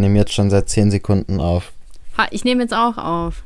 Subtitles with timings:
[0.00, 1.72] nehme jetzt schon seit 10 Sekunden auf.
[2.16, 3.42] Ha, ich nehme jetzt auch auf.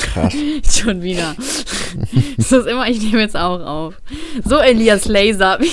[0.00, 0.34] Krass.
[0.68, 1.36] Schon wieder.
[2.36, 3.94] das ist immer, ich nehme jetzt auch auf.
[4.44, 5.58] So, Elias Laser.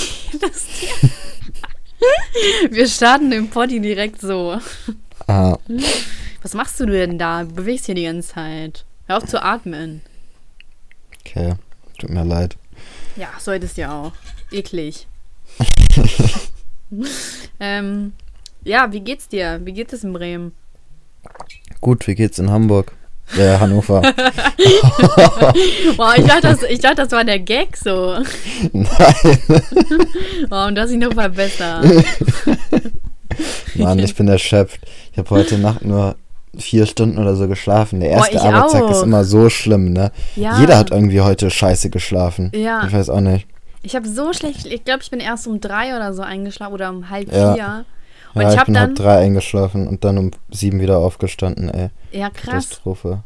[2.69, 4.59] Wir starten den Poddy direkt so.
[5.27, 5.57] Ah,
[6.41, 7.43] Was machst du denn da?
[7.43, 8.85] Du bewegst hier die ganze Zeit.
[9.07, 10.01] Hör auf zu atmen.
[11.25, 11.55] okay.
[11.99, 12.55] Tut mir leid.
[13.15, 14.11] Ja, solltest ja auch.
[14.51, 15.07] Eklig.
[17.59, 18.13] ähm,
[18.65, 19.59] ja, wie geht's dir?
[19.63, 20.53] Wie geht es in Bremen?
[21.81, 22.91] Gut, wie geht's in Hamburg?
[23.37, 24.01] Ja, Hannover.
[25.97, 28.17] Wow, ich dachte, das, ich dachte, das war der Gag so.
[28.71, 28.85] Nein.
[30.49, 31.85] Wow, und das ich noch verbessert.
[33.75, 34.81] Mann, ich bin erschöpft.
[35.11, 36.15] Ich habe heute Nacht nur
[36.57, 37.99] vier Stunden oder so geschlafen.
[37.99, 38.91] Der erste ich Arbeitstag auch.
[38.91, 40.11] ist immer so schlimm, ne?
[40.35, 40.59] Ja.
[40.59, 42.51] Jeder hat irgendwie heute scheiße geschlafen.
[42.53, 42.85] Ja.
[42.85, 43.47] Ich weiß auch nicht.
[43.81, 46.89] Ich habe so schlecht, ich glaube, ich bin erst um drei oder so eingeschlafen oder
[46.89, 47.53] um halb Ja.
[47.55, 47.85] vier.
[48.33, 50.97] Und ja, ich ich, habe bin dann, halb drei eingeschlafen und dann um sieben wieder
[50.97, 51.89] aufgestanden, ey.
[52.11, 52.45] ja krass.
[52.69, 53.23] Katastrophe.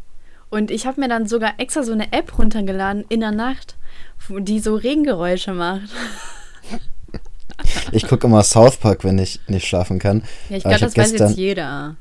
[0.49, 3.75] Und ich habe mir dann sogar extra so eine App runtergeladen in der Nacht,
[4.29, 5.89] die so Regengeräusche macht.
[7.91, 10.23] Ich gucke immer South Park, wenn ich nicht schlafen kann.
[10.49, 11.95] Ja, ich glaube, das hab weiß gestern- jetzt jeder.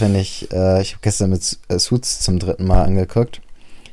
[0.00, 3.40] Wenn ich, äh, ich habe gestern mit äh, Suits zum dritten Mal angeguckt,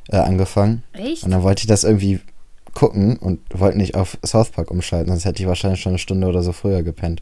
[0.10, 0.84] äh, angefangen.
[0.94, 1.24] Echt?
[1.24, 2.22] Und dann wollte ich das irgendwie
[2.74, 6.28] gucken und wollte nicht auf South Park umschalten, sonst hätte ich wahrscheinlich schon eine Stunde
[6.28, 7.22] oder so früher gepennt.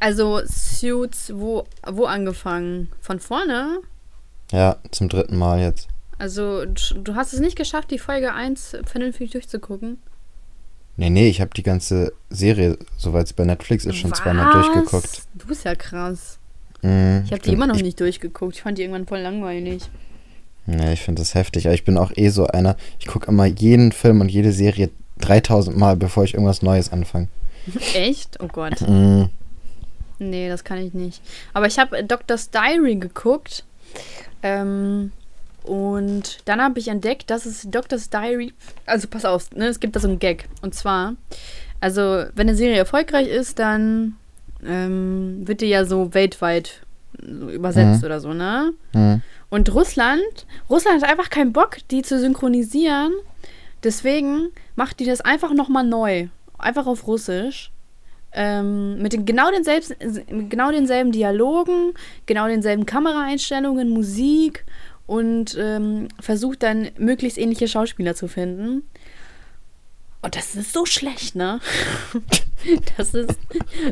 [0.00, 2.88] Also Suits, wo, wo angefangen?
[3.00, 3.78] Von vorne?
[4.50, 5.88] Ja, zum dritten Mal jetzt.
[6.18, 9.98] Also du hast es nicht geschafft, die Folge 1 vernünftig durchzugucken.
[10.96, 14.52] Nee, nee, ich habe die ganze Serie, soweit es bei Netflix ist, schon zweimal Was?
[14.66, 15.22] durchgeguckt.
[15.34, 16.38] Du bist ja krass.
[16.82, 18.56] Mhm, Ich habe die immer noch ich, nicht durchgeguckt.
[18.56, 19.82] Ich fand die irgendwann voll langweilig.
[20.66, 21.66] Nee, ich finde das heftig.
[21.66, 24.90] Aber ich bin auch eh so einer, ich gucke immer jeden Film und jede Serie
[25.20, 27.28] 3000 Mal, bevor ich irgendwas Neues anfange.
[27.94, 28.38] Echt?
[28.40, 28.80] Oh Gott.
[28.82, 29.30] Mhm.
[30.20, 31.20] Nee, das kann ich nicht.
[31.54, 33.64] Aber ich habe Doctor's Diary geguckt.
[34.42, 35.10] Ähm,
[35.64, 38.52] und dann habe ich entdeckt, dass es Doctor's Diary.
[38.86, 40.48] Also pass auf, ne, es gibt da so einen Gag.
[40.62, 41.14] Und zwar,
[41.80, 44.16] also, wenn eine Serie erfolgreich ist, dann
[44.64, 46.82] ähm, wird die ja so weltweit
[47.20, 48.06] so übersetzt Mhm.
[48.06, 48.72] oder so, ne?
[48.92, 49.22] Mhm.
[49.48, 53.12] Und Russland, Russland hat einfach keinen Bock, die zu synchronisieren.
[53.82, 56.28] Deswegen macht die das einfach nochmal neu.
[56.58, 57.70] Einfach auf Russisch.
[58.32, 61.94] Ähm, mit den, genau, denselben, genau denselben Dialogen,
[62.26, 64.64] genau denselben Kameraeinstellungen, Musik
[65.06, 68.84] und ähm, versucht dann möglichst ähnliche Schauspieler zu finden.
[70.22, 71.60] Und das ist so schlecht, ne?
[72.98, 73.38] Das ist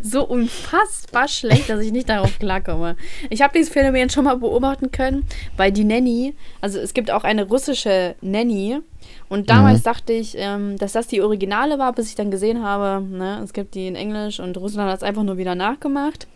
[0.02, 2.96] so unfassbar schlecht, dass ich nicht darauf klarkomme.
[3.30, 5.24] Ich habe dieses Phänomen schon mal beobachten können
[5.56, 6.34] bei die Nanny.
[6.60, 8.80] Also es gibt auch eine russische Nanny.
[9.30, 9.84] Und damals Mhm.
[9.84, 13.54] dachte ich, ähm, dass das die Originale war, bis ich dann gesehen habe, ne, es
[13.54, 16.26] gibt die in Englisch und Russland hat es einfach nur wieder nachgemacht.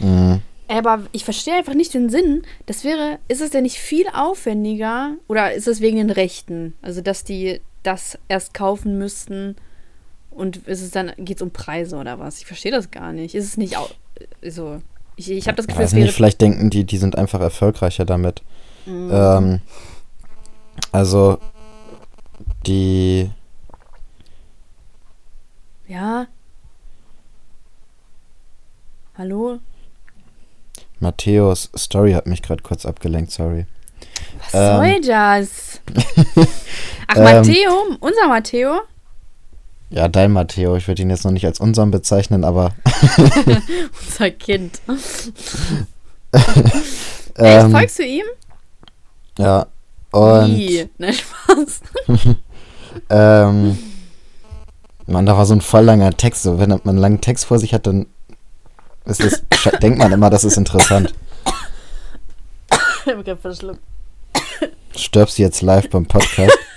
[0.00, 0.42] Mhm.
[0.66, 2.42] Aber ich verstehe einfach nicht den Sinn.
[2.66, 6.74] Das wäre, ist es denn nicht viel aufwendiger oder ist es wegen den Rechten?
[6.82, 9.56] Also, dass die das erst kaufen müssten
[10.30, 12.38] und ist es dann, geht es um Preise oder was?
[12.38, 13.34] Ich verstehe das gar nicht.
[13.34, 13.90] Ist es nicht auch,
[14.42, 14.82] so,
[15.16, 16.06] ich, ich habe das Gefühl, Weiß es wäre.
[16.06, 18.42] nicht, vielleicht denken die, die sind einfach erfolgreicher damit.
[18.86, 19.10] Mhm.
[19.12, 19.60] Ähm,
[20.90, 21.38] also,
[22.66, 23.30] die,
[25.86, 26.26] Ja.
[29.16, 29.60] Hallo?
[30.98, 33.66] Matthäus Story hat mich gerade kurz abgelenkt, sorry.
[34.52, 34.76] Was Ähm.
[34.76, 35.80] soll das?
[37.08, 37.24] Ach, Ähm.
[37.24, 37.72] Matteo?
[38.00, 38.80] Unser Matteo?
[39.90, 42.72] Ja, dein Matteo, ich würde ihn jetzt noch nicht als unseren bezeichnen, aber
[44.06, 44.80] Unser Kind.
[46.32, 46.44] Echt,
[47.36, 48.24] ähm, folgst du ihm?
[49.38, 49.66] ja.
[50.10, 50.88] Und Wie?
[50.98, 51.80] Nein, Spaß.
[53.10, 53.78] ähm,
[55.06, 56.44] Mann, da war so ein voll langer Text.
[56.44, 58.06] So, wenn man einen langen Text vor sich hat, dann
[59.06, 59.42] ist es,
[59.82, 61.12] denkt man immer, das ist interessant.
[63.06, 63.80] Ich hab grad verschluckt.
[64.96, 66.56] Stirbst du jetzt live beim Podcast?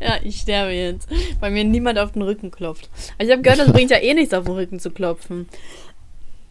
[0.00, 1.08] Ja, ich sterbe jetzt,
[1.40, 2.88] weil mir niemand auf den Rücken klopft.
[3.16, 5.48] Aber ich habe gehört, das bringt ja eh nichts, auf den Rücken zu klopfen.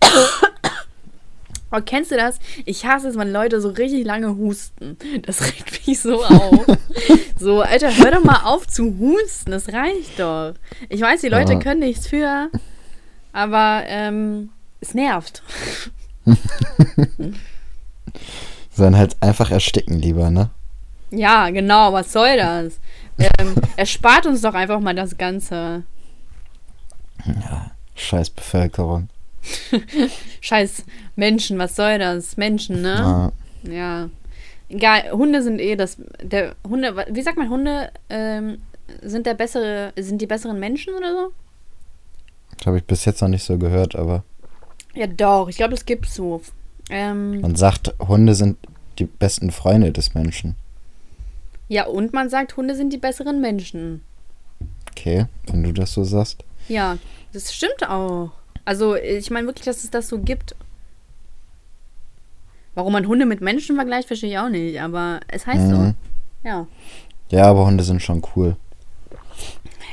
[1.69, 2.39] Oh, kennst du das?
[2.63, 4.97] Ich hasse es, wenn Leute so richtig lange husten.
[5.23, 6.65] Das regt mich so auf.
[7.39, 9.51] So, Alter, hör doch mal auf zu husten.
[9.51, 10.53] Das reicht doch.
[10.89, 11.59] Ich weiß, die Leute Ja.
[11.59, 12.49] können nichts für,
[13.33, 14.49] aber ähm,
[14.79, 15.43] es nervt.
[18.77, 20.51] Sondern halt einfach ersticken lieber, ne?
[21.09, 22.79] Ja, genau, was soll das?
[23.17, 25.83] Ähm, erspart uns doch einfach mal das Ganze.
[27.95, 29.09] Scheiß Bevölkerung.
[30.41, 30.83] Scheiß
[31.15, 32.37] Menschen, was soll das?
[32.37, 33.31] Menschen, ne?
[33.63, 33.73] Ja.
[33.73, 34.09] Ja.
[34.69, 35.97] Egal, Hunde sind eh das.
[36.21, 38.59] Der Hunde, wie sagt man, Hunde ähm,
[39.01, 41.31] sind der bessere, sind die besseren Menschen oder so?
[42.57, 44.23] Das habe ich bis jetzt noch nicht so gehört, aber
[44.93, 46.41] Ja, doch, ich glaube, das gibt's so.
[46.89, 48.57] Ähm, Man sagt, Hunde sind
[48.99, 50.55] die besten Freunde des Menschen.
[51.67, 54.01] ja, und man sagt, Hunde sind die besseren Menschen.
[54.91, 56.43] Okay, wenn du das so sagst.
[56.67, 56.97] Ja,
[57.33, 58.31] das stimmt auch.
[58.65, 60.55] Also, ich meine wirklich, dass es das so gibt.
[62.73, 65.75] Warum man Hunde mit Menschen vergleicht, verstehe ich auch nicht, aber es heißt so.
[65.75, 65.93] Mhm.
[66.43, 66.67] Ja.
[67.29, 68.55] Ja, aber Hunde sind schon cool.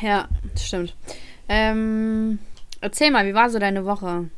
[0.02, 0.94] Ja, das stimmt.
[1.48, 2.38] Ähm,
[2.80, 4.28] erzähl mal, wie war so deine Woche?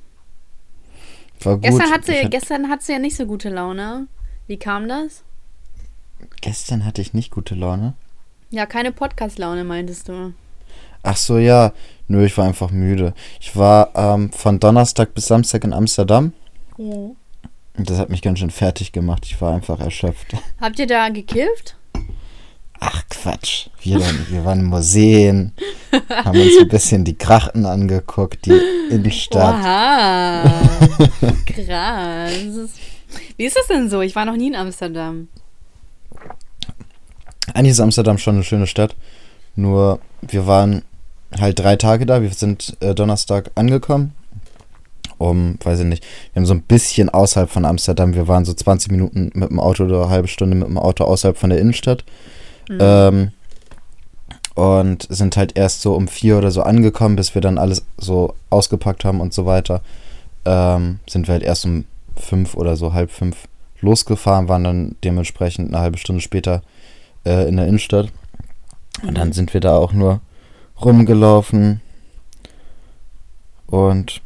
[1.46, 1.62] War gut.
[1.62, 4.08] Gestern, hat sie, hat- gestern hat sie ja nicht so gute Laune.
[4.46, 5.22] Wie kam das?
[6.40, 7.94] gestern hatte ich nicht gute Laune.
[8.50, 10.32] Ja, keine Podcast-Laune, meintest du.
[11.02, 11.72] Ach so, ja.
[12.08, 13.14] Nö, ich war einfach müde.
[13.40, 16.32] Ich war ähm, von Donnerstag bis Samstag in Amsterdam.
[16.76, 17.16] Und
[17.76, 19.24] das hat mich ganz schön fertig gemacht.
[19.26, 20.34] Ich war einfach erschöpft.
[20.60, 21.76] Habt ihr da gekifft?
[22.80, 23.68] Ach Quatsch.
[23.80, 25.52] Wir, dann, wir waren in Museen,
[26.10, 29.54] haben uns ein bisschen die Grachten angeguckt, die Innenstadt.
[29.60, 30.42] Oha.
[31.46, 32.70] Krass.
[33.36, 34.00] Wie ist das denn so?
[34.00, 35.28] Ich war noch nie in Amsterdam.
[37.54, 38.96] Eigentlich ist Amsterdam schon eine schöne Stadt.
[39.54, 40.82] Nur wir waren
[41.40, 42.22] halt drei Tage da.
[42.22, 44.12] Wir sind äh, Donnerstag angekommen.
[45.18, 48.12] Um, weiß ich nicht, wir haben so ein bisschen außerhalb von Amsterdam.
[48.12, 51.04] Wir waren so 20 Minuten mit dem Auto oder eine halbe Stunde mit dem Auto
[51.04, 52.04] außerhalb von der Innenstadt.
[52.68, 53.30] Ähm,
[54.54, 58.34] und sind halt erst so um vier oder so angekommen, bis wir dann alles so
[58.48, 59.82] ausgepackt haben und so weiter.
[60.46, 61.84] Ähm, sind wir halt erst um
[62.16, 63.48] fünf oder so, halb fünf
[63.80, 66.62] losgefahren, waren dann dementsprechend eine halbe Stunde später
[67.26, 68.08] äh, in der Innenstadt.
[69.02, 70.20] Und dann sind wir da auch nur
[70.82, 71.82] rumgelaufen
[73.66, 74.22] und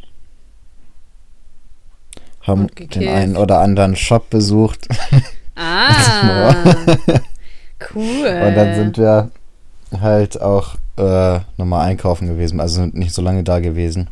[2.43, 4.87] haben Und den einen oder anderen Shop besucht.
[5.57, 6.55] Ah.
[7.94, 8.27] cool.
[8.27, 9.31] Und dann sind wir
[10.00, 12.61] halt auch äh, nochmal einkaufen gewesen.
[12.61, 14.09] Also sind nicht so lange da gewesen.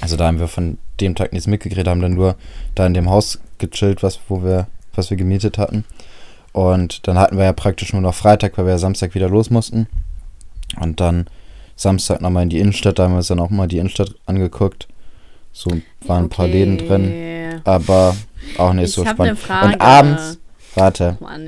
[0.00, 2.36] Also da haben wir von dem Tag nichts mitgekriegt, haben dann nur
[2.74, 5.84] da in dem Haus gechillt, was, wo wir, was wir gemietet hatten.
[6.52, 9.50] Und dann hatten wir ja praktisch nur noch Freitag, weil wir ja Samstag wieder los
[9.50, 9.86] mussten.
[10.80, 11.26] Und dann
[11.76, 14.88] Samstag nochmal in die Innenstadt, da haben wir uns dann auch mal die Innenstadt angeguckt.
[15.52, 15.70] So
[16.06, 18.16] waren ein paar Läden drin, aber
[18.58, 19.38] auch nicht Ich so ne spannend.
[19.38, 19.66] Frage.
[19.66, 20.38] Und abends,
[20.76, 21.46] warte, Mann,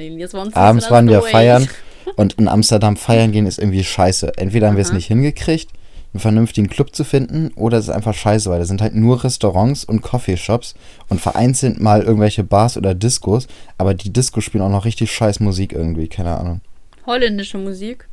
[0.55, 1.31] Abends waren wir durch.
[1.31, 1.69] feiern
[2.17, 4.37] und in Amsterdam feiern gehen ist irgendwie scheiße.
[4.37, 5.70] Entweder haben wir es nicht hingekriegt,
[6.12, 9.23] einen vernünftigen Club zu finden, oder es ist einfach scheiße, weil da sind halt nur
[9.23, 10.75] Restaurants und Coffeeshops
[11.08, 13.46] und vereinzelt mal irgendwelche Bars oder Discos,
[13.78, 16.61] aber die Discos spielen auch noch richtig scheiß Musik irgendwie, keine Ahnung.
[17.06, 18.08] Holländische Musik.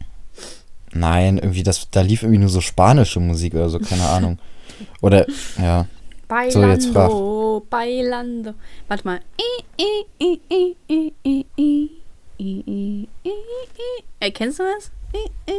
[0.93, 4.37] Nein, irgendwie, das, da lief irgendwie nur so spanische Musik oder so, keine Ahnung.
[5.01, 5.25] Oder,
[5.59, 5.87] ja.
[6.33, 7.69] Bailando, so, jetzt frag.
[7.69, 8.53] Bailando.
[8.87, 9.19] Warte mal.
[14.19, 14.91] Erkennst du das?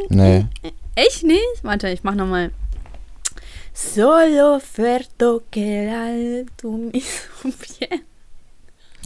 [0.09, 0.47] Nee.
[0.95, 1.63] Echt nicht?
[1.63, 2.51] Warte, ich mach nochmal.
[3.73, 8.01] Solo ferto que alto mi bien.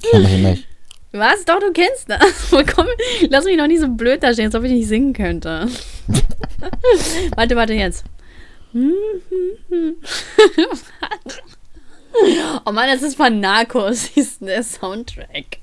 [0.02, 0.68] Kenn ich nicht.
[1.12, 1.46] Was?
[1.46, 2.50] Doch, du kennst das.
[2.76, 2.88] Komm,
[3.30, 5.68] lass mich noch nicht so blöd da stehen, als ob ich nicht singen könnte.
[7.36, 8.06] warte, warte, jetzt.
[12.66, 15.58] oh Mann, das ist von Narcos, ist der Soundtrack.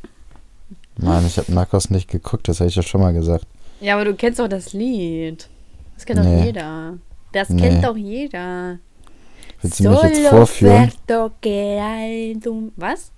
[0.99, 3.47] Mann, ich habe Narcos nicht geguckt, das habe ich ja schon mal gesagt.
[3.81, 5.49] Ja, aber du kennst doch das Lied.
[5.95, 6.47] Das kennt doch Nee.
[6.47, 6.99] jeder.
[7.33, 7.61] Das Nee.
[7.63, 8.79] kennt doch jeder.
[9.61, 10.93] Willst du mich jetzt vorführen?
[12.77, 13.13] Was?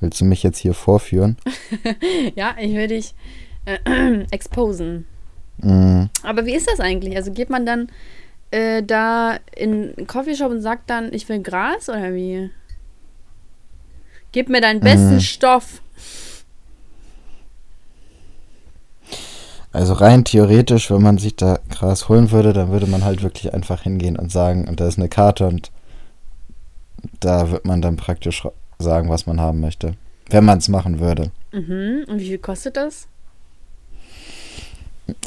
[0.00, 1.36] Willst du mich jetzt hier vorführen?
[2.34, 3.14] Ja, ich will dich
[3.64, 5.06] äh, exposen.
[5.58, 7.16] Mm, Aber wie ist das eigentlich?
[7.16, 7.88] Also geht man dann
[8.50, 12.50] äh, da in einen Coffeeshop und sagt dann, ich will Gras oder wie?
[14.32, 15.20] Gib mir deinen besten Mhm.
[15.20, 15.80] Stoff.
[19.72, 23.52] Also rein theoretisch, wenn man sich da Gras holen würde, dann würde man halt wirklich
[23.52, 25.70] einfach hingehen und sagen, und da ist eine Karte und
[27.20, 29.94] da wird man dann praktisch ra- sagen, was man haben möchte.
[30.30, 31.30] Wenn man es machen würde.
[31.52, 32.04] Mhm.
[32.08, 33.06] Und wie viel kostet das?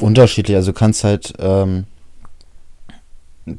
[0.00, 1.84] Unterschiedlich, also du kannst halt ähm,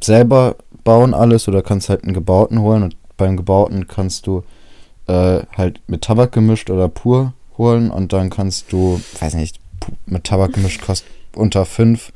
[0.01, 4.43] selber bauen alles oder kannst halt einen gebauten holen und beim gebauten kannst du
[5.07, 9.59] äh, halt mit Tabak gemischt oder pur holen und dann kannst du, weiß nicht,
[10.05, 12.11] mit Tabak gemischt kostet unter 5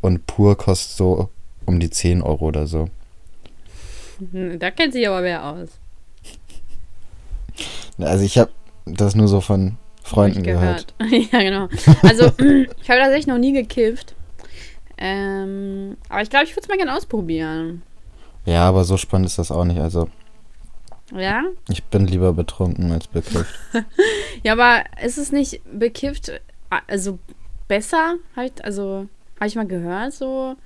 [0.00, 1.28] und pur kostet so
[1.66, 2.88] um die 10 Euro oder so.
[4.32, 5.68] Hm, Da kennt sich aber wer aus.
[7.98, 8.50] Also ich habe
[8.86, 10.94] das nur so von Freunden ich gehört.
[11.32, 11.68] ja, genau.
[12.02, 12.24] Also,
[12.82, 14.14] ich habe tatsächlich noch nie gekifft.
[15.00, 17.82] Ähm, aber ich glaube, ich würde es mal gerne ausprobieren.
[18.44, 19.80] Ja, aber so spannend ist das auch nicht.
[19.80, 20.08] Also
[21.14, 21.44] Ja?
[21.68, 23.54] ich bin lieber betrunken als bekifft.
[24.42, 26.32] Ja, aber ist es nicht bekifft,
[26.86, 27.18] also
[27.68, 29.06] besser halt, also
[29.38, 30.56] habe ich mal gehört so,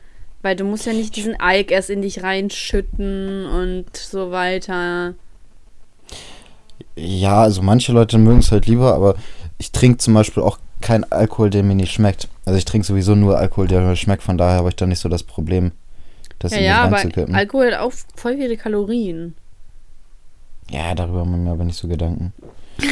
[0.42, 5.14] weil du musst ja nicht diesen Alk erst in dich reinschütten und so weiter.
[6.96, 9.16] Ja, also manche Leute mögen es halt lieber, aber
[9.58, 12.28] ich trinke zum Beispiel auch keinen Alkohol, der mir nicht schmeckt.
[12.44, 15.00] Also ich trinke sowieso nur Alkohol, der mir schmeckt, von daher habe ich da nicht
[15.00, 15.72] so das Problem,
[16.38, 17.34] das Ja, in ja, aber.
[17.34, 19.34] Alkohol hat auch voll viele Kalorien.
[20.70, 22.32] Ja, darüber machen wir aber nicht so Gedanken.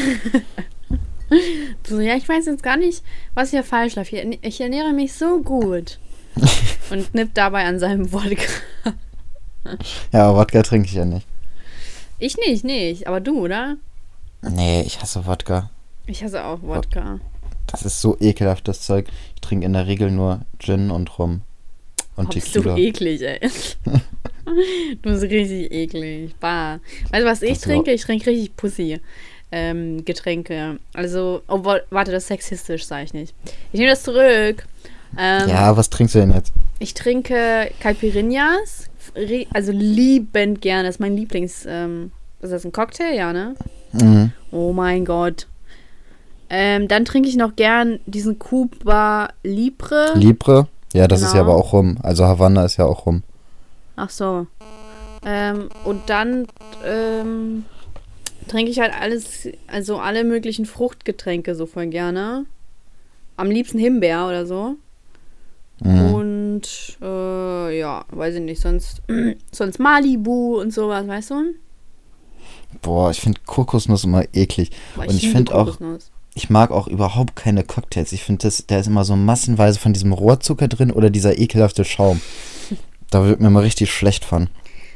[1.88, 4.12] So, ja, ich weiß jetzt gar nicht, was hier falsch läuft.
[4.12, 5.98] Ich, ich ernähre mich so gut.
[6.90, 8.42] Und nippt dabei an seinem Wodka.
[10.12, 11.26] Ja, aber Wodka trinke ich ja nicht.
[12.18, 13.06] Ich nicht, nicht.
[13.06, 13.76] Aber du, oder?
[14.42, 15.70] Nee, ich hasse Wodka.
[16.06, 17.18] Ich hasse auch Wodka.
[17.72, 19.06] Das ist so ekelhaft, das Zeug.
[19.34, 21.40] Ich trinke in der Regel nur Gin und Rum.
[22.16, 22.76] Und Oh, bist du Tequila.
[22.76, 23.40] eklig, ey.
[25.02, 26.34] du bist richtig eklig.
[26.40, 26.78] Bah.
[27.10, 27.92] Weißt du, was ich Das trinke?
[27.92, 29.00] Ich trinke richtig Pussy.
[29.50, 30.78] Ähm, Getränke.
[30.94, 33.34] Also, oh, wa- warte, das ist sexistisch, sage ich nicht.
[33.72, 34.66] Ich nehme das zurück.
[35.18, 36.52] Ähm, Ja, was trinkst du denn jetzt?
[36.78, 38.88] Ich trinke Caipirinhas.
[39.52, 40.84] Also liebend gerne.
[40.84, 41.64] Das ist mein Lieblings.
[41.68, 43.14] Ähm, ist das ein Cocktail?
[43.14, 43.54] Ja, ne?
[43.92, 44.32] Mhm.
[44.50, 45.46] Oh mein Gott.
[46.54, 50.12] Ähm, dann trinke ich noch gern diesen Cuba Libre.
[50.14, 50.68] Libre?
[50.92, 51.52] Ja, das ist ja Genau.
[51.52, 51.96] aber auch Rum.
[52.02, 53.22] Also Havanna ist ja auch Rum.
[53.96, 54.46] Ach so.
[55.24, 56.46] Ähm, und dann
[56.84, 57.64] ähm,
[58.48, 62.44] trinke ich halt alles, also alle möglichen Fruchtgetränke so voll gerne.
[63.38, 64.74] Am liebsten Himbeer oder so.
[65.82, 66.14] Mhm.
[66.14, 69.00] Und äh, ja, weiß ich nicht, sonst,
[69.52, 71.54] sonst Malibu und sowas, weißt du?
[72.82, 74.70] Boah, ich finde Kokosnuss immer eklig.
[74.96, 76.10] Boah, Und ich finde auch, Kokosnuss.
[76.34, 78.12] Ich mag auch überhaupt keine Cocktails.
[78.12, 82.20] Ich finde, da ist immer so massenweise von diesem Rohrzucker drin oder dieser ekelhafte Schaum.
[83.10, 84.48] Da wird mir mal richtig schlecht von.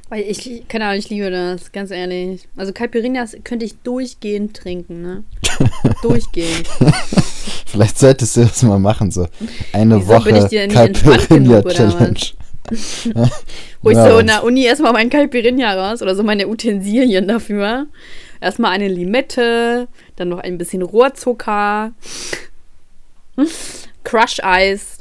[0.09, 2.47] Weil ich, keine Ahnung, ich liebe das, ganz ehrlich.
[2.57, 5.25] Also Caipirinhas könnte ich durchgehend trinken, ne?
[6.03, 6.69] durchgehend.
[7.67, 9.27] Vielleicht solltest du das mal machen, so.
[9.73, 12.21] Eine Wieso, Woche Caipirinha-Challenge.
[13.15, 17.27] Hol ich Ja, so in der Uni erstmal mein Caipirinha raus oder so meine Utensilien
[17.27, 17.87] dafür.
[18.41, 21.93] Erstmal eine Limette, dann noch ein bisschen Rohrzucker,
[24.05, 24.99] Crush-Eis.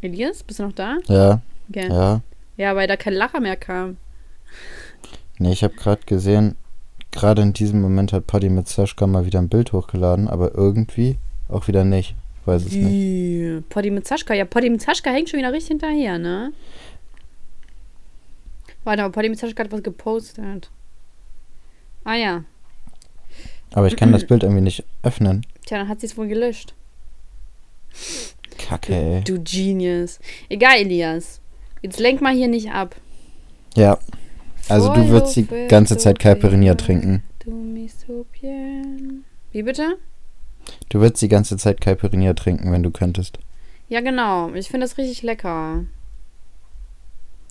[0.00, 0.98] Elias, bist du noch da?
[1.06, 1.88] Ja, Okay.
[1.88, 2.20] Ja.
[2.56, 2.76] ja.
[2.76, 3.96] weil da kein Lacher mehr kam.
[5.38, 6.56] Nee, ich habe gerade gesehen,
[7.10, 11.16] gerade in diesem Moment hat Paddy mit Sashka mal wieder ein Bild hochgeladen, aber irgendwie
[11.48, 12.14] auch wieder nicht.
[12.44, 13.68] Weiß es nicht.
[13.70, 14.34] Poddy mit Saschka.
[14.34, 16.52] Ja, Poddy mit Saschka hängt schon wieder richtig hinterher, ne?
[18.84, 20.70] Warte mal, Poddy mit Saschka hat was gepostet.
[22.04, 22.44] Ah ja.
[23.72, 25.44] Aber ich kann das Bild irgendwie nicht öffnen.
[25.66, 26.74] Tja, dann hat sie es wohl gelöscht.
[28.58, 29.24] Kacke, ey.
[29.24, 30.20] Du Genius.
[30.48, 31.40] Egal, Elias.
[31.82, 32.94] Jetzt lenk mal hier nicht ab.
[33.76, 33.98] Ja,
[34.68, 37.22] also du würdest die ganze Zeit Caipirinha trinken.
[39.52, 39.98] Wie bitte?
[40.88, 43.38] Du würdest die ganze Zeit Caipirinha trinken, wenn du könntest.
[43.88, 44.52] Ja, genau.
[44.54, 45.84] Ich finde das richtig lecker.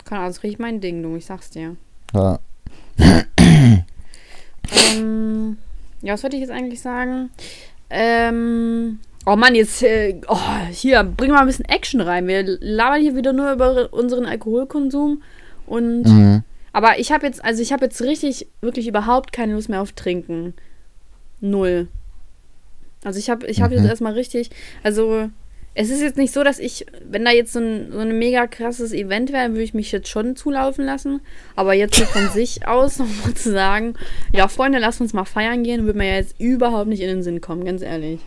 [0.06, 1.16] Keine Ahnung, das richtig mein Ding, du.
[1.16, 1.76] Ich sag's dir.
[2.14, 2.40] Ja.
[4.72, 5.58] Ähm,
[6.02, 7.30] ja, was wollte ich jetzt eigentlich sagen?
[7.90, 10.38] Ähm, oh Mann, jetzt, äh, oh,
[10.72, 12.28] hier, bring mal ein bisschen Action rein.
[12.28, 15.22] Wir labern hier wieder nur über unseren Alkoholkonsum
[15.68, 16.44] und, Mhm.
[16.72, 19.92] aber ich habe jetzt, also ich habe jetzt richtig, wirklich überhaupt keine Lust mehr auf
[19.92, 20.54] Trinken.
[21.40, 21.88] Null.
[23.04, 23.82] Also ich habe, ich habe Mhm.
[23.82, 24.50] jetzt erstmal richtig,
[24.82, 25.30] also
[25.76, 28.46] es ist jetzt nicht so, dass ich, wenn da jetzt so ein, so ein mega
[28.46, 31.20] krasses Event wäre, würde ich mich jetzt schon zulaufen lassen.
[31.56, 33.96] Aber jetzt so von sich aus nochmal zu sagen,
[34.32, 37.24] ja, Freunde, lasst uns mal feiern gehen, würde mir ja jetzt überhaupt nicht in den
[37.24, 38.20] Sinn kommen, ganz ehrlich.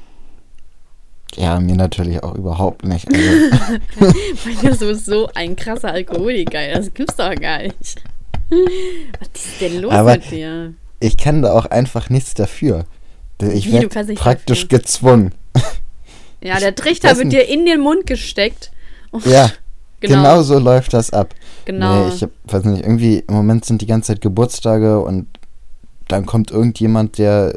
[1.37, 3.07] Ja, mir natürlich auch überhaupt nicht.
[4.01, 7.97] Also, Weil du bist so ein krasser Alkoholiker, das gibt's doch gar nicht.
[8.49, 10.75] Was ist denn los Aber- mit dir?
[10.99, 12.87] ich kann da auch einfach nichts dafür.
[13.41, 14.79] Ich werde praktisch dafür?
[14.79, 15.33] gezwungen.
[16.43, 18.71] Ja, der Trichter wird dir in den Mund gesteckt.
[19.11, 19.51] Und- Ja,
[20.01, 20.17] genau.
[20.17, 21.35] genau so läuft das ab.
[21.65, 22.07] genau.
[22.07, 25.27] Nee, ich hab, weiß nicht, irgendwie im Moment sind die ganze Zeit Geburtstage und
[26.09, 27.55] dann kommt irgendjemand, der,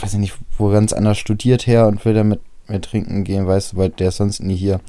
[0.00, 3.46] weiß ich nicht, wo ganz anders studiert her und will dann mit mir trinken gehen,
[3.46, 4.80] weißt du, weil der ist sonst nie hier.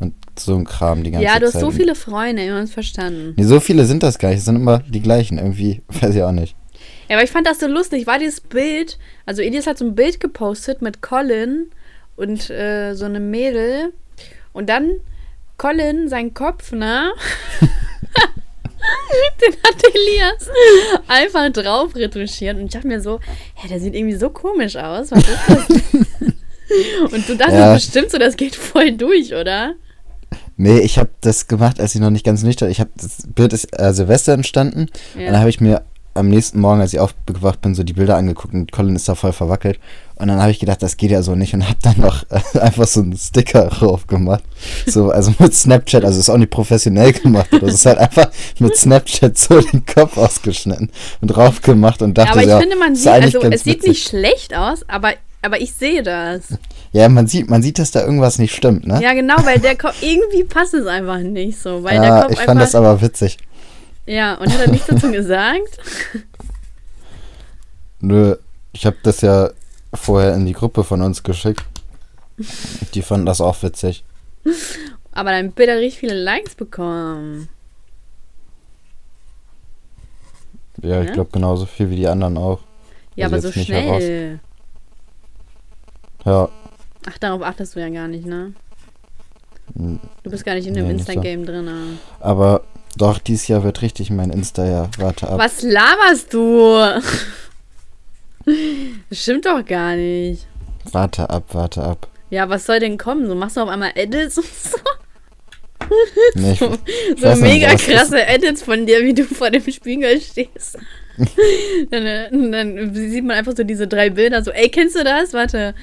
[0.00, 1.42] Und so ein Kram die ganze ja, Zeit.
[1.42, 3.34] du hast so viele Freunde, wir haben es verstanden.
[3.36, 6.22] Nee, so viele sind das gar nicht, es sind immer die gleichen, irgendwie, weiß ich
[6.22, 6.56] auch nicht.
[7.08, 8.06] Ja, aber ich fand das so lustig.
[8.06, 11.68] War dieses Bild, also Elias hat so ein Bild gepostet mit Colin
[12.18, 13.92] und äh, so einem Mädel.
[14.52, 14.90] Und dann
[15.56, 17.10] Colin, sein Kopf, ne?
[19.40, 20.48] Den hat Elias
[21.08, 22.56] einfach drauf retuschiert.
[22.56, 23.18] Und ich dachte mir so,
[23.54, 25.10] hä, der sieht irgendwie so komisch aus.
[25.10, 25.68] Was ist das?
[27.12, 27.74] und du dachtest Ja.
[27.74, 29.74] bestimmt so, das geht voll durch, oder?
[30.56, 33.52] Nee, ich habe das gemacht, als ich noch nicht ganz nüchtern Ich habe das Bild
[33.52, 34.82] ist äh, Silvester entstanden.
[35.14, 35.38] Und dann Ja.
[35.40, 35.82] habe ich mir
[36.14, 39.14] am nächsten Morgen, als ich aufgewacht bin, so die Bilder angeguckt und Colin ist da
[39.14, 39.78] voll verwackelt.
[40.18, 42.58] Und dann habe ich gedacht, das geht ja so nicht und habe dann noch äh,
[42.58, 44.42] einfach so einen Sticker drauf gemacht.
[44.86, 47.48] So, also mit Snapchat, also ist auch nicht professionell gemacht.
[47.52, 52.32] Das ist halt einfach mit Snapchat so den Kopf ausgeschnitten und drauf gemacht und dachte,
[52.32, 53.88] aber ich ja, finde, man sieht, also es sieht witzig.
[53.88, 56.42] nicht schlecht aus, aber, aber ich sehe das.
[56.92, 59.00] Ja, man sieht, man sieht, dass da irgendwas nicht stimmt, ne?
[59.02, 61.84] Ja, genau, weil der Kopf, irgendwie passt es einfach nicht so.
[61.84, 63.38] Weil der Ja, Kopf ich fand einfach, das aber witzig.
[64.06, 65.78] Ja, und hat er nichts dazu gesagt?
[68.00, 68.36] Nö,
[68.72, 69.50] ich habe das ja
[69.94, 71.64] vorher in die Gruppe von uns geschickt.
[72.94, 74.04] Die fanden das auch witzig.
[75.12, 77.48] Aber dein Bild hat richtig viele Likes bekommen.
[80.80, 82.60] Ja, ich glaube genauso viel wie die anderen auch.
[83.16, 83.96] Ja, Also aber so nicht heraus.
[84.02, 84.40] schnell.
[86.24, 86.48] Ja,
[87.10, 88.52] Ach, darauf achtest du ja gar nicht, ne?
[89.76, 91.12] m, Du bist gar nicht in dem Nee, nicht so.
[91.12, 91.98] Insta-Game drin.
[92.20, 92.62] aber
[92.96, 94.88] doch, dieses Jahr wird richtig mein Insta ja.
[94.98, 95.38] Warte ab.
[95.38, 96.76] Was laberst du?
[99.10, 100.46] Das stimmt doch gar nicht.
[100.92, 102.08] Warte ab, warte ab.
[102.30, 103.26] Ja, was soll denn kommen?
[103.26, 104.78] So machst du auf einmal Edits und so.
[106.34, 106.66] Nee, ich, So,
[107.14, 110.78] ich so nicht, mega ist- krasse Edits von dir, wie du vor dem Spiegel stehst.
[111.90, 114.42] dann, äh, dann sieht man einfach so diese drei Bilder.
[114.42, 115.32] So, ey, kennst du das?
[115.32, 115.74] Warte.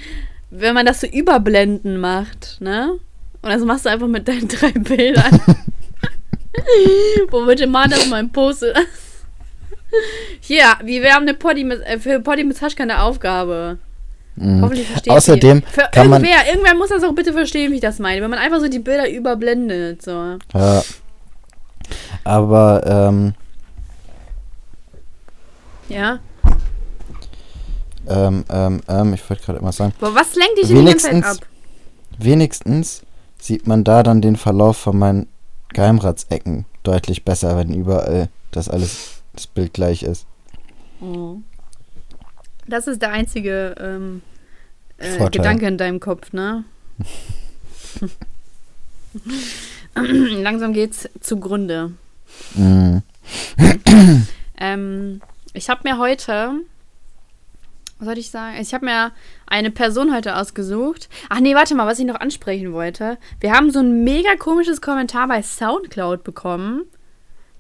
[0.51, 2.97] Wenn man das so überblenden macht, ne?
[3.41, 5.39] Und das machst du einfach mit deinen drei Bildern.
[7.29, 8.73] Wo bitte mal das mal poste.
[10.41, 13.77] Hier, wir wir haben eine Poddy mit, äh, für Poddy mit Saschka eine Aufgabe.
[14.35, 14.61] Mhm.
[14.61, 15.67] Hoffentlich versteht Außerdem ihr.
[15.71, 18.21] Für kann man- irgendwer, irgendwer muss das auch bitte verstehen, wie ich das meine.
[18.21, 20.37] Wenn man einfach so die Bilder überblendet, so.
[20.53, 20.83] Ja.
[22.23, 23.33] Aber, ähm,
[25.87, 26.19] Ja.
[28.07, 31.09] ähm, ähm, ähm, ich wollte gerade immer sagen, Aber was lenkt dich denn die ganze
[31.11, 31.37] Zeit ab?
[32.17, 33.01] wenigstens
[33.39, 35.27] sieht man da dann den Verlauf von meinen
[35.73, 40.25] Geheimratsecken deutlich besser, wenn überall das alles, das Bild gleich ist.
[41.01, 41.37] Oh.
[42.67, 44.21] Das ist der einzige ähm,
[44.97, 45.29] äh.
[45.29, 46.63] Gedanke in deinem Kopf, ne?
[49.95, 51.93] Langsam geht's zugrunde.
[52.55, 53.01] Mhm.
[54.57, 55.21] Ähm,
[55.53, 56.61] ich habe mir heute,
[57.99, 58.57] was soll ich sagen?
[58.59, 59.11] Ich habe mir
[59.47, 61.09] eine Person heute ausgesucht.
[61.29, 63.17] Ach nee, warte mal, was ich noch ansprechen wollte.
[63.39, 66.83] Wir haben so ein mega komisches Kommentar bei Soundcloud bekommen.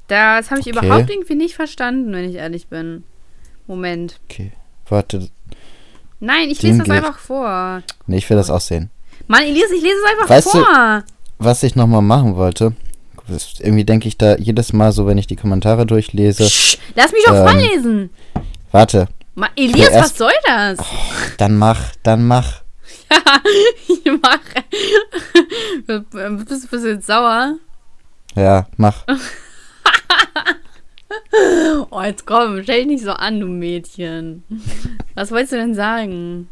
[0.07, 0.85] Das habe ich Okay.
[0.85, 3.03] überhaupt irgendwie nicht verstanden, wenn ich ehrlich bin.
[3.67, 4.19] Moment.
[4.29, 4.51] Okay.
[4.87, 5.29] Warte,
[6.19, 7.81] Nein, ich lese das einfach vor.
[8.07, 8.89] nee, ich will das auch sehen.
[9.27, 11.03] Mann, ich lese, ich lese es einfach Weißt du- vor.
[11.39, 12.73] Was ich nochmal machen wollte,
[13.27, 17.11] ist, irgendwie denke ich da jedes Mal so, wenn ich die Kommentare durchlese, Psch, lass
[17.11, 18.09] mich doch Ähm, vorlesen.
[18.71, 20.77] warte, Ma, Elias, erst- was soll das?
[21.37, 22.61] dann mach, dann mach.
[23.87, 24.63] Ich mache.
[26.45, 27.55] bist, bist du jetzt sauer?
[28.35, 29.03] Ja, mach.
[31.91, 34.43] Oh, jetzt komm, stell dich nicht so an, du Mädchen.
[35.13, 36.47] Was wolltest du denn sagen?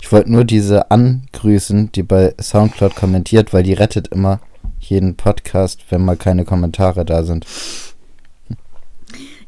[0.00, 4.40] Ich wollte nur diese angrüßen, die bei Soundcloud kommentiert, weil die rettet immer
[4.80, 7.46] jeden Podcast, wenn mal keine Kommentare da sind.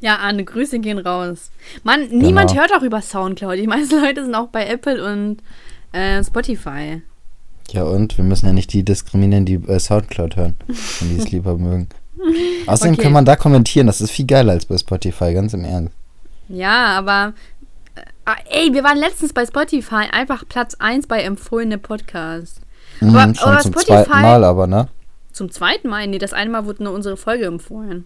[0.00, 1.50] Ja, Anne, Grüße gehen raus.
[1.82, 2.62] Mann, niemand Genau.
[2.62, 3.58] hört auch über Soundcloud.
[3.58, 5.38] Die meisten Leute sind auch bei Apple und
[5.92, 7.02] äh, Spotify.
[7.70, 8.16] Ja und?
[8.16, 11.88] Wir müssen ja nicht die diskriminieren, die äh, Soundcloud hören, wenn die es lieber mögen.
[12.66, 13.02] Außerdem Okay.
[13.02, 15.94] kann man da kommentieren, das ist viel geiler als bei Spotify, ganz im Ernst.
[16.48, 17.34] Ja, aber.
[17.94, 22.60] Äh, ah, ey, wir waren letztens bei Spotify einfach Platz 1 bei empfohlene Podcast.
[23.00, 24.88] Mhm, Aber- schon aber zum Spotify- zweiten Mal aber, ne?
[25.32, 26.06] Zum zweiten Mal?
[26.08, 28.04] Nee, das eine Mal wurde nur unsere Folge empfohlen.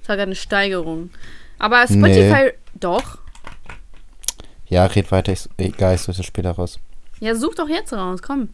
[0.00, 1.10] Das war gerade eine Steigerung.
[1.58, 2.52] Aber Spotify.
[2.74, 3.18] Doch.
[4.68, 6.78] Ja, red weiter, ich, egal, ich suche das später raus.
[7.20, 8.50] Ja, such doch jetzt raus, komm.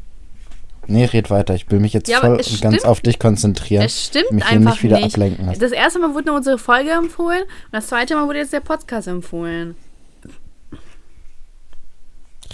[0.87, 3.85] Nee, red weiter, ich will mich jetzt Ja, voll und ganz auf dich konzentrieren.
[3.85, 5.15] Es stimmt mich hier nicht wieder nicht.
[5.15, 5.61] ablenken lassen.
[5.61, 8.61] Das erste Mal wurde nur unsere Folge empfohlen und das zweite Mal wurde jetzt der
[8.61, 9.77] Podcast empfohlen.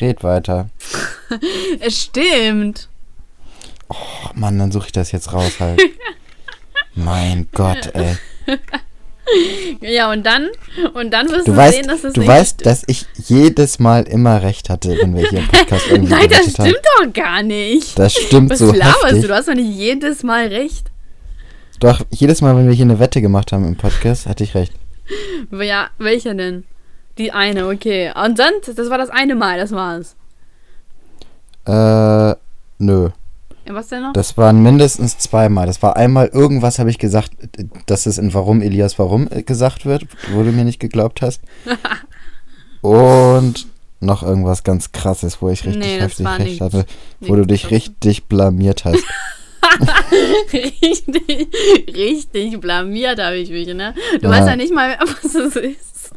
[0.01, 0.69] Red weiter.
[1.81, 2.88] Es stimmt.
[3.88, 3.95] Oh
[4.35, 5.81] Mann, dann suche ich das jetzt raus halt.
[6.95, 8.16] mein Gott, ey.
[9.81, 10.49] Ja, und dann,
[10.95, 12.66] und dann wirst Du du, weißt, sehen, dass es du nicht weißt, stimmt.
[12.66, 16.40] dass ich jedes Mal immer recht hatte, wenn wir hier im Podcast irgendwie Nein, das
[16.40, 16.69] gewettet haben.
[16.69, 17.99] stimmt doch gar nicht.
[17.99, 19.23] Das stimmt Was so laberst heftig.
[19.23, 19.29] du?
[19.29, 20.88] Du hast doch nicht jedes Mal recht.
[21.81, 24.73] Doch, jedes Mal, wenn wir hier eine Wette gemacht haben im Podcast, hatte ich recht.
[25.51, 26.64] Ja, welche denn?
[27.16, 28.12] Die eine, okay.
[28.23, 30.14] Und sonst, das war das eine Mal, das war's.
[31.66, 32.37] Äh,
[32.79, 33.09] nö.
[33.66, 34.12] Ja, was denn noch?
[34.12, 35.66] Das waren mindestens zweimal.
[35.66, 37.33] Das war einmal irgendwas, habe ich gesagt,
[37.87, 41.40] dass es in Warum Elias Warum äh, gesagt wird, wo du mir nicht geglaubt hast.
[42.81, 43.66] Und
[44.01, 46.87] noch irgendwas ganz krasses, wo ich richtig Nee, heftig recht nicht- hatte,
[47.20, 49.05] wo du dich richtig blamiert hast.
[50.53, 51.49] richtig,
[51.94, 53.94] richtig blamiert habe ich mich, ne?
[54.20, 54.31] Du Ja.
[54.31, 56.11] weißt ja nicht mal, was es ist.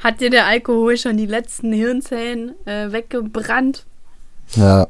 [0.00, 3.84] Hat dir der Alkohol schon die letzten Hirnzellen äh, weggebrannt?
[4.54, 4.88] Ja,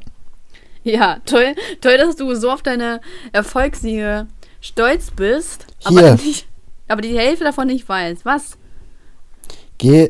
[0.87, 3.01] Ja, toll, toll, dass du so auf deine
[3.33, 4.27] Erfolgssiege
[4.61, 5.99] stolz bist, Hier.
[5.99, 6.47] aber, nicht,
[6.87, 8.23] aber die Hälfte davon nicht weißt.
[8.25, 8.57] Was?
[9.79, 10.09] geh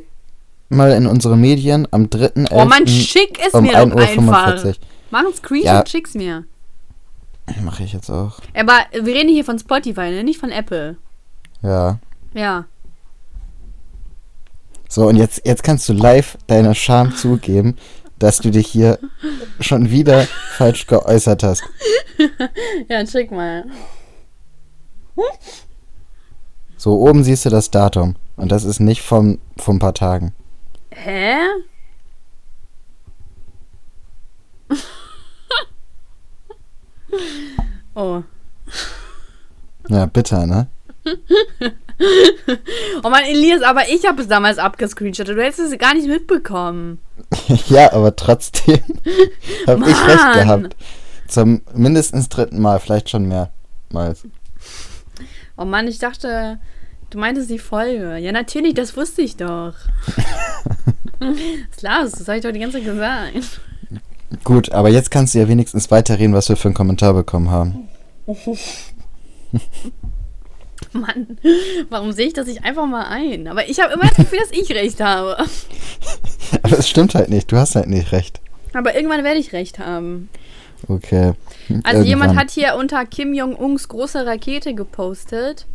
[0.69, 2.47] mal in unsere Medien am 3.11.
[2.51, 4.73] Oh Mann, schick es um mir doch 1.45 einfach.
[5.11, 5.85] Mach einen Screenshot, Ja.
[5.85, 6.45] schick's mir.
[7.63, 8.39] Mache ich jetzt auch.
[8.53, 10.23] Aber wir reden hier von Spotify, ne?
[10.23, 10.97] nicht von Apple.
[11.63, 11.99] Ja.
[12.33, 12.65] Ja.
[14.89, 17.75] So, und jetzt, jetzt kannst du live deine Scham zugeben,
[18.19, 18.99] dass du dich hier
[19.59, 21.63] schon wieder falsch geäußert hast.
[22.89, 23.65] Ja, schick mal.
[26.77, 28.15] So, oben siehst du das Datum.
[28.35, 30.33] Und das ist nicht vom, vom paar Tagen.
[30.89, 31.37] Hä?
[37.93, 38.23] oh.
[39.89, 40.67] Ja, bitter, ne?
[43.03, 45.37] Oh Mann, Elias, aber ich habe es damals abgescreenshottet.
[45.37, 46.99] Du hättest es gar nicht mitbekommen.
[47.67, 48.79] ja, aber trotzdem
[49.67, 50.75] habe ich recht gehabt.
[51.27, 54.23] Zum mindestens dritten Mal, vielleicht schon mehrmals.
[55.57, 56.59] Oh Mann, ich dachte,
[57.09, 58.17] du meintest die Folge.
[58.17, 59.73] Ja, natürlich, das wusste ich doch.
[61.69, 63.61] ist klar, das habe ich doch die ganze Zeit gesagt.
[64.43, 67.89] Gut, aber jetzt kannst du ja wenigstens weiterreden, was wir für einen Kommentar bekommen haben.
[70.97, 71.37] Mann,
[71.89, 73.47] warum sehe ich das nicht einfach mal ein?
[73.47, 75.37] Aber ich habe immer das Gefühl, dass ich recht habe.
[76.63, 78.41] Aber es stimmt halt nicht, du hast halt nicht recht.
[78.73, 80.29] Aber irgendwann werde ich recht haben.
[80.87, 81.33] Okay.
[81.83, 82.35] Also jemand Irgendwann.
[82.37, 85.65] hat hier unter Kim Jong-uns große Rakete gepostet.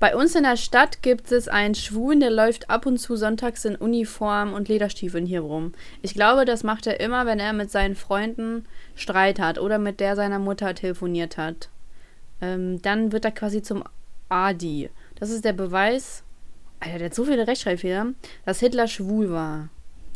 [0.00, 3.64] Bei uns in der Stadt gibt es einen Schwulen, der läuft ab und zu sonntags
[3.64, 5.72] in Uniform und Lederstiefeln hier rum.
[6.02, 9.98] Ich glaube, das macht er immer, wenn er mit seinen Freunden Streit hat oder mit
[9.98, 11.68] der seiner Mutter telefoniert hat.
[12.40, 13.82] Ähm, dann wird er quasi zum
[14.28, 14.90] Adi.
[15.18, 16.22] Das ist der Beweis,
[16.80, 18.06] Alter, der hat so viele Rechtschreibfehler,
[18.44, 19.68] dass Hitler schwul war.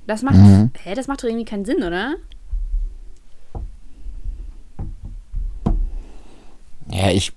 [0.07, 0.71] Das macht, Mhm.
[0.83, 2.15] hä, das macht doch irgendwie keinen Sinn, oder?
[6.91, 7.33] Ja, ich.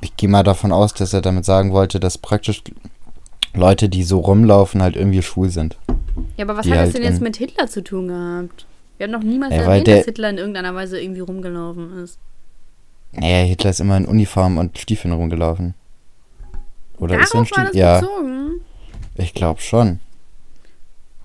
[0.00, 2.62] Ich gehe mal davon aus, dass er damit sagen wollte, dass praktisch
[3.54, 5.76] Leute, die so rumlaufen, halt irgendwie schwul sind.
[6.36, 8.66] Ja, aber was Die hat das halt denn jetzt mit Hitler zu tun gehabt?
[8.96, 12.18] Wir haben noch niemals Ja, erwähnt, dass Hitler in irgendeiner Weise irgendwie rumgelaufen ist.
[13.12, 15.74] Naja, Hitler ist immer in Uniform und Stiefeln rumgelaufen.
[16.98, 17.76] Oder ist er in Darauf Stiefeln?
[17.76, 18.60] Ja, bezogen.
[19.16, 20.00] ich glaube schon.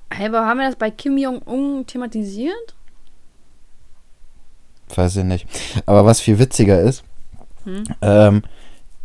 [0.10, 2.76] Hey, aber haben wir das bei Kim Jong-un thematisiert?
[4.96, 5.48] Weiß ich nicht.
[5.86, 7.04] Aber was viel witziger ist,
[7.66, 7.84] Hm?
[8.02, 8.44] ähm,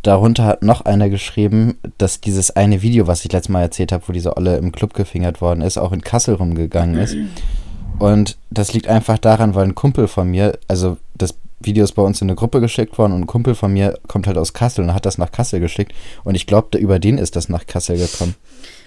[0.01, 4.07] darunter hat noch einer geschrieben, dass dieses eine Video, was ich letztes Mal erzählt habe,
[4.07, 7.15] wo diese Olle im Club gefingert worden ist, auch in Kassel rumgegangen ist.
[7.99, 12.01] Und das liegt einfach daran, weil ein Kumpel von mir, also das Video ist bei
[12.01, 14.83] uns in eine Gruppe geschickt worden und ein Kumpel von mir kommt halt aus Kassel
[14.83, 15.93] und hat das nach Kassel geschickt.
[16.23, 18.35] Und ich glaube, über den ist das nach Kassel gekommen.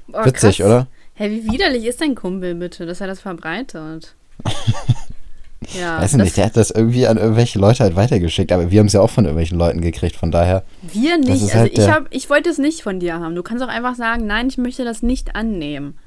[0.09, 0.67] Boah, Witzig, krass.
[0.67, 0.87] oder?
[1.15, 4.15] Hey, wie widerlich ist dein Kumpel bitte, dass er das verbreitet?
[5.79, 8.87] ja, Weiß nicht, der hat das irgendwie an irgendwelche Leute halt weitergeschickt, aber wir haben
[8.87, 10.65] es ja auch von irgendwelchen Leuten gekriegt, von daher.
[10.83, 11.31] wir nicht.
[11.31, 13.35] Also halt ich, hab, ich wollte es nicht von dir haben.
[13.35, 15.99] Du kannst auch einfach sagen, nein, ich möchte das nicht annehmen.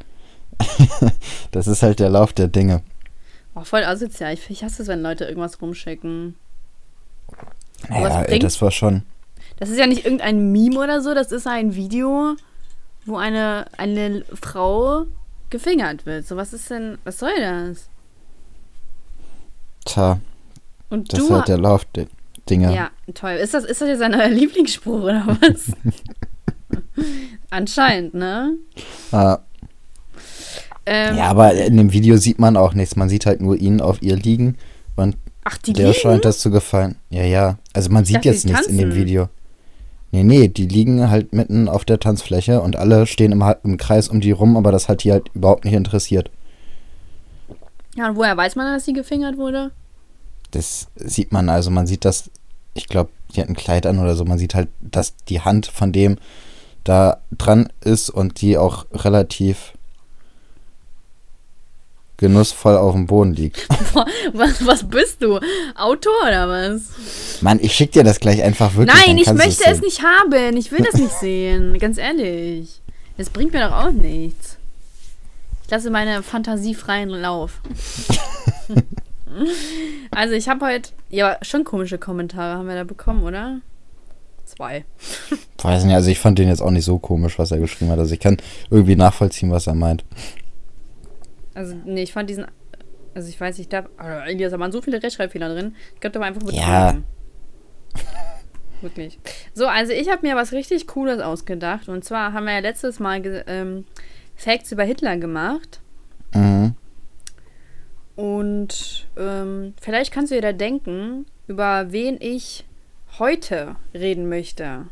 [1.51, 2.83] Das ist halt der Lauf der Dinge.
[3.55, 4.33] Oh, voll asozial.
[4.33, 6.35] Ich, ich hasse es, wenn Leute irgendwas rumschicken.
[7.87, 9.03] Naja, ey, das war schon.
[9.57, 12.35] Das ist ja nicht irgendein Meme oder so, das ist ein Video,
[13.05, 15.05] wo eine, eine Frau
[15.49, 16.25] gefingert wird.
[16.27, 17.89] So, was ist denn, was soll das?
[19.85, 20.19] Tja,
[20.89, 21.25] Und das du.
[21.25, 22.07] ist halt der Lauf der
[22.49, 22.73] Dinge.
[22.73, 23.31] ja, toll.
[23.33, 25.71] Ist das, ist das jetzt ein neuer Lieblingsspruch oder was?
[27.49, 28.55] Anscheinend, ne?
[29.11, 29.39] Ah,
[30.85, 32.95] Ähm, ja, aber in dem Video sieht man auch nichts.
[32.95, 34.57] Man sieht halt nur ihn auf ihr liegen
[34.95, 35.99] und ach, die der liegen?
[35.99, 36.95] scheint das zu gefallen.
[37.09, 37.57] Ja, ja.
[37.73, 39.05] Also man sieht dachte, jetzt nichts in dem tanzen.
[39.05, 39.29] Video.
[40.11, 44.07] Nee, nee, die liegen halt mitten auf der Tanzfläche und alle stehen im, im Kreis
[44.07, 46.31] um die rum, aber das hat die halt überhaupt nicht interessiert.
[47.95, 49.71] Ja, und woher weiß man, dass sie gefingert wurde?
[50.51, 52.31] Das sieht man, also man sieht das,
[52.73, 55.67] ich glaube, die hat ein Kleid an oder so, man sieht halt, dass die Hand
[55.67, 56.17] von dem
[56.83, 59.73] da dran ist und die auch relativ
[62.19, 63.67] genussvoll auf dem Boden liegt.
[63.93, 65.39] Boah, was, was bist du?
[65.75, 67.41] Autor oder was?
[67.41, 68.95] Mann, ich schick dir das gleich einfach wirklich.
[69.05, 69.79] Nein, ich möchte es sehen.
[69.81, 70.57] nicht haben.
[70.57, 71.77] Ich will das nicht sehen.
[71.79, 72.81] Ganz ehrlich.
[73.17, 74.57] Es bringt mir doch auch nichts.
[75.65, 77.61] Ich lasse meine Fantasie freien Lauf.
[80.11, 83.59] also ich habe heute, ja, schon komische Kommentare haben wir da bekommen, oder?
[84.45, 84.83] Zwei.
[85.61, 87.99] Weiß nicht, also ich fand den jetzt auch nicht so komisch, was er geschrieben hat.
[87.99, 88.37] Also ich kann
[88.71, 90.03] irgendwie nachvollziehen, was er meint.
[91.53, 92.45] Also, nee, ich fand diesen
[93.15, 95.75] Also ich weiß nicht, da, also da waren so viele Rechtschreibfehler drin.
[95.95, 96.91] Ich glaube, da war einfach Ja.
[96.91, 97.05] betrunken.
[98.81, 99.19] Wirklich.
[99.53, 101.89] So, also ich habe mir was richtig Cooles ausgedacht.
[101.89, 103.85] Und zwar haben wir ja letztes Mal ähm,
[104.35, 105.81] Facts über Hitler gemacht.
[106.33, 106.75] Mhm.
[108.15, 112.65] Und ähm, vielleicht kannst du dir da denken, über wen ich
[113.17, 114.85] heute reden möchte.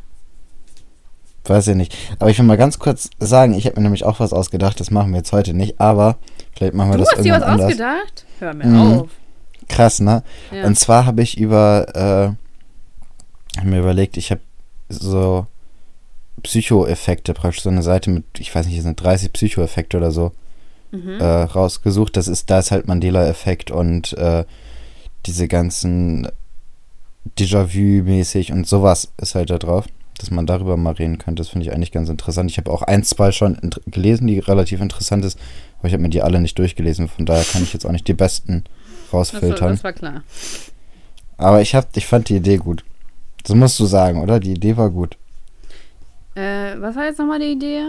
[1.47, 1.95] Weiß ich nicht.
[2.19, 4.79] Aber ich will mal ganz kurz sagen, ich habe mir nämlich auch was ausgedacht.
[4.79, 5.79] Das machen wir jetzt heute nicht.
[5.79, 6.17] Aber
[6.55, 7.65] vielleicht machen wir Du das hast dir was anders.
[7.67, 8.25] ausgedacht?
[8.39, 8.99] Hör mir Mhm.
[8.99, 9.09] auf.
[9.69, 10.23] Krass, ne?
[10.51, 10.65] Ja.
[10.65, 12.35] Und zwar habe ich über,
[13.63, 14.41] äh, mir überlegt, ich habe
[14.89, 15.45] so
[16.43, 20.31] Psychoeffekte, praktisch so eine Seite mit, ich weiß nicht, es sind 30 Psychoeffekte oder so,
[20.91, 21.19] Mhm.
[21.19, 22.15] äh, rausgesucht.
[22.15, 24.45] Das ist, da ist halt Mandela-Effekt und äh,
[25.25, 26.29] diese ganzen
[27.37, 29.85] Déjà-vu-mäßig und sowas ist halt da drauf,
[30.17, 31.41] dass man darüber mal reden könnte.
[31.41, 32.49] Das finde ich eigentlich ganz interessant.
[32.49, 35.39] Ich habe auch ein, zwei schon gelesen, die relativ interessant ist,
[35.79, 37.07] aber ich habe mir die alle nicht durchgelesen.
[37.07, 38.63] Von daher kann ich jetzt auch nicht die besten
[39.13, 39.71] rausfiltern.
[39.71, 40.23] das war klar.
[41.37, 42.83] Aber ich hab, ich fand die Idee gut.
[43.43, 44.39] Das musst du sagen, oder?
[44.39, 45.17] Die Idee war gut.
[46.35, 47.81] Äh, was war jetzt nochmal die Idee?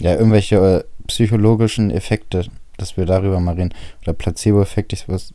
[0.00, 2.46] Ja, irgendwelche äh, psychologischen Effekte,
[2.78, 3.74] dass wir darüber mal reden.
[4.02, 5.32] Oder Placebo-Effekt, ich was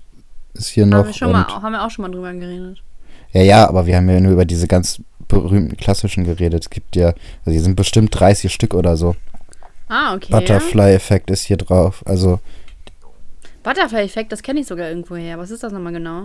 [0.54, 1.00] ist hier noch.
[1.00, 2.82] haben, wir schon mal, haben wir auch schon mal drüber geredet.
[3.34, 6.64] ja, ja, aber wir haben ja nur über diese ganz berühmten klassischen geredet.
[6.64, 9.16] Es gibt ja, also hier sind bestimmt 30 Stück oder so.
[9.88, 10.32] Ah, okay.
[10.32, 12.04] Butterfly-Effekt ist hier drauf.
[12.06, 12.40] Also
[13.64, 15.38] Butterfly-Effekt, das kenne ich sogar irgendwo her.
[15.38, 16.24] Was ist das nochmal genau?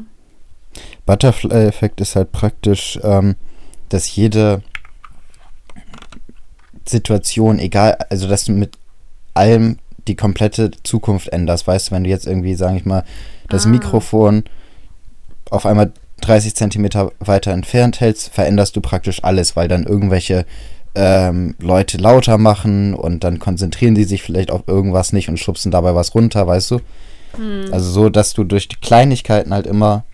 [1.07, 3.37] Butterfly-Effekt ist halt praktisch, ähm,
[3.89, 4.63] dass jede
[6.87, 8.77] Situation, egal, also dass du mit
[9.35, 11.67] allem die komplette Zukunft änderst.
[11.67, 13.05] Weißt du, wenn du jetzt irgendwie, sage ich mal,
[13.49, 13.69] das Ah.
[13.69, 14.45] Mikrofon
[15.51, 20.47] auf einmal 30 Zentimeter weiter entfernt hältst, veränderst du praktisch alles, weil dann irgendwelche
[20.95, 25.71] ähm, Leute lauter machen und dann konzentrieren die sich vielleicht auf irgendwas nicht und schubsen
[25.71, 26.81] dabei was runter, weißt du?
[27.37, 27.67] Hm.
[27.71, 30.05] Also so, dass du durch die Kleinigkeiten halt immer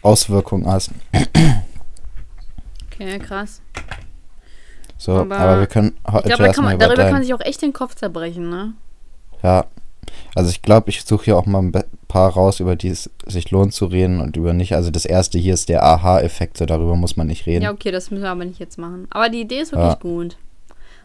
[0.00, 0.90] Auswirkungen hast.
[2.92, 3.60] Okay, krass.
[4.96, 7.22] So, Aber aber, wir können Ich heute da kann erstmal man, über darüber kann man
[7.22, 8.74] sich auch echt den Kopf zerbrechen, ne?
[9.42, 9.66] Ja.
[10.34, 11.72] Also ich glaube, ich suche hier auch mal ein
[12.08, 14.74] paar raus, über die es sich lohnt zu reden und über nicht.
[14.74, 17.62] Also das erste hier ist der Aha-Effekt, so darüber muss man nicht reden.
[17.64, 19.06] Ja, okay, das müssen wir aber nicht jetzt machen.
[19.10, 19.98] Aber die Idee ist wirklich Ja.
[20.00, 20.36] gut.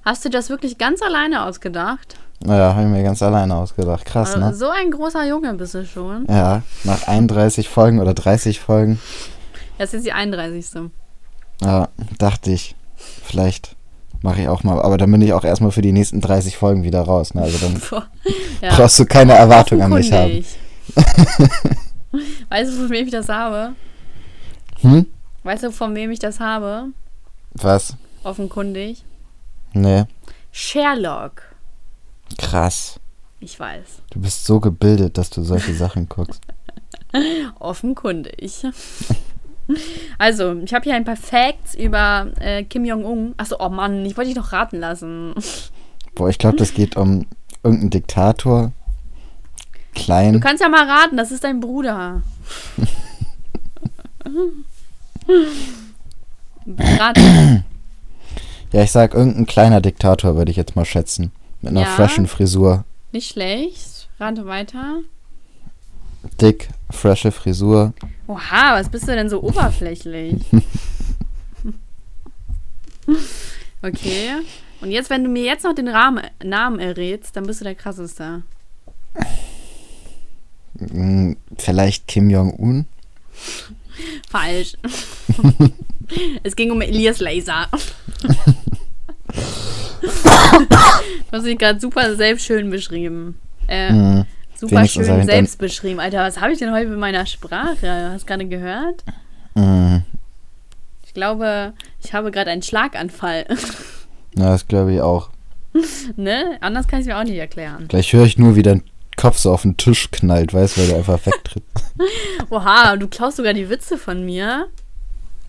[0.04, 2.16] Hast du das wirklich ganz alleine ausgedacht?
[2.46, 4.06] Naja, habe ich mir ganz alleine ausgedacht.
[4.06, 4.54] Krass, Also, ne?
[4.54, 6.26] So ein großer Junge bist du schon.
[6.30, 9.00] Ja, nach 31 Folgen oder 30 Folgen,
[9.78, 10.92] Das ist jetzt die 31.
[11.62, 12.76] ja, dachte ich,
[13.24, 13.76] vielleicht
[14.22, 14.82] mache ich auch mal.
[14.82, 17.34] Aber dann bin ich auch erstmal für die nächsten 30 Folgen wieder raus.
[17.34, 17.42] Ne?
[17.42, 17.82] Also dann.
[18.60, 18.76] Ja.
[18.76, 20.44] brauchst du keine Erwartung an mich haben.
[22.50, 23.74] Weißt du, von wem ich das habe?
[24.82, 25.06] Hm?
[25.44, 26.88] Weißt du, von wem ich das habe?
[27.54, 27.96] Was?
[28.24, 29.04] Offenkundig.
[29.74, 30.06] Nee.
[30.52, 31.44] Sherlock.
[32.40, 33.00] Krass.
[33.40, 34.02] Ich weiß.
[34.10, 36.42] Du bist so gebildet, dass du solche Sachen guckst.
[37.60, 38.64] Offenkundig.
[40.18, 43.34] Also, ich habe hier ein paar Facts über äh, Kim Jong-un.
[43.38, 45.34] Achso, oh Mann, ich wollte dich noch raten lassen.
[46.16, 47.26] Boah, ich glaube, das geht um
[47.64, 48.72] irgendeinen Diktator.
[49.94, 50.40] Du Klein.
[50.40, 52.22] kannst ja mal raten, das ist dein Bruder.
[56.68, 57.64] Rate.
[58.74, 61.32] Ja, ich sag irgendein kleiner Diktator, würde ich jetzt mal schätzen.
[61.62, 61.88] Mit einer Ja.
[61.88, 62.84] freshen Frisur.
[63.12, 64.10] Nicht schlecht.
[64.20, 65.00] Rate weiter.
[66.42, 67.94] Dick, freshe Frisur.
[68.28, 70.44] Oha, was bist du denn so oberflächlich?
[73.82, 74.32] okay.
[74.82, 77.76] Und jetzt, wenn du mir jetzt noch den Rahmen, Namen errätst, dann bist du der
[77.76, 78.44] krasseste.
[80.78, 82.86] Hm, Vielleicht Kim Jong-un?
[84.30, 84.74] Falsch.
[86.44, 87.68] es ging um Elias Laser.
[90.04, 93.40] du hast dich gerade super selbst schön beschrieben.
[93.68, 94.26] Äh, Hm.
[94.60, 96.00] Super schön selbst beschrieben.
[96.00, 98.12] Alter, was habe ich denn heute mit meiner Sprache?
[98.12, 99.04] Hast du gerade gehört?
[99.56, 100.04] Hm.
[101.06, 103.46] Ich glaube, ich habe gerade einen Schlaganfall.
[104.36, 105.30] Ja, das glaube ich auch.
[106.16, 106.58] ne?
[106.62, 107.88] Anders kann ich es mir auch nicht erklären.
[107.88, 108.84] Gleich höre ich nur, wie dein
[109.16, 111.64] Kopf so auf den Tisch knallt, weißt du, weil du einfach wegtritt.
[112.52, 114.68] Oha, du klaust sogar die Witze von mir.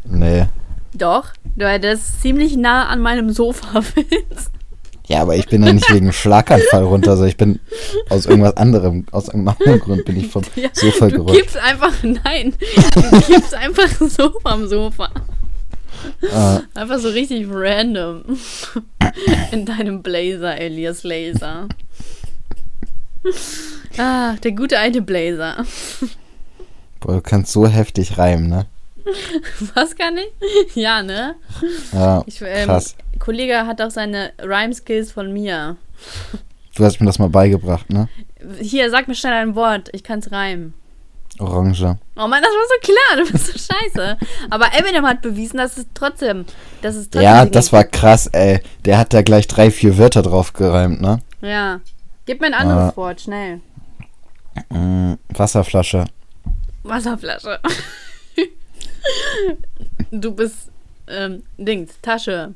[0.04, 0.46] nee.
[0.94, 4.50] Doch, du hättest ziemlich nah an meinem Sofa bist.
[5.08, 7.60] Ja, aber ich bin ja nicht wegen einem Schlaganfall runter, also ich bin
[8.10, 11.36] aus irgendwas anderem, aus irgendeinem anderen Grund bin ich vom Ja, Sofa du gerutscht.
[11.40, 12.54] kippst einfach, nein,
[12.94, 15.10] du kippst einfach so vom Sofa.
[16.22, 18.22] Äh, Einfach so richtig random.
[19.50, 21.66] In deinem Blazer, Elias Laser.
[23.96, 25.64] Ah, der gute alte Blazer.
[27.00, 28.66] boah, du kannst so heftig reimen, ne?
[29.74, 30.76] Was kann ich?
[30.76, 31.34] Ja, ne?
[31.92, 32.94] Ja, Ich, ähm, krass.
[33.18, 35.76] Kollege hat auch seine Rhyme-Skills von mir.
[36.74, 38.08] Du hast mir das mal beigebracht, ne?
[38.60, 39.88] Hier, sag mir schnell ein Wort.
[39.92, 40.74] Ich kann's reimen.
[41.40, 41.96] Orange.
[42.16, 44.16] Oh Mann, das war so klar, du bist so scheiße.
[44.50, 46.44] Aber Eminem hat bewiesen, dass es trotzdem,
[46.82, 48.60] dass es trotzdem Ja, das war krass, ey.
[48.84, 51.20] Der hat da gleich drei, vier Wörter drauf gereimt, ne?
[51.40, 51.80] Ja.
[52.26, 52.96] Gib mir ein anderes Ah.
[52.96, 53.60] Wort, schnell.
[54.70, 56.06] Mm, Wasserflasche.
[56.82, 57.60] Wasserflasche.
[60.10, 60.70] du bist,
[61.06, 62.54] ähm, Dings, Tasche.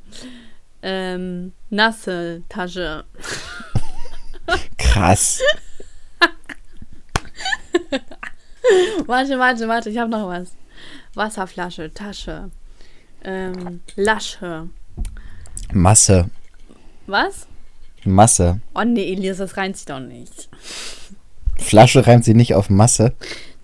[0.83, 3.05] Ähm, nasse Tasche.
[4.79, 5.41] Krass.
[9.07, 10.53] Warte, warte, warte, ich habe noch was.
[11.15, 12.51] Wasserflasche, Tasche.
[13.25, 14.69] Ähm, Lasche.
[15.73, 16.31] Masse.
[17.07, 17.47] Was?
[18.05, 18.61] Masse.
[18.75, 20.49] Oh nee, Elias, das reimt sich doch nicht.
[21.57, 23.15] Flasche reimt sie nicht auf Masse.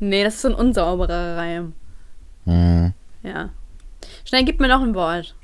[0.01, 1.73] Nee, das ist so ein unsauberer Reim.
[2.45, 2.89] Mm,
[3.23, 3.51] Ja.
[4.25, 5.35] Schnell, gib mir noch ein Wort.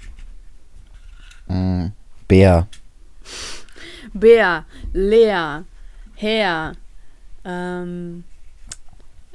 [1.49, 1.87] Mm,
[2.29, 2.67] Bär.
[4.13, 5.65] Bär, leer,
[6.17, 6.73] Herr,
[7.45, 8.25] ähm,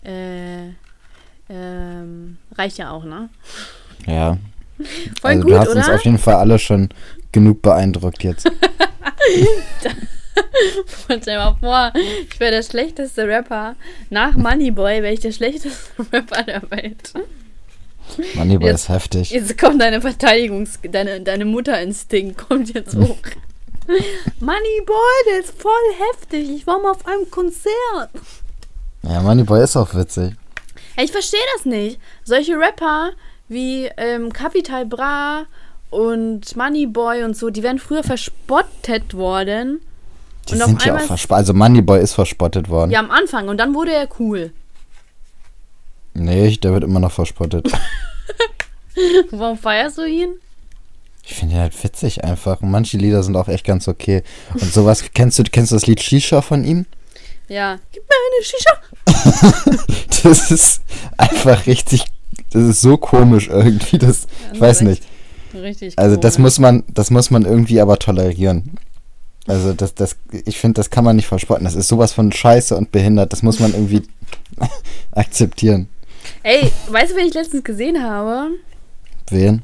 [0.04, 0.70] äh,
[1.50, 3.30] ähm, reicht ja auch, ne?
[4.06, 4.38] Ja.
[5.22, 5.78] Voll also gut, du hast oder?
[5.78, 6.90] uns auf jeden Fall alle schon
[7.32, 8.50] genug beeindruckt jetzt.
[11.22, 11.92] Stell mal vor,
[12.30, 13.76] ich wäre der schlechteste Rapper.
[14.10, 17.14] Nach Moneyboy wäre ich der schlechteste Rapper der Welt.
[18.36, 19.30] Moneyboy Jetzt- ist heftig.
[19.32, 23.18] Jetzt kommt deine Verteidigungs-, deine, deine Mutterinstinkt kommt jetzt hoch.
[24.40, 25.72] Moneyboy, der ist voll
[26.12, 26.50] heftig.
[26.50, 28.10] Ich war mal auf einem Konzert.
[29.04, 30.34] Ja, Moneyboy ist auch witzig.
[30.98, 32.00] Ja, ich verstehe das nicht.
[32.24, 33.12] Solche Rapper
[33.48, 35.46] wie ähm, Capital Bra
[35.90, 39.82] und Moneyboy und so, die werden früher verspottet worden.
[40.48, 41.38] Die Und sind ja auch verspottet.
[41.40, 42.92] Also Moneyboy ist verspottet worden.
[42.92, 43.48] Ja, am Anfang.
[43.50, 44.52] Und dann wurde er cool.
[46.20, 47.72] Nee, der wird immer noch verspottet.
[49.32, 50.34] Warum feierst du ihn?
[51.26, 52.62] Ich finde ihn halt witzig einfach.
[52.62, 54.24] Und manche Lieder sind auch echt ganz okay.
[54.54, 56.86] Und sowas, kennst du, kennst du das Lied Shisha von ihm?
[57.48, 57.80] Ja.
[57.92, 59.86] Gib mir eine Shisha.
[60.22, 60.82] Das ist
[61.16, 62.04] einfach richtig,
[62.52, 63.98] das ist so komisch irgendwie.
[63.98, 65.02] Das, ich weiß nicht.
[65.54, 66.44] Richtig Also das komisch.
[66.44, 68.72] muss man, das muss man irgendwie aber tolerieren.
[69.48, 71.64] Also das, das, ich finde, das kann man nicht verspotten.
[71.64, 73.32] Das ist sowas von scheiße und behindert.
[73.32, 74.04] Das muss man irgendwie
[75.12, 75.88] akzeptieren.
[76.44, 78.52] Ey, weißt du, wen ich letztens gesehen habe?
[79.30, 79.62] Wen?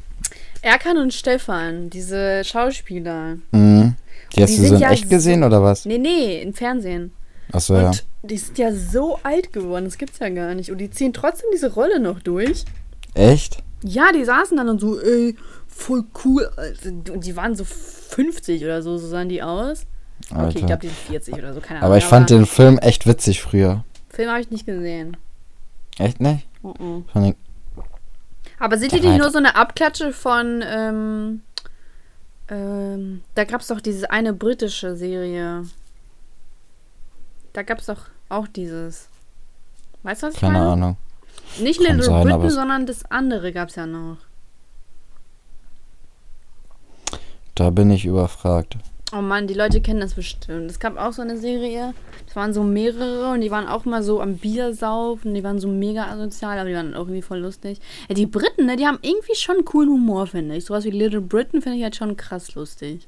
[0.61, 3.37] Erkan und Stefan, diese Schauspieler.
[3.51, 3.95] Mhm.
[4.35, 5.85] Die hast Die du so in ja echt gesehen oder was?
[5.85, 7.13] Nee, nee, im Fernsehen.
[7.51, 7.91] Achso, ja.
[8.23, 10.71] Die sind ja so alt geworden, das gibt's ja gar nicht.
[10.71, 12.65] Und die ziehen trotzdem diese Rolle noch durch.
[13.13, 13.59] Echt?
[13.83, 15.35] Ja, die saßen dann und so, ey,
[15.67, 16.49] voll cool.
[16.57, 19.85] Also, Und die waren so 50 oder so, so sahen die aus.
[20.31, 20.59] Okay, Alter.
[20.59, 21.85] ich glaube, die sind 40 oder so, keine Ahnung.
[21.87, 23.83] aber ich fand den Film echt witzig früher.
[24.09, 25.17] Film habe ich nicht gesehen.
[25.99, 26.47] Echt nicht?
[26.73, 27.35] Fand ich,
[28.59, 31.41] Aber sind die nicht nur so eine Abklatsche von, ähm,
[32.47, 35.65] ähm, da gab es doch diese eine britische Serie.
[37.53, 39.09] Da gab es doch auch dieses.
[40.03, 40.71] Weißt du, was ich keine meine?
[40.71, 40.97] Ahnung.
[41.59, 44.17] Nicht Kann Little sein, Britain, sondern das andere gab es ja noch.
[47.55, 48.77] Da bin ich überfragt.
[49.13, 50.69] Oh Mann, die Leute kennen das bestimmt.
[50.69, 51.93] Es gab auch so eine Serie,
[52.25, 55.67] das waren so mehrere und die waren auch mal so am Biersaufen, die waren so
[55.67, 57.79] mega asozial, aber die waren auch irgendwie voll lustig.
[58.09, 60.65] Ja, die Briten, ne, die haben irgendwie schon coolen Humor, finde ich.
[60.65, 63.07] Sowas wie Little Britain finde ich halt schon krass lustig.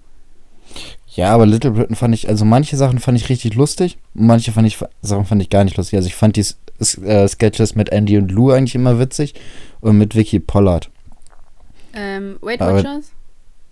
[1.07, 4.67] Ja, aber Little Britain fand ich, also manche Sachen fand ich richtig lustig manche fand
[4.67, 5.97] ich, Sachen fand ich gar nicht lustig.
[5.97, 6.45] Also ich fand die
[7.03, 9.36] äh, Sketches mit Andy und Lou eigentlich immer witzig
[9.79, 10.89] und mit Vicky Pollard.
[11.93, 13.12] Ähm, Weight Watchers?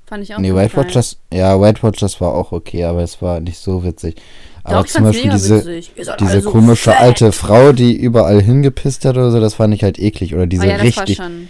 [0.08, 0.86] Fand ich auch nee, Weight geil.
[0.86, 4.16] Watchers, ja, Weight Watchers war auch okay, aber es war nicht so witzig.
[4.64, 7.00] Aber Doch, zum Beispiel diese, diese alle so komische fett.
[7.00, 10.34] alte Frau, die überall hingepisst hat oder so, das fand ich halt eklig.
[10.34, 11.48] Oder diese oh ja, das richtig, war schon.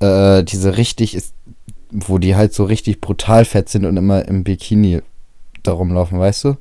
[0.00, 0.38] Ja.
[0.38, 1.32] äh, diese richtig ist,
[1.90, 5.00] wo die halt so richtig brutal fett sind und immer im Bikini
[5.62, 6.56] da rumlaufen, weißt du?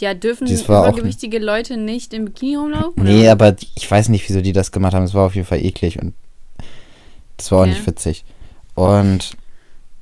[0.00, 3.02] ja, dürfen auch übergewichtige Leute nicht im Bikini rumlaufen?
[3.04, 3.32] Nee, oder?
[3.32, 5.04] aber die- ich weiß nicht, wieso die das gemacht haben.
[5.04, 6.12] Es war auf jeden Fall eklig und
[7.36, 7.72] das war auch Ja.
[7.72, 8.24] nicht witzig.
[8.74, 9.36] Und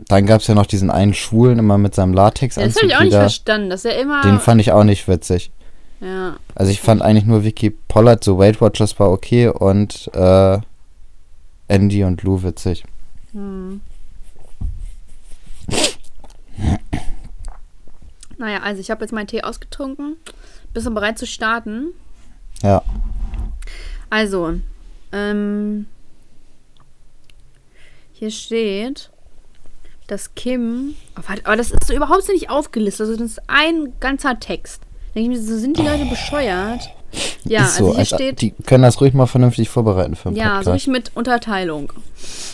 [0.09, 2.97] dann gab es ja noch diesen einen Schwulen immer mit seinem ja, das habe ich
[2.97, 3.21] auch nicht wieder.
[3.21, 3.71] verstanden.
[3.71, 4.23] Das ist ja immer.
[4.23, 5.51] Den fand ich auch nicht witzig.
[6.01, 6.37] ja.
[6.55, 10.59] Also ich fand eigentlich nur Vicky Pollard, so Weight Watchers war okay und äh,
[11.69, 12.85] Andy und Lou witzig.
[13.33, 13.81] Hm.
[18.43, 20.17] Naja, also ich habe jetzt meinen Tee ausgetrunken.
[20.75, 21.93] Bist du bereit zu starten?
[22.63, 22.83] Ja.
[24.11, 24.55] Also,
[25.13, 25.87] ähm,
[28.13, 29.12] hier steht,
[30.09, 30.95] dass Kim.
[31.19, 33.07] Oh, aber das ist so überhaupt nicht aufgelistet.
[33.09, 34.83] Also, das ist ein ganzer Text.
[35.15, 36.89] Denke ich mir, so sind die Leute bescheuert.
[37.45, 37.89] Ja, ist so.
[37.89, 38.41] also hier Also, steht.
[38.41, 40.75] die können das ruhig mal vernünftig vorbereiten für einen Ja, so Podcast.
[40.75, 41.93] richtig mit Unterteilung.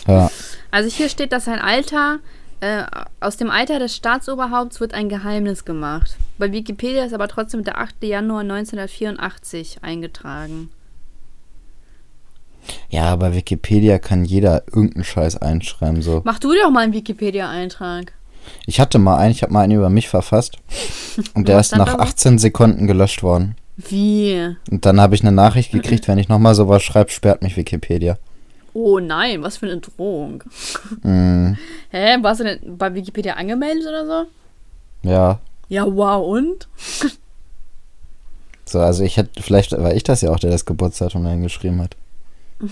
[0.07, 0.29] ja.
[0.71, 2.19] Also hier steht, dass sein Alter,
[2.59, 2.83] äh,
[3.21, 6.17] aus dem Alter des Staatsoberhaupts wird ein Geheimnis gemacht.
[6.37, 8.03] Bei Wikipedia ist aber trotzdem der 8.
[8.03, 10.69] Januar 1984 eingetragen.
[12.89, 16.01] Ja, aber Wikipedia kann jeder irgendeinen Scheiß einschreiben.
[16.01, 16.21] So.
[16.23, 18.13] Mach du dir doch mal einen Wikipedia-Eintrag.
[18.65, 20.57] Ich hatte mal einen, ich habe mal einen über mich verfasst.
[21.33, 21.99] Und der ist nach da so?
[21.99, 23.55] 18 Sekunden gelöscht worden.
[23.77, 24.55] Wie?
[24.69, 28.17] Und dann habe ich eine Nachricht gekriegt, wenn ich nochmal sowas schreibe, sperrt mich Wikipedia.
[28.73, 30.43] Oh nein, was für eine Drohung.
[31.01, 31.53] Mm,
[31.89, 35.09] Hä, warst du denn bei Wikipedia angemeldet oder so?
[35.09, 35.39] ja.
[35.71, 36.67] Ja, wow, und?
[38.69, 41.95] So, also ich hätte, vielleicht war ich das ja auch, der das Geburtsdatum reingeschrieben hat.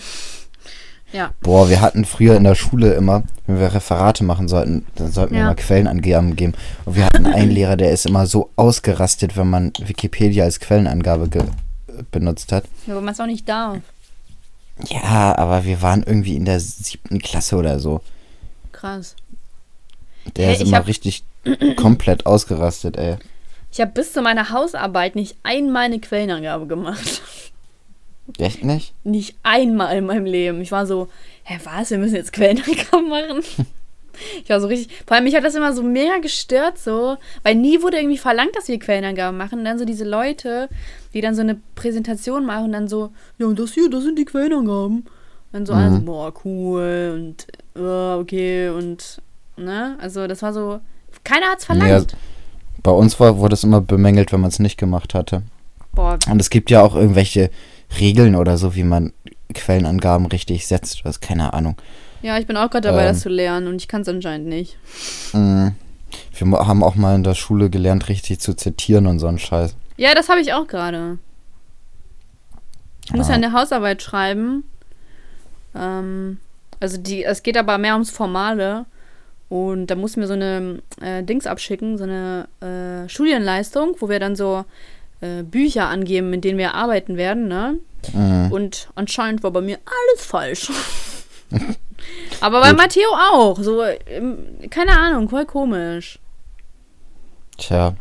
[1.14, 1.32] Ja.
[1.40, 5.36] Boah, wir hatten früher in der Schule immer, wenn wir Referate machen sollten, dann sollten
[5.36, 5.46] wir Ja.
[5.46, 6.54] immer Quellenangaben geben.
[6.84, 11.30] Und wir hatten einen Lehrer, der ist immer so ausgerastet, wenn man Wikipedia als Quellenangabe
[12.12, 12.66] benutzt hat.
[12.86, 13.78] Ja, aber man ist auch nicht da.
[14.90, 18.02] Ja, aber wir waren irgendwie in der siebten Klasse oder so.
[18.74, 19.16] Krass.
[20.36, 21.24] Der Hä, ist immer richtig
[21.78, 23.16] komplett ausgerastet, ey.
[23.72, 27.22] Ich habe bis zu meiner Hausarbeit nicht einmal eine Quellenangabe gemacht.
[28.40, 28.94] Echt nicht?
[29.04, 30.62] Nicht einmal in meinem Leben.
[30.62, 31.08] Ich war so,
[31.44, 31.92] hä, was?
[31.92, 33.44] Wir müssen jetzt Quellenangaben machen?
[34.44, 34.98] Ich war so richtig.
[35.06, 38.56] Vor allem, mich hat das immer so mega gestört, so, weil nie wurde irgendwie verlangt,
[38.56, 39.60] dass wir Quellenangaben machen.
[39.60, 40.70] Und dann so diese Leute,
[41.14, 44.18] die dann so eine Präsentation machen und dann so, ja, und das hier, das sind
[44.18, 45.02] die Quellenangaben.
[45.02, 45.08] Und
[45.52, 45.80] dann so, Mhm.
[45.80, 47.48] alle so, boah, cool und
[47.80, 49.22] äh, okay und,
[49.56, 49.96] ne?
[50.02, 50.80] Also, das war so,
[51.24, 52.16] keiner hat's verlangt.
[52.82, 55.44] Bei uns war, wurde es immer bemängelt, wenn man es nicht gemacht hatte.
[55.94, 57.52] Boah, Und es gibt ja auch irgendwelche
[58.00, 59.14] Regeln oder so, wie man
[59.54, 61.00] Quellenangaben richtig setzt.
[61.00, 61.76] Du hast keine Ahnung.
[62.22, 63.08] ja, ich bin auch gerade dabei, Ähm.
[63.10, 64.78] das zu lernen und ich kann es anscheinend nicht.
[65.34, 65.70] Mm.
[66.38, 69.76] Wir haben auch mal in der Schule gelernt, richtig zu zitieren und so einen Scheiß.
[69.98, 71.18] Ja, das habe ich auch gerade.
[73.06, 73.34] Ich muss Ja.
[73.38, 74.64] ja eine Hausarbeit schreiben.
[75.76, 76.40] Ähm,
[76.80, 78.86] also die, es geht aber mehr ums Formale.
[79.50, 84.20] Und da muss mir so eine äh, Dings abschicken, so eine äh, Studienleistung, wo wir
[84.20, 84.66] dann so
[85.22, 87.78] äh, Bücher angeben, mit denen wir arbeiten werden, ne?
[88.14, 88.52] Mm.
[88.52, 90.72] Und anscheinend war bei mir alles falsch.
[92.42, 92.78] aber bei Gut.
[92.78, 93.58] Matteo auch.
[93.60, 96.20] So, ähm, keine Ahnung, voll komisch.
[97.58, 97.96] Tja,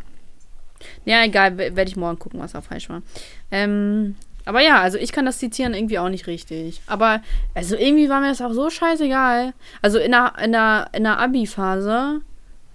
[1.04, 3.02] Ja, egal, we- werde ich morgen gucken, was da falsch war.
[3.50, 6.80] Ähm, aber ja, also ich kann das Zitieren irgendwie auch nicht richtig.
[6.86, 7.20] Aber,
[7.54, 9.54] also irgendwie war mir das auch so scheißegal.
[9.82, 12.20] Also in der, in der, in der Abi-Phase,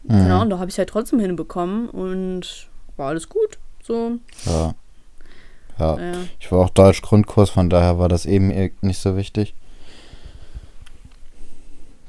[0.03, 0.23] Mhm.
[0.23, 2.67] genau, und da habe ich es halt trotzdem hinbekommen und
[2.97, 3.59] war alles gut.
[3.83, 4.73] So, ja.
[5.79, 6.11] Ja, ja.
[6.39, 9.55] ich war auch Deutsch-Grundkurs, von daher war das eben eh nicht so wichtig.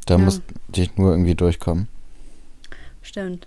[0.07, 0.19] Da Ja.
[0.25, 0.43] musste
[0.77, 1.89] ich nur irgendwie durchkommen.
[3.03, 3.47] Stimmt.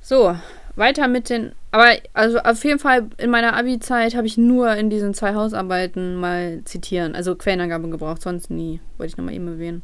[0.00, 0.36] So,
[0.76, 1.52] weiter mit den.
[1.72, 6.16] Aber also auf jeden Fall in meiner Abi-Zeit habe ich nur in diesen zwei Hausarbeiten
[6.16, 8.80] mal zitieren, also Quellenangabe gebraucht, sonst nie.
[8.96, 9.82] Wollte ich nochmal eben erwähnen.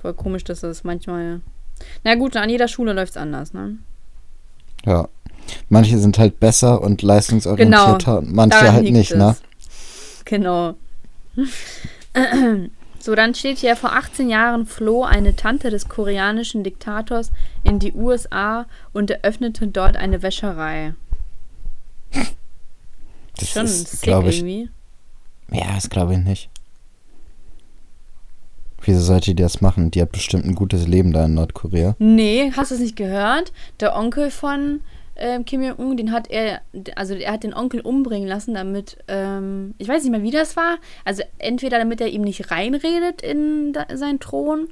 [0.00, 1.40] Voll komisch, dass das manchmal.
[2.04, 3.78] Na gut, an jeder Schule läuft es anders, ne?
[4.86, 5.08] Ja.
[5.68, 9.16] Manche sind halt besser und leistungsorientierter und manche halt nicht, es.
[9.16, 9.36] ne?
[10.24, 10.74] Genau.
[13.02, 17.32] So, dann steht hier, vor 18 Jahren floh eine Tante des koreanischen Diktators
[17.64, 20.92] in die USA und eröffnete dort eine Wäscherei.
[23.38, 24.68] Das Schon ist, sick glaube ich, irgendwie.
[25.50, 26.50] ja, das glaube ich nicht.
[28.82, 29.90] Wieso sollte die das machen?
[29.90, 31.96] Die hat bestimmt ein gutes Leben da in Nordkorea.
[31.98, 33.52] Nee, hast du es nicht gehört?
[33.80, 34.80] Der Onkel von
[35.20, 36.60] ähm, Kim Jong-un, den hat er,
[36.96, 40.56] also er hat den Onkel umbringen lassen, damit, ähm, ich weiß nicht mehr, wie das
[40.56, 40.78] war.
[41.04, 44.68] Also entweder damit er ihm nicht reinredet in da, seinen Thron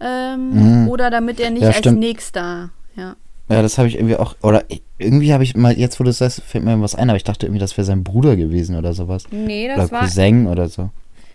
[0.00, 0.88] ähm, Mhm.
[0.88, 1.98] oder damit er nicht Ja, als stimmt.
[2.00, 3.16] nächster, ja.
[3.50, 4.64] Ja, das habe ich irgendwie auch, oder
[4.98, 7.24] irgendwie habe ich mal, jetzt wo du es sagst, fällt mir was ein, aber ich
[7.24, 9.24] dachte irgendwie, das wäre sein Bruder gewesen oder sowas.
[9.32, 10.90] Nee, Oder das war, Cousin oder so.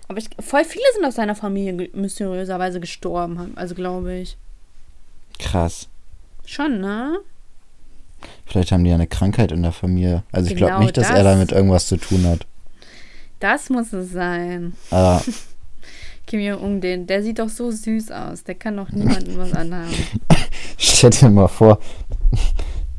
[0.07, 4.37] aber ich, voll viele sind aus seiner Familie mysteriöserweise gestorben, also glaube ich.
[5.39, 5.89] Krass.
[6.45, 7.17] Schon, ne?
[8.45, 10.23] Vielleicht haben die ja eine Krankheit in der Familie.
[10.31, 11.17] Also ich glaube Genau nicht, dass das.
[11.17, 12.45] er damit irgendwas zu tun hat.
[13.39, 14.73] Das muss es sein.
[14.91, 15.21] Aber
[16.27, 18.43] Kim Jong-un, den, der sieht doch so süß aus.
[18.43, 19.93] Der kann doch niemandem was anhaben.
[20.77, 21.79] stell dir mal vor,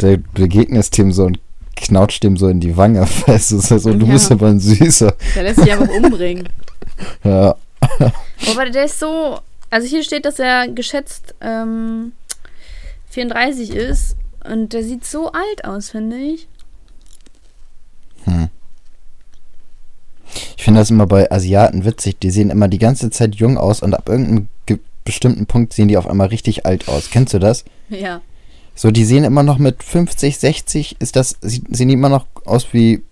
[0.01, 1.41] der begegnest dem so und
[1.75, 3.01] knautscht dem so in die Wange.
[3.27, 4.13] Weißt du, so, du Ja.
[4.13, 5.15] bist aber ein Süßer.
[5.35, 6.49] Der lässt sich einfach umbringen.
[7.25, 7.57] Ja.
[8.51, 9.39] Aber der ist so.
[9.71, 12.13] Also hier steht, dass er geschätzt ähm,
[13.11, 14.17] 34 ist.
[14.53, 16.49] Und der sieht so alt aus, finde ich.
[18.25, 18.49] Hm.
[20.57, 22.19] Ich finde das immer bei Asiaten witzig.
[22.21, 25.89] Die sehen immer die ganze Zeit jung aus und ab irgendeinem ge- bestimmten Punkt sehen
[25.89, 27.11] die auf einmal richtig alt aus.
[27.11, 27.65] Kennst du das?
[27.89, 28.21] Ja.
[28.75, 32.27] So, die sehen immer noch mit 50, 60, ist das, sie- sehen die immer noch
[32.45, 33.03] aus wie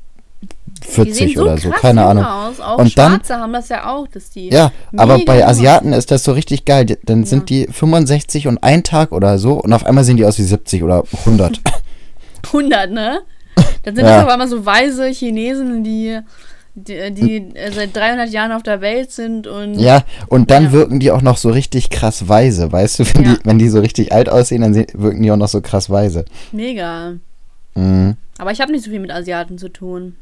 [0.87, 2.24] 40 sehen so oder so, keine Ahnung.
[2.24, 2.61] aus.
[2.61, 4.49] Auch Und dann- Schwarze haben das ja auch, dass die.
[4.51, 6.87] Ja, aber bei Asiaten ist das so richtig geil.
[7.05, 10.39] Dann sind die 65 und ein Tag oder so und auf einmal sehen die aus
[10.39, 11.61] wie 70 oder 100.
[12.47, 13.20] 100, ne?
[13.85, 14.14] Dann sind Ja.
[14.16, 16.18] das aber immer so weise Chinesen, die
[16.76, 20.72] die, die äh, seit 300 Jahren auf der Welt sind und Ja, und dann Ja.
[20.72, 23.05] wirken die auch noch so richtig krass weise, weißt du?
[23.14, 23.35] Wenn, Ja.
[23.35, 26.24] die, wenn die so richtig alt aussehen, dann wirken die auch noch so krass weise.
[26.51, 27.12] mega.
[27.76, 28.16] Mhm.
[28.39, 30.16] Aber ich habe nicht so viel mit Asiaten zu tun.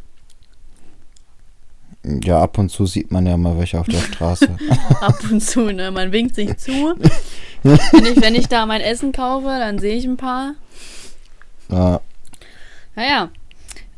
[2.04, 4.48] Ja, ab und zu sieht man ja mal welche auf der Straße.
[5.00, 5.92] Ab und zu, ne?
[5.92, 6.96] Man winkt sich zu.
[7.62, 10.54] wenn, ich, wenn ich da mein Essen kaufe, dann sehe ich ein paar.
[11.70, 12.00] ja,
[12.96, 13.30] Naja.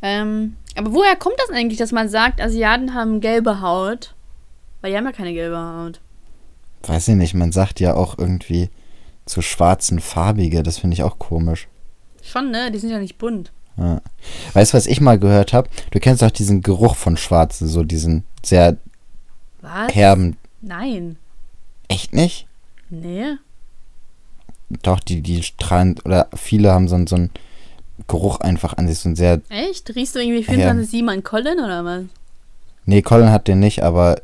[0.02, 4.14] Ähm, aber woher kommt das eigentlich, dass man sagt, Asiaten haben gelbe Haut?
[4.82, 6.00] Weil die haben ja keine gelbe Haut.
[6.86, 8.68] weiß ich nicht, man sagt ja auch irgendwie
[9.24, 11.68] zu schwarzen farbige, das finde ich auch komisch.
[12.22, 12.70] Schon, ne?
[12.70, 13.50] Die sind ja nicht bunt.
[13.76, 14.00] Ja.
[14.52, 15.68] Weißt du, was ich mal gehört habe?
[15.90, 18.76] Du kennst doch diesen Geruch von Schwarzen, so diesen sehr
[19.62, 19.94] Was?
[19.94, 20.36] herben.
[20.60, 21.16] Nein.
[21.88, 22.46] Echt nicht?
[22.90, 23.34] Nee.
[24.82, 27.30] Doch, die, die strahlen, oder viele haben so, einen- so einen
[28.08, 29.40] Geruch einfach an sich, so ein sehr.
[29.48, 29.94] Echt?
[29.94, 30.70] Riechst du irgendwie Ja.
[30.70, 32.02] 24-7 an Colin oder was?
[32.86, 34.20] Nee, Colin hat den nicht, aber.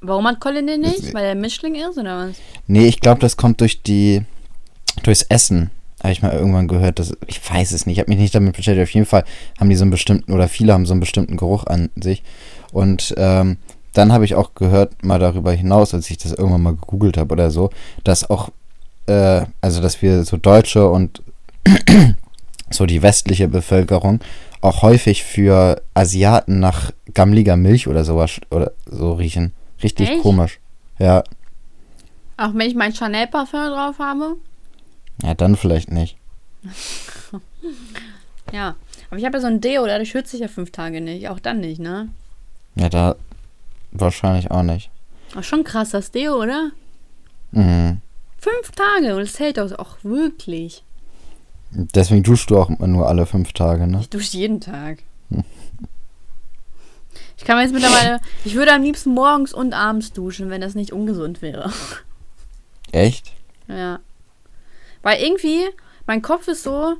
[0.00, 1.02] Warum hat Colin den nicht?
[1.02, 2.36] Das- Weil er Mischling ist oder was?
[2.66, 4.22] Nee, ich glaube, das kommt durch die.
[5.02, 5.70] durchs Essen.
[6.04, 7.16] Habe ich mal irgendwann gehört, dass.
[7.26, 8.88] Ich weiß es nicht, ich habe mich nicht damit beschäftigt.
[8.88, 9.24] Auf jeden Fall
[9.58, 12.22] haben die so einen bestimmten, oder viele haben so einen bestimmten Geruch an sich.
[12.72, 13.56] Und ähm,
[13.94, 17.32] dann habe ich auch gehört, mal darüber hinaus, als ich das irgendwann mal gegoogelt habe
[17.32, 17.70] oder so,
[18.04, 18.50] dass auch,
[19.06, 21.22] äh, also dass wir so Deutsche und
[22.70, 24.20] so die westliche Bevölkerung
[24.60, 29.52] auch häufig für Asiaten nach gammliger Milch oder sowas oder so riechen.
[29.82, 30.22] Richtig Echt?
[30.22, 30.58] komisch.
[30.98, 31.24] Ja,
[32.36, 34.36] Auch wenn ich mein Chanel-Parfum drauf habe?
[35.22, 36.16] Ja, dann vielleicht nicht.
[38.52, 38.76] Ja.
[39.10, 41.28] Aber ich habe ja so ein Deo, dadurch schütze ich ja fünf Tage nicht.
[41.28, 42.08] Auch dann nicht, ne?
[42.76, 43.16] Ja, da
[43.90, 44.90] wahrscheinlich auch nicht.
[45.36, 46.70] Auch schon krass, das Deo, oder?
[47.52, 48.00] Mhm.
[48.38, 50.84] Fünf Tage und es hält auch, auch wirklich.
[51.70, 54.00] Deswegen duschst du auch nur alle fünf Tage, ne?
[54.00, 54.98] Ich dusche jeden Tag.
[57.36, 58.20] Ich kann mir jetzt mittlerweile.
[58.44, 61.70] Ich würde am liebsten morgens und abends duschen, wenn das nicht ungesund wäre.
[62.92, 63.32] Echt?
[63.66, 63.98] Ja.
[65.04, 65.60] Weil irgendwie,
[66.06, 66.96] mein Kopf ist so.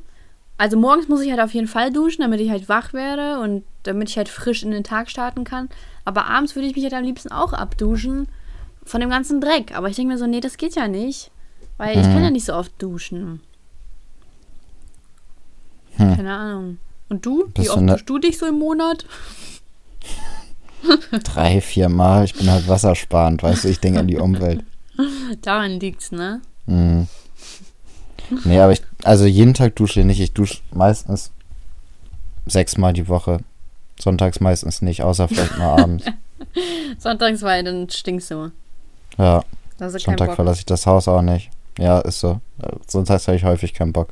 [0.56, 3.64] Also morgens muss ich halt auf jeden Fall duschen, damit ich halt wach werde und
[3.82, 5.68] damit ich halt frisch in den Tag starten kann.
[6.04, 8.28] Aber abends würde ich mich halt am liebsten auch abduschen
[8.84, 9.76] von dem ganzen Dreck.
[9.76, 11.32] Aber ich denke mir so, nee, das geht ja nicht.
[11.76, 13.40] Weil ich kann ja nicht so oft duschen.
[15.96, 16.16] Hm.
[16.16, 16.78] Keine Ahnung.
[17.08, 17.48] Und du?
[17.48, 19.06] Bist Wie du oft ne- duschst du dich so im Monat?
[21.24, 22.26] Drei, vier Mal.
[22.26, 23.68] Ich bin halt wassersparend, weißt du?
[23.68, 24.62] Ich denke an die Umwelt.
[25.42, 26.42] Daran liegt's, ne?
[26.66, 27.08] Mhm.
[28.44, 30.20] Nee, aber ich, also jeden Tag dusche ich nicht.
[30.20, 31.30] Ich dusche meistens
[32.46, 33.38] sechsmal die Woche.
[33.98, 36.04] Sonntags meistens nicht, außer vielleicht mal abends.
[36.98, 38.50] Sonntags, weil dann stinkst du.
[39.18, 39.44] Ja,
[39.78, 41.50] keinen Sonntag verlasse ich das Haus auch nicht.
[41.78, 42.40] Ja, ist so.
[42.86, 44.08] Sonntags habe ich häufig keinen Bock.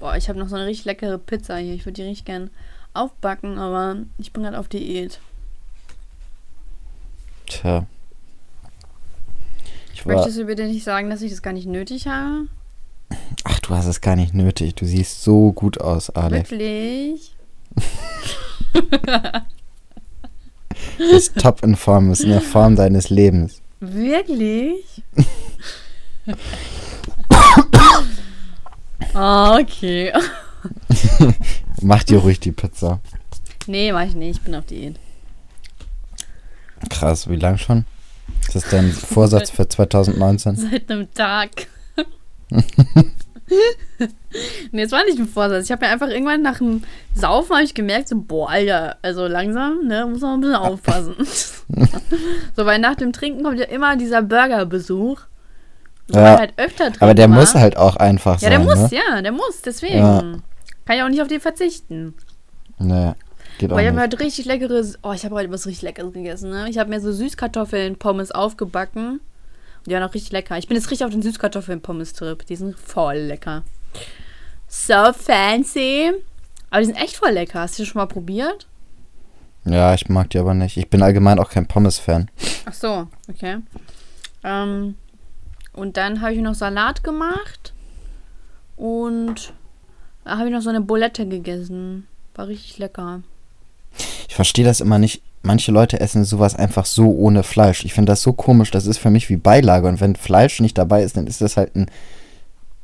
[0.00, 1.74] Boah, ich habe noch so eine richtig leckere Pizza hier.
[1.74, 2.50] Ich würde die richtig gern
[2.94, 5.20] aufbacken, aber ich bin gerade auf Diät.
[7.46, 7.86] Tja.
[9.94, 12.48] Ich Möchtest du bitte nicht sagen, dass ich das gar nicht nötig habe?
[13.72, 14.74] Du hast es gar nicht nötig.
[14.74, 16.50] Du siehst so gut aus, Alex.
[16.50, 17.34] Wirklich?
[20.98, 22.10] Du bist top in Form.
[22.10, 23.62] Bist in der Form deines Lebens.
[23.80, 25.02] Wirklich?
[29.14, 30.10] Ah, okay.
[31.82, 33.00] Mach dir ruhig die Pizza.
[33.66, 34.38] Nee, mach ich nicht.
[34.38, 34.98] Ich bin auf Diät.
[36.88, 37.84] Krass, wie lang schon?
[38.40, 40.56] Ist das dein Vorsatz für 2019?
[40.56, 41.66] Seit einem Tag.
[44.72, 45.64] nee, es war nicht ein Vorsatz.
[45.66, 46.82] Ich habe mir einfach irgendwann nach dem
[47.14, 51.14] Saufen ich gemerkt, so, boah, Alter, also langsam, ne, muss man ein bisschen aufpassen.
[52.56, 55.20] so, weil nach dem Trinken kommt ja immer dieser Burgerbesuch.
[56.08, 57.02] So, Ja, halt öfter trinkt.
[57.02, 57.36] Aber der war.
[57.38, 58.98] muss halt auch einfach Ja, der sein, muss, ne?
[59.08, 59.98] ja, der muss, deswegen.
[59.98, 60.20] Ja.
[60.84, 62.14] Kann ich auch nicht auf den verzichten.
[62.78, 63.12] Nee,
[63.58, 66.50] geht Aber ich habe heute richtig leckeres, oh, ich habe heute was richtig Leckeres gegessen,
[66.50, 66.68] ne?
[66.68, 69.20] Ich habe mir so Süßkartoffeln-Pommes aufgebacken.
[69.86, 70.58] Die waren auch richtig lecker.
[70.58, 72.46] Ich bin jetzt richtig auf den Süßkartoffeln-Pommes-Trip.
[72.46, 73.64] Die sind voll lecker.
[74.68, 76.12] So fancy.
[76.70, 77.60] Aber die sind echt voll lecker.
[77.60, 78.66] Hast du die schon mal probiert?
[79.64, 80.76] Ja, ich mag die aber nicht.
[80.76, 82.30] Ich bin allgemein auch kein Pommes-Fan.
[82.64, 83.58] Ach so, okay.
[84.42, 84.96] Ähm,
[85.72, 87.72] und dann habe ich noch Salat gemacht.
[88.76, 89.52] Und
[90.24, 92.06] da habe ich noch so eine Bulette gegessen.
[92.34, 93.22] War richtig lecker.
[94.28, 95.22] Ich verstehe das immer nicht.
[95.42, 97.84] Manche Leute essen sowas einfach so ohne Fleisch.
[97.84, 98.70] Ich finde das so komisch.
[98.70, 99.88] Das ist für mich wie Beilage.
[99.88, 101.86] Und wenn Fleisch nicht dabei ist, dann ist das halt ein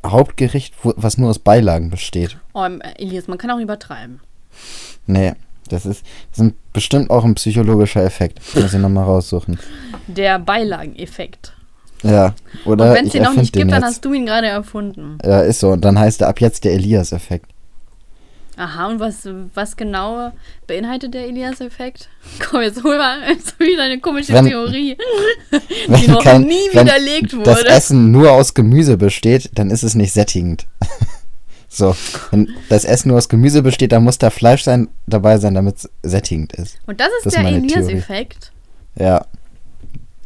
[0.05, 2.37] Hauptgericht, wo, was nur aus Beilagen besteht.
[2.55, 4.21] Oh, Elias, man kann auch übertreiben.
[5.07, 5.35] Nee,
[5.69, 8.41] das ist, das ist bestimmt auch ein psychologischer Effekt.
[8.55, 9.59] Muss ich nochmal raussuchen.
[10.09, 11.53] Der Beilageneffekt.
[12.03, 12.35] Ja,
[12.65, 15.19] oder Und wenn es den noch nicht gibt, dann hast du ihn gerade erfunden.
[15.25, 15.71] Ja, ist so.
[15.71, 17.51] Und dann heißt er ab jetzt der Elias-Effekt.
[18.59, 20.33] Aha, und was, was genau
[20.67, 22.09] beinhaltet der Elias-Effekt?
[22.51, 24.97] Komm, jetzt hol mal jetzt wieder eine komische Wenn- Theorie,
[25.53, 27.69] die Wenn noch kein- nie wenn widerlegt das wurde.
[27.69, 30.67] Essen nur aus Gemüse besteht, dann ist es nicht sättigend.
[31.69, 31.95] so,
[32.33, 35.77] wenn das Essen nur aus Gemüse besteht, dann muss da Fleisch sein, dabei sein, damit
[35.77, 36.79] es sättigend ist.
[36.87, 38.51] Und das ist das der Elias-Effekt.
[38.99, 39.25] Ja,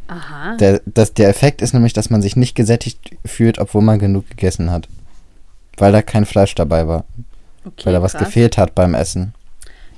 [0.07, 0.57] Aha.
[0.57, 4.27] der, das, der Effekt ist nämlich, dass man sich nicht gesättigt fühlt, obwohl man genug
[4.29, 4.87] gegessen hat.
[5.77, 7.05] Weil da kein Fleisch dabei war.
[7.65, 8.25] Okay, weil da was krass.
[8.25, 9.33] gefehlt hat beim Essen.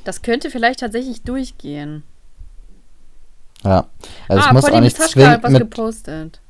[0.03, 2.03] Das könnte vielleicht tatsächlich durchgehen.
[3.63, 3.87] Ja.
[4.27, 6.41] Also ah, es muss auch nicht Mitaschka hat zwingend was mit, gepostet.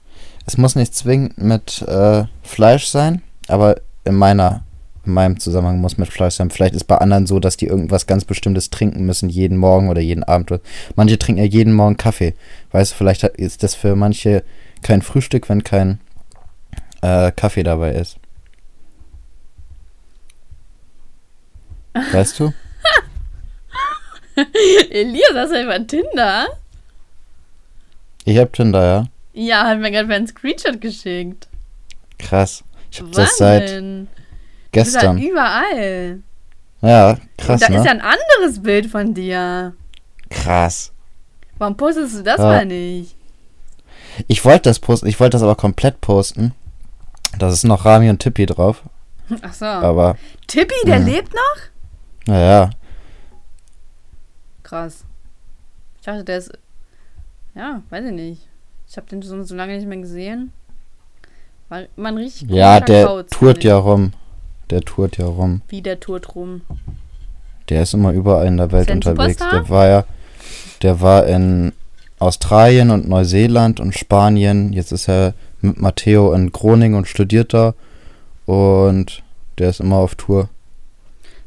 [0.45, 4.63] es muss nicht zwingend mit äh, Fleisch sein, aber in meiner
[5.05, 6.49] in meinem Zusammenhang muss mit Fleisch sein.
[6.49, 10.01] Vielleicht ist bei anderen so, dass die irgendwas ganz Bestimmtes trinken müssen, jeden Morgen oder
[10.01, 10.59] jeden Abend.
[10.95, 12.33] Manche trinken ja jeden Morgen Kaffee.
[12.71, 14.43] Weißt du, vielleicht ist das für manche
[14.81, 15.99] kein Frühstück, wenn kein
[17.01, 18.17] äh, Kaffee dabei ist.
[22.11, 22.53] Weißt du?
[24.89, 26.47] Elias, hast du einfach Tinder?
[28.25, 29.05] Ich hab Tinder, ja.
[29.33, 31.47] Ja, hat mir gerade einen Screenshot geschickt.
[32.19, 32.63] Krass.
[32.91, 34.07] Ich hab das seit bist halt
[34.71, 35.17] gestern.
[35.19, 36.19] überall.
[36.81, 37.77] Ja, krass, da ne?
[37.77, 39.73] ist ja ein anderes Bild von dir.
[40.29, 40.91] krass.
[41.57, 42.45] Warum postest du das Ja.
[42.45, 43.15] mal nicht?
[44.27, 46.53] Ich wollte das posten, ich wollte das aber komplett posten.
[47.39, 48.83] Da ist noch Rami und Tippi drauf.
[49.41, 49.65] Ach so.
[49.65, 50.17] Aber,
[50.47, 51.05] Tippi, der Mhm.
[51.07, 51.61] lebt noch?
[52.27, 52.69] Naja.
[54.63, 55.05] Krass.
[55.99, 56.51] Ich dachte, der ist.
[57.55, 58.47] Ja, weiß ich nicht.
[58.87, 60.51] Ich habe den so, so lange nicht mehr gesehen.
[61.69, 64.13] War immer ein richtig Ja, der Kauz, tourt ja rum.
[64.69, 65.61] Der tourt ja rum.
[65.67, 66.61] Wie der tourt rum.
[67.69, 69.39] Der ist immer überall in der Welt unterwegs.
[69.39, 69.51] Superstar?
[69.51, 70.05] Der war ja,
[70.81, 71.73] der war in
[72.19, 74.73] Australien und Neuseeland und Spanien.
[74.73, 77.73] Jetzt ist er mit Matteo in Groningen und studiert da.
[78.45, 79.23] Und
[79.57, 80.49] der ist immer auf Tour.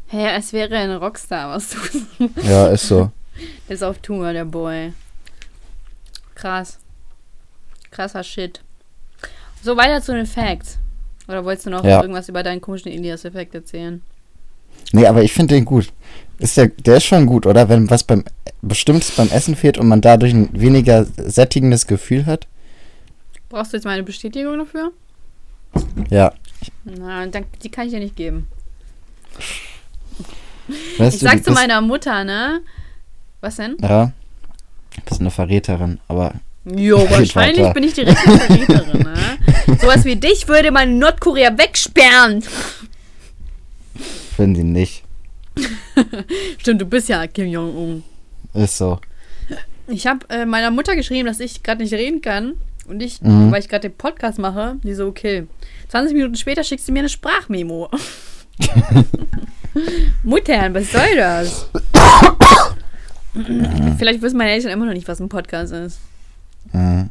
[0.08, 2.28] Hä, es wäre ein Rockstar, was du.
[2.42, 3.10] Ja, ist so.
[3.68, 4.92] Der ist auf Tour, der Boy.
[6.34, 6.78] Krass.
[7.90, 8.60] Krasser Shit.
[9.62, 10.78] So, weiter zu den Facts.
[11.26, 12.00] Oder wolltest du noch Ja.
[12.00, 14.00] irgendwas über deinen komischen Elias-Effekt erzählen?
[14.92, 15.92] Nee, aber ich finde den gut.
[16.38, 17.68] Ist der, der ist schon gut, oder?
[17.68, 18.24] Wenn was beim
[18.62, 22.46] Bestimmtes beim Essen fehlt und man dadurch ein weniger sättigendes Gefühl hat.
[23.50, 24.92] Brauchst du jetzt meine Bestätigung dafür?
[26.08, 26.32] Ja.
[26.84, 28.46] Na, dann, die kann ich dir nicht geben.
[30.98, 32.60] Weißt ich du, sag zu meiner Mutter, ne?
[33.40, 33.76] Was denn?
[33.80, 34.12] Ja.
[34.94, 37.74] Du bist eine Verräterin, aber Jo, wahrscheinlich weiter.
[37.74, 39.76] bin ich die richtige Verräterin, ne?
[39.80, 42.42] Sowas wie dich würde man in Nordkorea wegsperren.
[44.36, 45.02] wenn sie nicht.
[46.58, 48.04] Stimmt, du bist ja Kim Jong-un.
[48.54, 49.00] Ist so.
[49.88, 52.54] Ich habe äh, meiner Mutter geschrieben, dass ich gerade nicht reden kann.
[52.86, 53.50] Und ich, Mhm.
[53.52, 55.46] weil ich gerade den Podcast mache, die so, okay.
[55.88, 57.90] 20 Minuten später schickst du mir eine Sprachmemo.
[60.22, 61.68] Muttern, was soll das?
[63.98, 65.98] Vielleicht wissen meine Eltern immer noch nicht, was ein Podcast ist.
[66.72, 67.10] Mhm.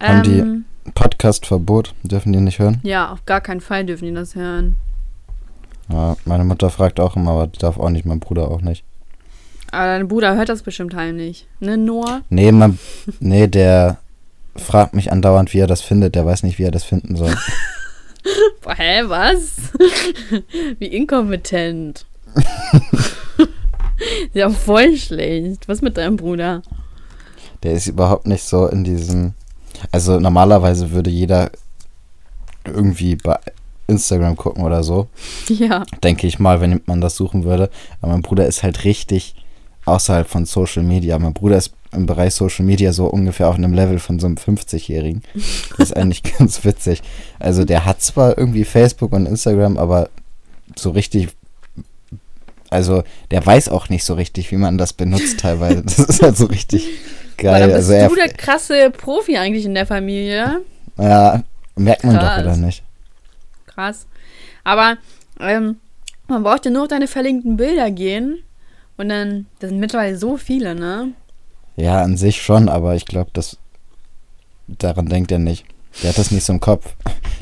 [0.00, 0.64] Haben die- Ähm,
[0.94, 2.80] Podcast-Verbot, dürfen die nicht hören?
[2.82, 4.74] Ja, auf gar keinen Fall dürfen die das hören.
[5.88, 8.84] Ja, meine Mutter fragt auch immer, aber die darf auch nicht, mein Bruder auch nicht.
[9.70, 11.46] Aber dein Bruder hört das bestimmt heimlich.
[11.60, 12.22] Ne, Noah?
[12.30, 12.78] Nee, mein,
[13.20, 13.98] nee, der
[14.56, 16.14] fragt mich andauernd, wie er das findet.
[16.16, 17.32] Der weiß nicht, wie er das finden soll.
[18.62, 19.56] Boah, hä, was?
[20.78, 22.04] Wie inkompetent.
[24.32, 25.68] ja, voll schlecht.
[25.68, 26.62] Was mit deinem Bruder?
[27.62, 29.34] Der ist überhaupt nicht so in diesem.
[29.90, 31.50] Also normalerweise würde jeder
[32.64, 33.38] irgendwie bei
[33.88, 35.08] Instagram gucken oder so,
[35.48, 35.82] Ja.
[36.04, 37.68] denke ich mal, wenn man das suchen würde.
[38.00, 39.34] Aber mein Bruder ist halt richtig
[39.84, 41.18] außerhalb von Social Media.
[41.18, 44.36] Mein Bruder ist im Bereich Social Media so ungefähr auf einem Level von so einem
[44.36, 45.22] 50-Jährigen.
[45.76, 47.02] Das ist eigentlich ganz witzig.
[47.38, 50.08] Also der hat zwar irgendwie Facebook und Instagram, aber
[50.76, 51.28] so richtig.
[52.70, 55.82] Also der weiß auch nicht so richtig, wie man das benutzt teilweise.
[55.82, 56.86] Das ist halt so richtig
[57.38, 57.60] Aber geil.
[57.60, 60.62] dann bist Also er, du der krasse Profi eigentlich in der Familie.
[60.96, 61.42] ja,
[61.76, 62.36] merkt man Krass.
[62.36, 62.82] doch oder nicht?
[63.66, 64.06] Krass.
[64.64, 64.96] Aber
[65.40, 65.76] ähm,
[66.28, 68.38] man braucht ja nur auf deine verlinkten Bilder gehen.
[68.96, 71.12] Und dann, das sind mittlerweile so viele, ne?
[71.76, 73.56] Ja, an sich schon, aber ich glaube, das
[74.68, 75.64] daran denkt er nicht.
[76.02, 76.94] Der hat das nicht so im Kopf.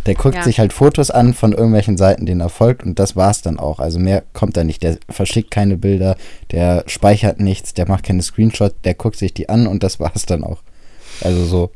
[0.07, 0.43] Der guckt Ja.
[0.43, 3.79] sich halt Fotos an von irgendwelchen Seiten, denen er folgt und das war's dann auch.
[3.79, 4.83] Also mehr kommt da nicht.
[4.83, 6.17] Der verschickt keine Bilder,
[6.51, 10.27] der speichert nichts, der macht keine Screenshots, der guckt sich die an und das war's
[10.27, 10.63] dann auch.
[11.21, 11.71] Also so.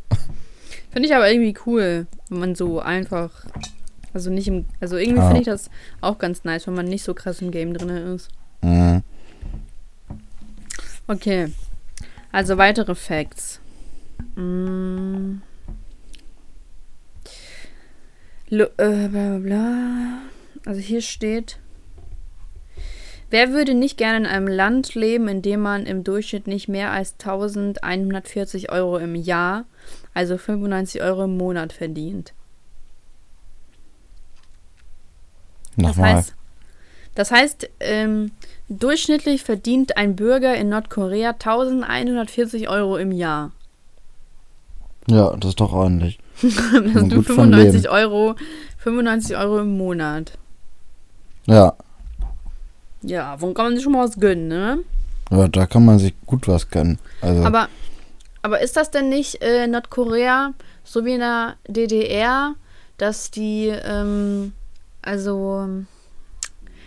[0.91, 3.31] Finde ich aber irgendwie cool, wenn man so einfach.
[4.13, 4.65] Also nicht im.
[4.81, 5.27] Also irgendwie Ja.
[5.27, 8.29] finde ich das auch ganz nice, wenn man nicht so krass im Game drin ist.
[8.63, 9.03] Mhm.
[11.07, 11.49] Okay.
[12.35, 13.61] Also weitere Facts.
[14.35, 15.37] Mm.
[18.51, 20.19] Äh, bla bla bla.
[20.67, 21.61] Also hier steht.
[23.31, 26.91] Wer würde nicht gerne in einem Land leben, in dem man im Durchschnitt nicht mehr
[26.91, 29.65] als 1140 Euro im Jahr,
[30.13, 32.35] also 95 Euro im Monat verdient?
[35.77, 36.17] Das Nochmal.
[36.17, 36.35] heißt,
[37.15, 38.33] das heißt ähm,
[38.69, 43.53] durchschnittlich verdient ein Bürger in Nordkorea 1140 Euro im Jahr.
[45.07, 46.19] ja, das ist doch ordentlich.
[46.43, 47.95] Das sind gut von 95 leben.
[47.95, 48.35] Euro,
[48.79, 50.33] 95 Euro im Monat.
[51.47, 51.75] Ja.
[53.03, 54.79] Ja, wo kann man sich schon mal was gönnen, ne?
[55.31, 56.99] ja, da kann man sich gut was gönnen.
[57.21, 57.69] Also, Aber,
[58.43, 60.53] aber ist das denn nicht äh, Nordkorea
[60.85, 62.55] so wie in der DDR,
[62.99, 64.53] dass die, ähm,
[65.03, 65.69] also,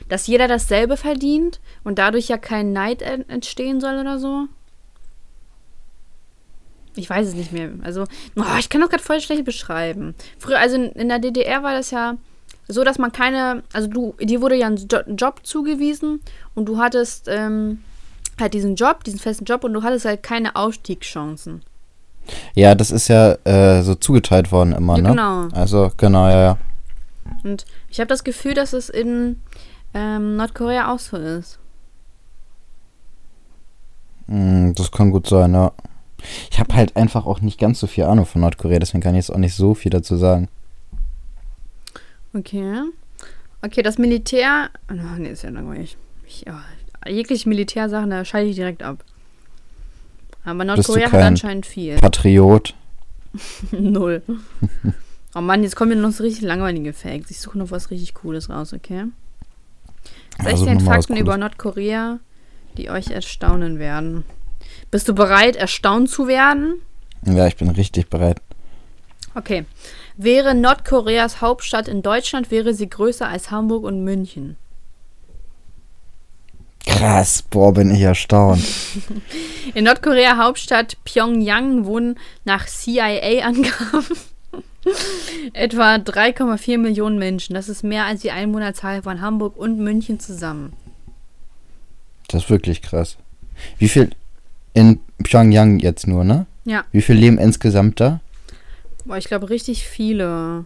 [0.10, 4.46] dass jeder dasselbe verdient und dadurch ja kein Neid en- entstehen soll oder so?
[6.96, 7.70] Ich weiß es nicht mehr.
[7.84, 8.06] Also,
[8.36, 10.16] oh, ich kann das gerade voll schlecht beschreiben.
[10.40, 12.16] Früher, also in, in der DDR war das ja
[12.68, 16.22] so, dass man keine, also du, dir wurde ja ein Jo- ein Job zugewiesen
[16.56, 17.84] und du hattest ähm,
[18.40, 21.62] halt diesen Job, diesen festen Job und du hattest halt keine Aufstiegschancen.
[22.56, 25.10] ja, das ist ja äh, so zugeteilt worden immer, Ja, ne?
[25.10, 25.48] genau.
[25.54, 26.58] Also, genau, ja, ja.
[27.44, 29.40] Und ich habe das Gefühl, dass es in
[29.94, 31.60] ähm, Nordkorea auch so ist.
[34.28, 35.72] Mm, Das kann gut sein, ja.
[36.52, 39.28] Ich habe halt einfach auch nicht ganz so viel Ahnung von Nordkorea, deswegen kann ich
[39.28, 40.48] jetzt auch nicht so viel dazu sagen.
[42.34, 42.82] Okay.
[43.62, 44.70] Okay, das Militär.
[44.92, 45.98] Oh, nee, ist ja langweilig.
[46.28, 46.62] Ich, ja,
[47.08, 49.04] jegliche Militärsachen, da schalte ich direkt ab.
[50.44, 51.96] Aber Nordkorea hat anscheinend viel.
[51.98, 52.74] Patriot.
[53.72, 54.22] Null.
[55.36, 57.30] Oh Mann, jetzt kommen mir noch so richtig langweilige Facts.
[57.30, 59.04] Ich suche noch was richtig Cooles raus, okay?
[60.40, 61.38] Ja, 16 such noch mal was Fakten über.
[61.38, 62.20] Nordkorea,
[62.78, 64.24] die euch erstaunen werden.
[64.92, 66.82] Bist du bereit, erstaunt zu werden?
[67.26, 68.42] Ja, ich bin richtig bereit.
[69.36, 69.66] Okay.
[70.16, 74.58] Wäre Nordkoreas Hauptstadt in Deutschland, wäre sie größer als Hamburg und München.
[76.88, 78.64] Krass, boah, bin ich erstaunt.
[79.74, 84.18] In Nordkorea Hauptstadt Pyongyang wohnen nach CIA-Angaben
[85.54, 87.54] etwa 3,4 Millionen Menschen.
[87.54, 90.74] Das ist mehr als die Einwohnerzahl von Hamburg und München zusammen.
[92.28, 93.18] Das ist wirklich krass.
[93.78, 94.12] Wie viel
[94.74, 96.46] in Pyongyang jetzt nur, ne?
[96.66, 96.86] Ja.
[96.92, 98.20] Wie viel leben insgesamt da?
[99.06, 100.66] Boah, ich glaube richtig viele.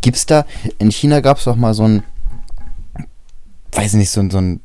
[0.00, 0.44] Gibt's da,
[0.78, 2.02] in China gab es auch mal so ein,
[3.70, 4.60] weiß nicht, so ein, so ein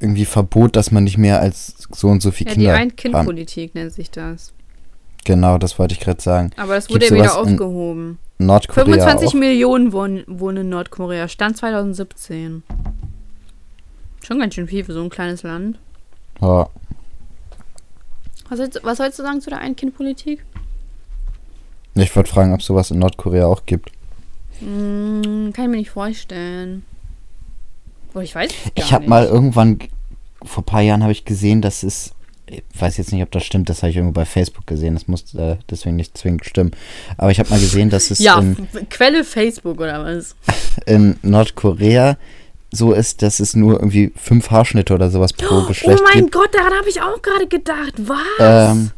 [0.00, 2.82] irgendwie Verbot, dass man nicht mehr als so und so viele Ja, die Kinder haben.
[2.82, 4.52] Ein-Kind-Politik nennt sich das.
[5.28, 6.52] Genau, das wollte ich gerade sagen.
[6.56, 8.18] Aber das wurde ja wieder aufgehoben.
[8.38, 9.34] Nordkorea 25 auch.
[9.34, 11.28] Millionen wohnen, wohnen in Nordkorea.
[11.28, 12.62] Stand 2017.
[14.26, 15.78] Schon ganz schön viel für so ein kleines Land.
[16.40, 16.70] Ja.
[18.48, 20.42] Was, sollst- was sollst du sagen zu der Ein-Kind-Politik?
[21.94, 23.90] Ich wollte fragen, ob sowas in Nordkorea auch gibt.
[24.60, 26.86] Hm, kann ich mir nicht vorstellen.
[28.14, 29.78] Oh, ich weiß es Ich habe mal irgendwann,
[30.42, 32.14] vor ein paar Jahren habe ich gesehen, dass es,
[32.50, 35.06] ich weiß jetzt nicht, ob das stimmt, das habe ich irgendwo bei Facebook gesehen, das
[35.08, 36.70] muss äh, deswegen nicht zwingend stimmen.
[37.16, 38.56] Aber ich habe mal gesehen, dass es Ja, in,
[38.90, 40.34] Quelle Facebook oder was?
[40.86, 42.16] in Nordkorea
[42.70, 46.32] so ist, dass es nur irgendwie fünf Haarschnitte oder sowas pro Geschlecht oh mein gibt.
[46.34, 47.94] Gott, daran habe ich auch gerade gedacht.
[47.98, 48.18] Was?
[48.72, 48.90] Ähm,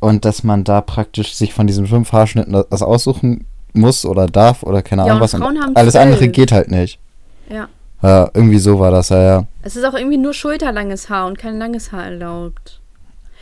[0.00, 4.62] und dass man da praktisch sich von diesen fünf Haarschnitten was aussuchen muss oder darf
[4.62, 5.34] oder keine Ja, Ahnung was.
[5.74, 6.98] Alles andere geht halt nicht.
[7.48, 7.68] ja.
[8.04, 9.46] Ja, irgendwie so war das, ja, ja.
[9.62, 12.82] Es ist auch irgendwie nur schulterlanges Haar und kein langes Haar erlaubt.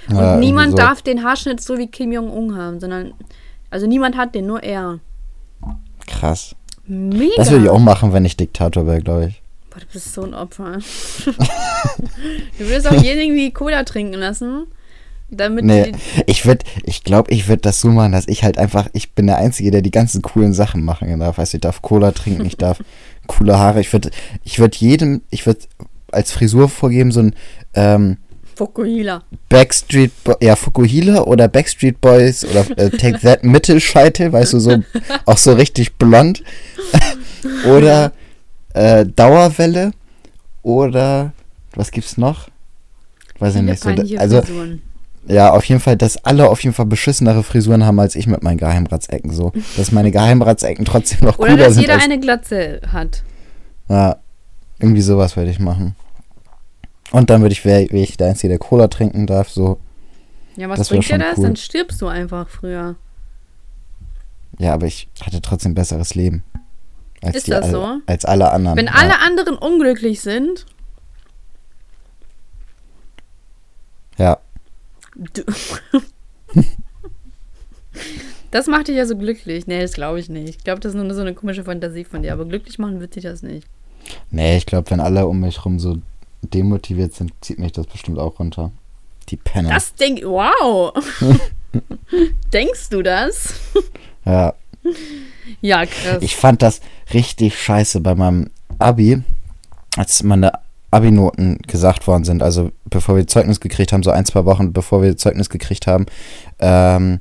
[0.09, 0.77] Und ja niemand so.
[0.77, 3.13] darf den Haarschnitt so wie Kim Jong-un haben, sondern.
[3.71, 5.01] Also niemand hat den, nur er.
[6.07, 6.55] Krass.
[6.87, 7.33] Mega.
[7.39, 9.43] Das würde ich auch machen, wenn ich Diktator wäre, glaube ich.
[9.71, 10.75] Boah, du bist so ein Opfer.
[11.29, 14.67] du würdest auch jeden irgendwie Cola trinken lassen,
[15.31, 15.93] damit Nee,
[16.27, 19.27] ich würde, ich glaube, ich würde das so machen, dass ich halt einfach, ich bin
[19.27, 21.39] der Einzige, der die ganzen coolen Sachen machen darf.
[21.39, 22.79] Weißt du, ich darf Cola trinken, ich darf
[23.27, 23.81] coole Haare.
[23.81, 24.11] Ich würde,
[24.45, 25.61] ich würde jedem, ich würde
[26.11, 27.35] als Frisur vorgeben so ein
[27.75, 28.19] ähm,
[28.55, 29.23] Fokuhila.
[29.49, 34.83] Backstreet, Bo ja Fukuhila oder Backstreet Boys oder äh, Take That Mittelscheitel, weißt du, so
[35.25, 36.43] auch so richtig blond
[37.67, 38.13] oder
[38.75, 39.93] äh, Dauerwelle
[40.63, 41.33] oder
[41.75, 42.49] was gibt's noch?
[43.39, 43.89] Weiß ich nicht so.
[44.19, 44.83] Also Frisuren.
[45.27, 48.43] Ja, auf jeden Fall, dass alle auf jeden Fall beschissenere Frisuren haben als ich mit
[48.43, 49.53] meinen Geheimratsecken so.
[49.77, 51.83] Dass meine Geheimratsecken trotzdem noch Oder cooler dass sind.
[51.83, 53.23] jeder Als, eine Glatze hat.
[53.89, 54.17] ja,
[54.79, 55.95] irgendwie sowas würde ich machen.
[57.13, 59.79] Und dann würde ich, wäre wär ich der Einzige, der Cola trinken darf, so.
[60.57, 61.39] Ja, was Das bringt dir das?
[61.39, 61.45] cool.
[61.45, 62.97] Dann stirbst du einfach früher.
[64.59, 66.43] Ja, aber ich hatte trotzdem besseres Leben.
[67.23, 67.99] Als Ist die das alle, so?
[68.07, 68.77] Als alle anderen.
[68.77, 68.93] Wenn ja.
[68.95, 70.67] alle anderen unglücklich sind,
[74.19, 74.39] Ja,
[78.51, 79.67] Das macht dich ja so glücklich.
[79.67, 80.49] Nee, das glaube ich nicht.
[80.49, 82.35] Ich glaube, das ist nur so eine komische Fantasie von dir.
[82.35, 83.67] Aber glücklich machen wird dich das nicht.
[84.31, 85.97] Nee, ich glaube, wenn alle um mich rum so
[86.43, 88.71] demotiviert sind, zieht mich das bestimmt auch runter.
[89.31, 89.71] Die Penner.
[89.71, 90.93] Das denk, wow.
[92.53, 93.55] Denkst du das?
[94.25, 94.55] Ja.
[95.61, 96.23] Ja, krass.
[96.23, 96.81] Ich fand das
[97.13, 99.21] richtig scheiße bei meinem Abi,
[99.97, 100.53] als meine
[100.93, 102.43] Abi-Noten gesagt worden sind.
[102.43, 106.07] Also bevor wir Zeugnis gekriegt haben, so ein, zwei Wochen bevor wir Zeugnis gekriegt haben,
[106.61, 107.21] ähm,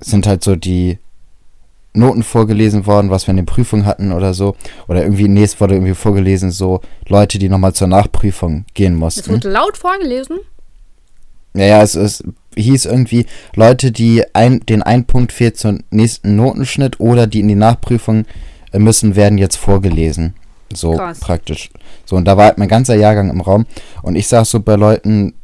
[0.00, 0.98] sind halt so die
[1.94, 4.56] Noten vorgelesen worden, was wir in den Prüfungen hatten oder so.
[4.88, 9.30] Oder irgendwie, nee, es wurde irgendwie vorgelesen, so Leute, die nochmal zur Nachprüfung gehen mussten.
[9.30, 10.38] wurde laut vorgelesen.
[11.54, 12.24] Ja, ja, es, es
[12.56, 17.48] hieß irgendwie, Leute, die ein, den ein Punkt fehlt zum nächsten Notenschnitt oder die in
[17.48, 18.24] die Nachprüfung
[18.72, 20.34] äh, müssen, werden jetzt vorgelesen.
[20.72, 21.20] So Krass.
[21.20, 21.70] praktisch.
[22.04, 23.66] So, und da war halt mein ganzer Jahrgang im Raum.
[24.02, 25.34] Und ich saß so bei Leuten,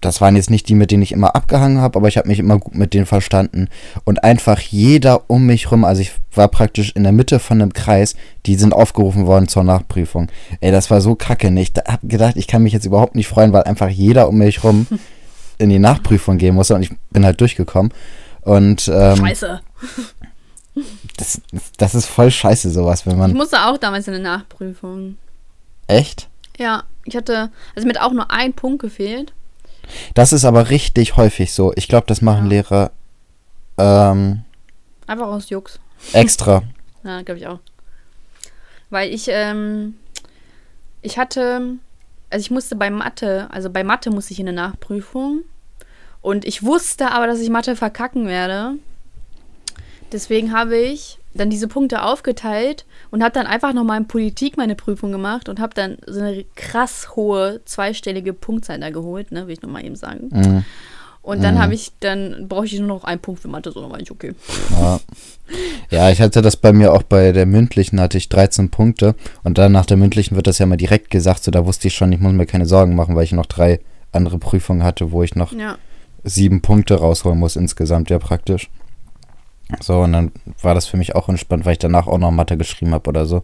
[0.00, 2.38] das waren jetzt nicht die, mit denen ich immer abgehangen habe, aber ich habe mich
[2.38, 3.66] immer gut mit denen verstanden.
[4.04, 7.72] Und einfach jeder um mich rum, also ich war praktisch in der Mitte von einem
[7.72, 8.14] Kreis,
[8.46, 10.28] die sind aufgerufen worden zur Nachprüfung.
[10.60, 11.50] Ey, das war so kacke.
[11.50, 11.62] ne?
[11.62, 14.38] Ich da- hab gedacht, ich kann mich jetzt überhaupt nicht freuen, weil einfach jeder um
[14.38, 14.86] mich rum
[15.58, 17.92] in die Nachprüfung gehen musste und ich bin halt durchgekommen.
[18.42, 19.60] Und ähm, Scheiße.
[21.18, 21.40] das,
[21.76, 23.32] das ist voll scheiße, sowas, wenn Ich man.
[23.34, 25.18] musste auch damals in eine Nachprüfung.
[25.86, 26.28] Echt?
[26.58, 29.32] Ja, ich hatte, also mir hat auch nur ein Punkt gefehlt.
[30.14, 31.72] Das ist aber richtig häufig so.
[31.76, 32.50] Ich glaube, das machen Ja.
[32.50, 32.90] Lehrer
[33.78, 34.42] ähm,
[35.06, 35.78] Einfach aus Jux.
[36.12, 36.62] extra.
[37.04, 37.60] Ja, glaube ich auch.
[38.90, 39.94] Weil ich, ähm,
[41.00, 41.74] ich hatte,
[42.28, 45.42] also ich musste bei Mathe, also bei Mathe musste ich in eine Nachprüfung.
[46.20, 48.74] Und ich wusste aber, dass ich Mathe verkacken werde.
[50.12, 54.74] Deswegen habe ich dann diese Punkte aufgeteilt und habe dann einfach nochmal in Politik meine
[54.74, 59.52] Prüfung gemacht und habe dann so eine krass hohe zweistellige Punktzahl da geholt, ne, will
[59.54, 60.28] ich nochmal eben sagen.
[60.32, 60.64] Mhm.
[61.20, 61.58] Und dann Mhm.
[61.58, 64.10] habe ich, dann brauche ich nur noch einen Punkt für Mathe, so dann war ich
[64.10, 64.32] okay.
[64.70, 65.00] Ja.
[65.90, 69.14] ja, ich hatte das bei mir auch bei der mündlichen, hatte ich 13 Punkte.
[69.44, 71.44] Und dann nach der mündlichen wird das ja mal direkt gesagt.
[71.44, 73.80] So, da wusste ich schon, ich muss mir keine Sorgen machen, weil ich noch drei
[74.10, 75.76] andere Prüfungen hatte, wo ich noch Ja.
[76.24, 78.70] sieben Punkte rausholen muss insgesamt, ja praktisch.
[79.80, 82.56] So, und dann war das für mich auch entspannt, weil ich danach auch noch Mathe
[82.56, 83.42] geschrieben habe oder so.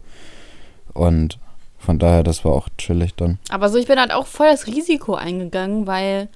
[0.93, 1.37] Und
[1.77, 3.37] von daher, das war auch chillig dann.
[3.49, 6.29] Aber so, ich bin halt auch voll das Risiko eingegangen, weil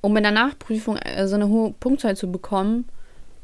[0.00, 2.86] um in der Nachprüfung äh, so eine hohe Punktzahl zu bekommen,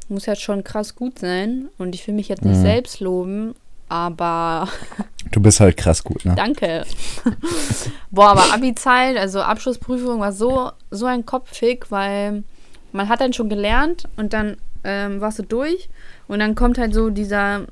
[0.08, 1.68] muss halt schon krass gut sein.
[1.78, 2.62] Und ich will mich jetzt nicht Mhm.
[2.62, 3.54] selbst loben,
[3.88, 4.68] aber
[5.30, 6.34] Du bist halt krass gut, ne?
[6.34, 6.84] danke.
[8.10, 12.42] Boah, aber Abi-Zeit, also Abschlussprüfung war so, so ein Kopffick, weil
[12.92, 15.88] man hat dann schon gelernt und dann ähm, warst du durch
[16.28, 17.66] und dann kommt halt so dieser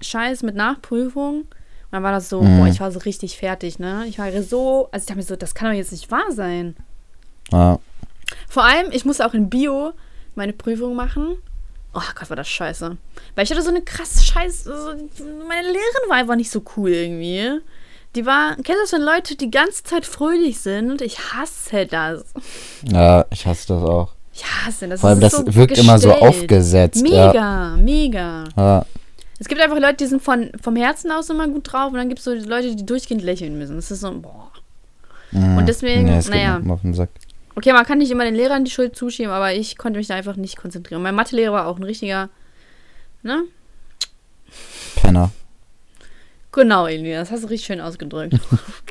[0.00, 1.40] Scheiß mit Nachprüfung.
[1.42, 1.48] Und
[1.92, 2.58] dann war das so, Mhm.
[2.58, 4.04] boah, ich war so richtig fertig, ne?
[4.08, 6.76] Ich war so, also ich dachte mir so, das kann doch jetzt nicht wahr sein.
[7.52, 7.78] Ja.
[8.48, 9.92] Vor allem, ich musste auch in Bio
[10.34, 11.36] meine Prüfung machen.
[11.94, 12.96] Oh Gott, war das scheiße.
[13.34, 16.90] Weil ich hatte so eine krass scheiße, so, meine Lehrerin war einfach nicht so cool
[16.90, 17.60] irgendwie.
[18.14, 21.00] Die war, kennst du das, wenn Leute die ganze Zeit fröhlich sind?
[21.02, 22.24] Ich hasse das.
[22.82, 24.12] ja, ich hasse das auch.
[24.36, 25.00] Ich hasse das.
[25.00, 26.28] Vor allem, das so wirkt immer so gestellt.
[26.28, 27.08] aufgesetzt.
[27.08, 27.28] Ja.
[27.28, 28.44] Mega, mega.
[28.54, 28.86] Ja.
[29.38, 32.08] Es gibt einfach Leute, die sind von, vom Herzen aus immer gut drauf und dann
[32.08, 33.76] gibt es so Leute, die durchgehend lächeln müssen.
[33.76, 34.50] Das ist so, boah.
[35.32, 35.56] Mhm.
[35.56, 36.60] Und deswegen, Nee, naja.
[37.54, 40.14] Okay, man kann nicht immer den Lehrern die Schuld zuschieben, aber ich konnte mich da
[40.14, 41.02] einfach nicht konzentrieren.
[41.02, 42.28] Mein Mathelehrer war auch ein richtiger,
[43.22, 43.44] ne?
[44.96, 45.30] Penner.
[46.52, 48.34] Genau, Eli, das hast du richtig schön ausgedrückt.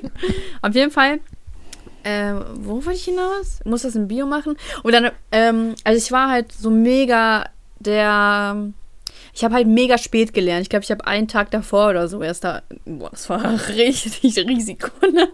[0.62, 1.20] Auf jeden Fall,
[2.06, 3.60] äh, wo wollte ich hinaus?
[3.66, 4.56] Muss das im Bio machen.
[4.84, 7.50] Und dann, ähm, also ich war halt so mega
[7.80, 8.72] der,
[9.34, 10.62] ich habe halt mega spät gelernt.
[10.62, 13.44] Ich glaube, ich habe einen Tag davor oder so erst da, boah, das war
[13.76, 15.30] richtig Risiko, ne?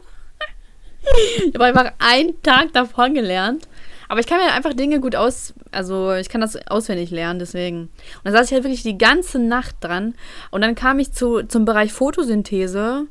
[1.46, 3.68] Ich habe einfach einen Tag davor gelernt.
[4.08, 7.84] Aber ich kann mir einfach Dinge gut aus, also ich kann das auswendig lernen, deswegen.
[7.84, 10.16] Und dann saß ich halt wirklich die ganze Nacht dran.
[10.52, 13.08] Und dann kam ich zu, zum Bereich Photosynthese.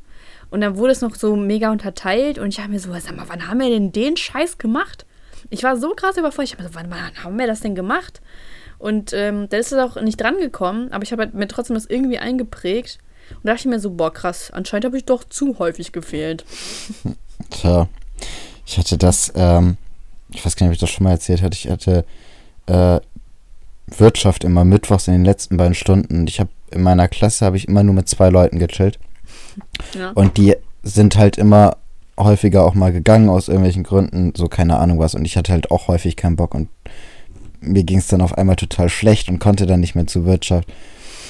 [0.51, 2.37] Und dann wurde es noch so mega unterteilt.
[2.37, 5.05] Und ich habe mir so, sag mal, wann haben wir denn den Scheiß gemacht?
[5.49, 6.49] Ich war so krass überfordert.
[6.49, 8.21] Ich habe mir so, wann, wann haben wir das denn gemacht?
[8.77, 10.91] Und ähm, da ist es auch nicht dran gekommen.
[10.91, 12.99] Aber ich habe halt mir trotzdem das irgendwie eingeprägt.
[13.29, 16.43] Und da dachte ich mir so, boah, krass, anscheinend habe ich doch zu häufig gefehlt.
[17.49, 17.87] Tja,
[18.65, 19.77] ich hatte das, ähm,
[20.29, 21.55] ich weiß gar nicht, ob ich das schon mal erzählt hatte.
[21.55, 22.05] Ich hatte
[22.67, 22.99] äh,
[23.87, 26.21] Wirtschaft immer mittwochs in den letzten beiden Stunden.
[26.21, 28.99] Und ich habe in meiner Klasse habe ich immer nur mit zwei Leuten gechillt.
[29.97, 30.11] Ja.
[30.11, 31.77] Und die sind halt immer
[32.17, 35.15] häufiger auch mal gegangen aus irgendwelchen Gründen, so keine Ahnung was.
[35.15, 36.69] Und ich hatte halt auch häufig keinen Bock und
[37.61, 40.71] mir ging es dann auf einmal total schlecht und konnte dann nicht mehr zur Wirtschaft.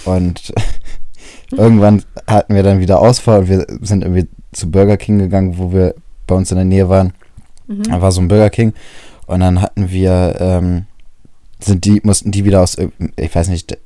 [0.05, 0.53] Und
[1.51, 5.71] irgendwann hatten wir dann wieder Ausfall und wir sind irgendwie zu Burger King gegangen, wo
[5.71, 5.95] wir
[6.27, 7.13] bei uns in der Nähe waren.
[7.67, 7.83] Mhm.
[7.83, 8.73] Da war so ein Burger King
[9.27, 10.85] und dann hatten wir, ähm,
[11.59, 12.77] sind die, mussten die wieder aus,
[13.17, 13.77] ich weiß nicht,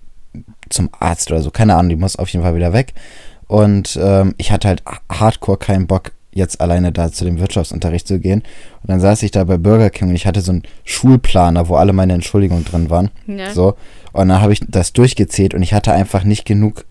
[0.70, 2.94] zum Arzt oder so, keine Ahnung, die muss auf jeden Fall wieder weg.
[3.48, 8.20] Und ähm, ich hatte halt hardcore keinen Bock, jetzt alleine da zu dem Wirtschaftsunterricht zu
[8.20, 8.42] gehen.
[8.82, 11.76] Und dann saß ich da bei Burger King und ich hatte so einen Schulplaner, wo
[11.76, 13.10] alle meine Entschuldigungen drin waren.
[13.28, 13.52] Ja.
[13.54, 13.76] So.
[14.12, 16.86] Und dann habe ich das durchgezählt und ich hatte einfach nicht genug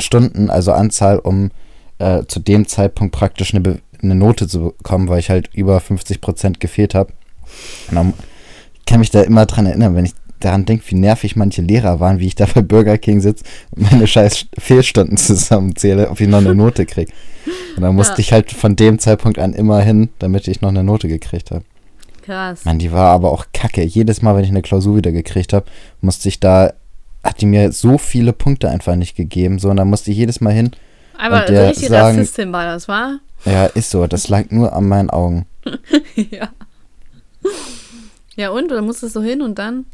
[0.00, 1.50] Stunden, also Anzahl, um
[1.98, 5.78] äh, zu dem Zeitpunkt praktisch eine, Be- eine Note zu bekommen, weil ich halt über
[5.80, 7.12] 50 Prozent gefehlt habe.
[7.90, 8.14] Und dann
[8.78, 12.00] ich kann mich da immer dran erinnern, wenn ich daran denke, wie nervig manche Lehrer
[12.00, 16.28] waren, wie ich da bei Burger King sitze und meine scheiß Fehlstunden zusammenzähle, ob ich
[16.28, 17.12] noch eine Note kriege.
[17.76, 18.18] Und dann musste Ja.
[18.18, 21.64] ich halt von dem Zeitpunkt an immer hin, damit ich noch eine Note gekriegt habe.
[22.22, 22.64] Krass.
[22.64, 23.82] Mann, die war aber auch kacke.
[23.82, 25.64] Jedes Mal, wenn ich eine Klausur wieder gekriegt habe,
[26.02, 26.72] musste ich da,
[27.24, 29.58] hat die mir so viele Punkte einfach nicht gegeben.
[29.58, 30.70] So, und dann musste ich jedes Mal hin.
[31.16, 33.18] Aber und der richtig sagen- Rassistin war das, war?
[33.46, 34.06] Ja, ist so.
[34.06, 35.46] Das lag nur an meinen Augen.
[36.30, 36.48] ja.
[38.36, 38.70] Ja, und?
[38.70, 39.86] Oder musstest du hin und dann?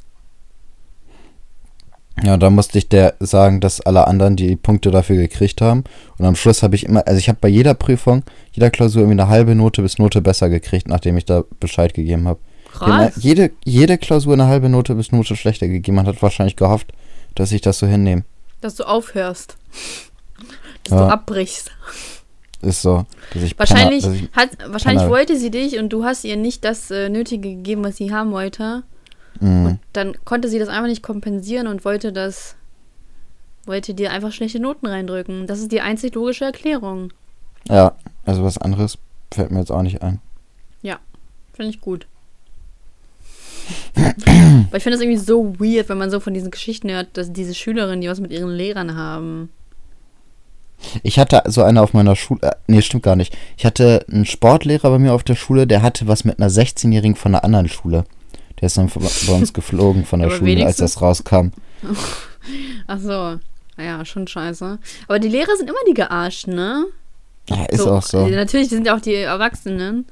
[2.23, 5.83] Ja, da musste ich der sagen, dass alle anderen die Punkte dafür gekriegt haben.
[6.17, 9.21] Und am Schluss habe ich immer, also ich habe bei jeder Prüfung, jeder Klausur irgendwie
[9.21, 12.39] eine halbe Note bis Note besser gekriegt, nachdem ich da Bescheid gegeben habe.
[12.73, 13.15] Krass.
[13.17, 15.97] Jede, jede Klausur eine halbe Note bis Note schlechter gegeben.
[15.97, 16.93] Man hat wahrscheinlich gehofft,
[17.35, 18.25] dass ich das so hinnehme.
[18.61, 19.57] Dass du aufhörst.
[20.85, 21.07] Dass Ja.
[21.07, 21.71] du abbrichst.
[22.63, 23.05] Ist so.
[23.33, 25.11] Dass ich Wahrscheinlich, Penner, dass ich, hat, wahrscheinlich Penner.
[25.11, 28.31] wollte sie dich und du hast ihr nicht das äh, Nötige gegeben, was sie haben
[28.33, 28.85] wollte.
[29.41, 32.57] Mh, Dann konnte sie das einfach nicht kompensieren und wollte das,
[33.67, 35.47] wollte dir einfach schlechte Noten reindrücken.
[35.47, 37.13] Das ist die einzig logische Erklärung.
[37.69, 37.93] ja,
[38.25, 38.99] also was anderes
[39.33, 40.21] fällt mir jetzt auch nicht ein.
[41.55, 42.07] Finde ich gut.
[43.95, 47.33] Weil ich finde das irgendwie so weird, wenn man so von diesen Geschichten hört, dass
[47.33, 49.51] diese Schülerinnen, die was mit ihren Lehrern haben.
[51.03, 53.37] Ich hatte so eine auf meiner Schule, äh, nee, stimmt gar nicht.
[53.57, 57.15] Ich hatte einen Sportlehrer bei mir auf der Schule, der hatte was mit einer 16-Jährigen
[57.15, 58.05] von einer anderen Schule.
[58.61, 61.49] Der ist dann bei uns geflogen von der Aber Schule, als das rauskam.
[62.87, 63.39] Ach so.
[63.77, 64.79] Naja, schon scheiße.
[65.09, 66.85] Aber die Lehrer sind immer die Gearschten, ne?
[67.49, 68.27] Ja, ist auch so.
[68.27, 70.07] äh, Natürlich sind ja auch die Erwachsenen.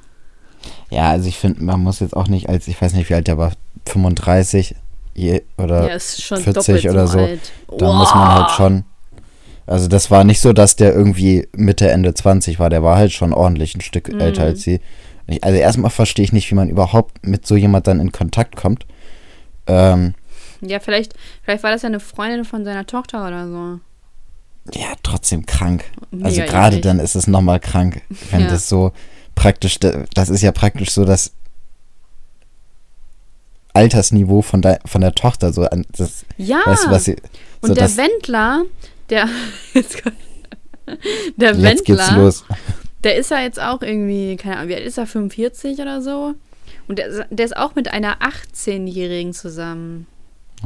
[0.91, 3.27] Ja, also ich finde, man muss jetzt auch nicht als, ich weiß nicht, wie alt
[3.29, 3.53] der war,
[3.87, 4.75] 35
[5.15, 7.25] je, oder ja, ist schon 40 doppelt oder so so.
[7.25, 7.53] alt.
[7.79, 8.85] da muss man halt schon.
[9.67, 12.69] Also das war nicht so, dass der irgendwie Mitte, Ende 20 war.
[12.69, 14.21] Der war halt schon ordentlich ein Stück Mhm.
[14.21, 14.81] älter als sie.
[15.41, 18.87] Also erstmal verstehe ich nicht, wie man überhaupt mit so jemand dann in Kontakt kommt.
[19.67, 20.15] Ähm,
[20.61, 23.81] Ja, vielleicht, vielleicht war das ja eine Freundin von seiner Tochter oder so.
[24.79, 25.85] ja, trotzdem krank.
[26.11, 28.49] Mega also gerade dann ist es nochmal krank, wenn Ja.
[28.49, 28.93] das so
[29.35, 31.33] praktisch, das ist ja praktisch so das
[33.75, 35.53] Altersniveau von der, von der Tochter.
[35.53, 37.17] So an, das, Ja, weißt du, was sie,
[37.61, 38.65] und so der das, Wendler,
[39.09, 39.29] der,
[39.75, 40.03] jetzt,
[41.37, 42.45] der jetzt geht's Wendler, los.
[43.05, 46.35] Der ist ja jetzt auch irgendwie, keine Ahnung, wie alt ist er, 45 oder so?
[46.89, 50.07] Und der, ist- der ist auch mit einer 18-Jährigen zusammen.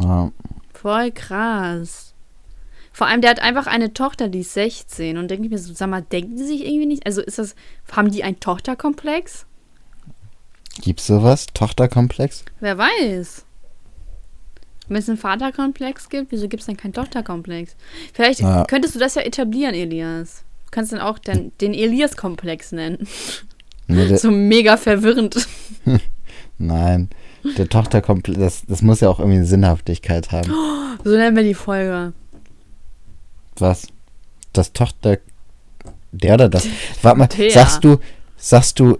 [0.00, 0.30] Ja.
[0.74, 2.12] Voll krass.
[2.92, 5.18] Vor allem, der hat einfach eine Tochter, die ist 16.
[5.18, 7.04] Und denke ich mir so, sag mal, denken die sich irgendwie nicht?
[7.06, 7.54] Also ist das,
[7.92, 9.46] haben die einen Tochterkomplex?
[10.80, 11.46] Gibt's sowas?
[11.54, 12.44] Tochterkomplex?
[12.60, 13.44] Wer weiß.
[14.88, 17.74] Wenn es einen Vaterkomplex gibt, wieso gibt es denn keinen Tochterkomplex?
[18.12, 18.64] Vielleicht Ja.
[18.64, 20.44] könntest du das ja etablieren, Elias.
[20.76, 23.08] Du kannst dann auch den, den Elias-Komplex nennen.
[23.86, 25.48] Nee, So mega verwirrend.
[26.58, 27.08] nein.
[27.56, 30.52] Der Tochterkomplex, das, das muss ja auch irgendwie eine Sinnhaftigkeit haben.
[31.02, 32.12] So nennen wir die Folge.
[33.56, 33.86] Was?
[34.52, 35.16] Das Tochter.
[36.12, 36.66] Der oder das?
[37.00, 37.50] Warte mal, Der.
[37.52, 37.96] sagst du,
[38.36, 38.98] sagst du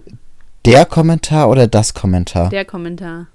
[0.65, 2.49] der Kommentar oder das Kommentar?
[2.49, 3.27] Der Kommentar.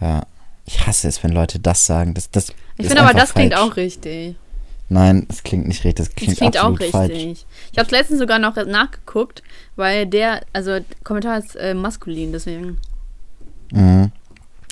[0.00, 0.26] Ja.
[0.66, 2.14] Ich hasse es, wenn Leute das sagen.
[2.14, 3.70] Das, das Ich finde aber, das klingt falsch.
[3.70, 4.34] auch richtig.
[4.90, 6.06] Nein, das klingt nicht richtig.
[6.06, 7.12] Das klingt, Das klingt auch absolut falsch.
[7.12, 7.46] richtig.
[7.72, 9.42] Ich habe es letztens sogar noch nachgeguckt,
[9.76, 12.78] weil der, also Kommentar ist äh, maskulin, deswegen.
[13.70, 14.10] Mhm.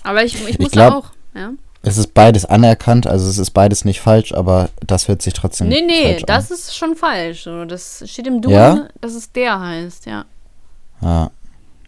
[0.02, 1.50] Aber ich, ich muss glaub- auch, ja.
[1.82, 5.68] Es ist beides anerkannt, also es ist beides nicht falsch, aber das hört sich trotzdem
[5.68, 7.44] Nee, nee, falsch das ist schon falsch.
[7.68, 8.88] Das steht im Duden, Ja?
[9.00, 10.24] dass es der heißt, ja.
[11.00, 11.06] an.
[11.08, 11.30] Ja.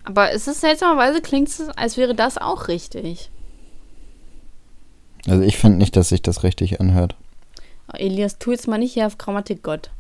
[0.04, 3.30] Aber es ist seltsamerweise klingt es, als wäre das auch richtig.
[5.26, 7.16] Also ich finde nicht, dass sich das richtig anhört.
[7.94, 9.90] Elias, tu jetzt mal nicht hier auf Grammatik Gott.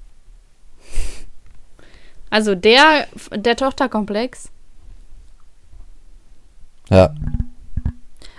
[2.30, 4.50] Also der, der Tochterkomplex
[6.90, 7.14] Ja.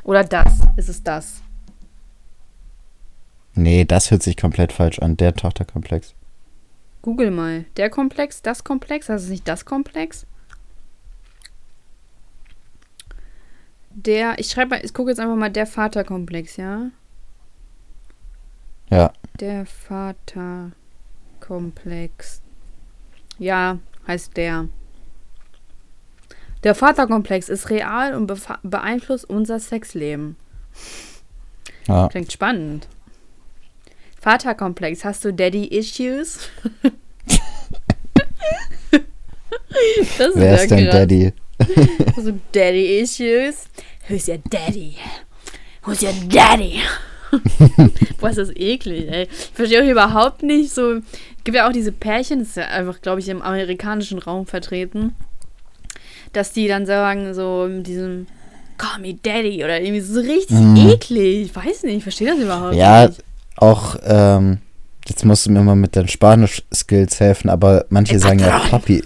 [0.04, 1.42] oder das, ist es das?
[3.56, 5.18] Nee, das hört sich komplett falsch an.
[5.18, 6.14] Der Tochterkomplex.
[7.02, 7.66] Google mal.
[7.78, 10.26] Der Komplex, das Komplex, ist nicht das Komplex?
[13.92, 16.92] Der, ich schreibe mal, ich gucke jetzt einfach mal der Vaterkomplex, ja?
[18.90, 19.14] Ja.
[19.40, 22.42] Der Vaterkomplex.
[23.38, 23.78] Ja,
[24.08, 24.68] heißt der.
[26.64, 28.32] Der Vaterkomplex ist real und
[28.64, 30.36] beeinflusst unser Sexleben.
[31.88, 32.08] Ja.
[32.10, 32.88] Klingt spannend.
[34.20, 36.50] Vaterkomplex, hast du Daddy-Issues?
[40.18, 40.94] Das Wer ist dein krass.
[40.94, 41.34] Daddy?
[42.18, 43.66] So Daddy-Issues.
[44.10, 44.98] Who's your Daddy?
[45.84, 46.82] Who's your Daddy?
[48.20, 49.28] Boah, ist das eklig, ey.
[49.30, 50.94] Ich verstehe auch überhaupt nicht so.
[50.96, 54.46] Es gibt ja auch diese Pärchen, das ist ja einfach, glaube ich, im amerikanischen Raum
[54.46, 55.14] vertreten,
[56.34, 58.28] dass die dann sagen, so in diesem
[58.78, 60.90] Call me Daddy oder irgendwie so richtig Mhm.
[60.90, 61.46] eklig.
[61.48, 63.24] Ich weiß nicht, ich verstehe das überhaupt Ja, nicht.
[63.58, 64.60] auch, ähm,
[65.08, 68.60] jetzt musst du mir mal mit deinen Spanisch-Skills helfen, aber manche Ey, sagen ja.
[68.70, 69.04] Papi.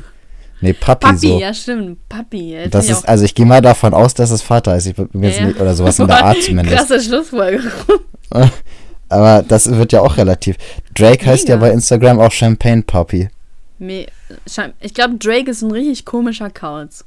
[0.63, 1.39] Nee, Papi, Papi, so.
[1.39, 2.53] ja stimmt, Papi.
[2.53, 4.85] Ja, Das ist, also ich gehe mal davon aus, dass es Vater ist.
[4.85, 5.47] Ich bin jetzt Ja, ja.
[5.49, 6.75] nicht, oder sowas in der Art zumindest.
[6.77, 7.69] Krasse Schlussfolgerung.
[9.09, 10.55] Aber das wird ja auch relativ.
[10.95, 11.67] Drake heißt ja Mega.
[11.67, 12.81] bei Instagram auch Champagne
[14.49, 17.03] schein- Ich glaube, Drake ist ein richtig komischer Kauz.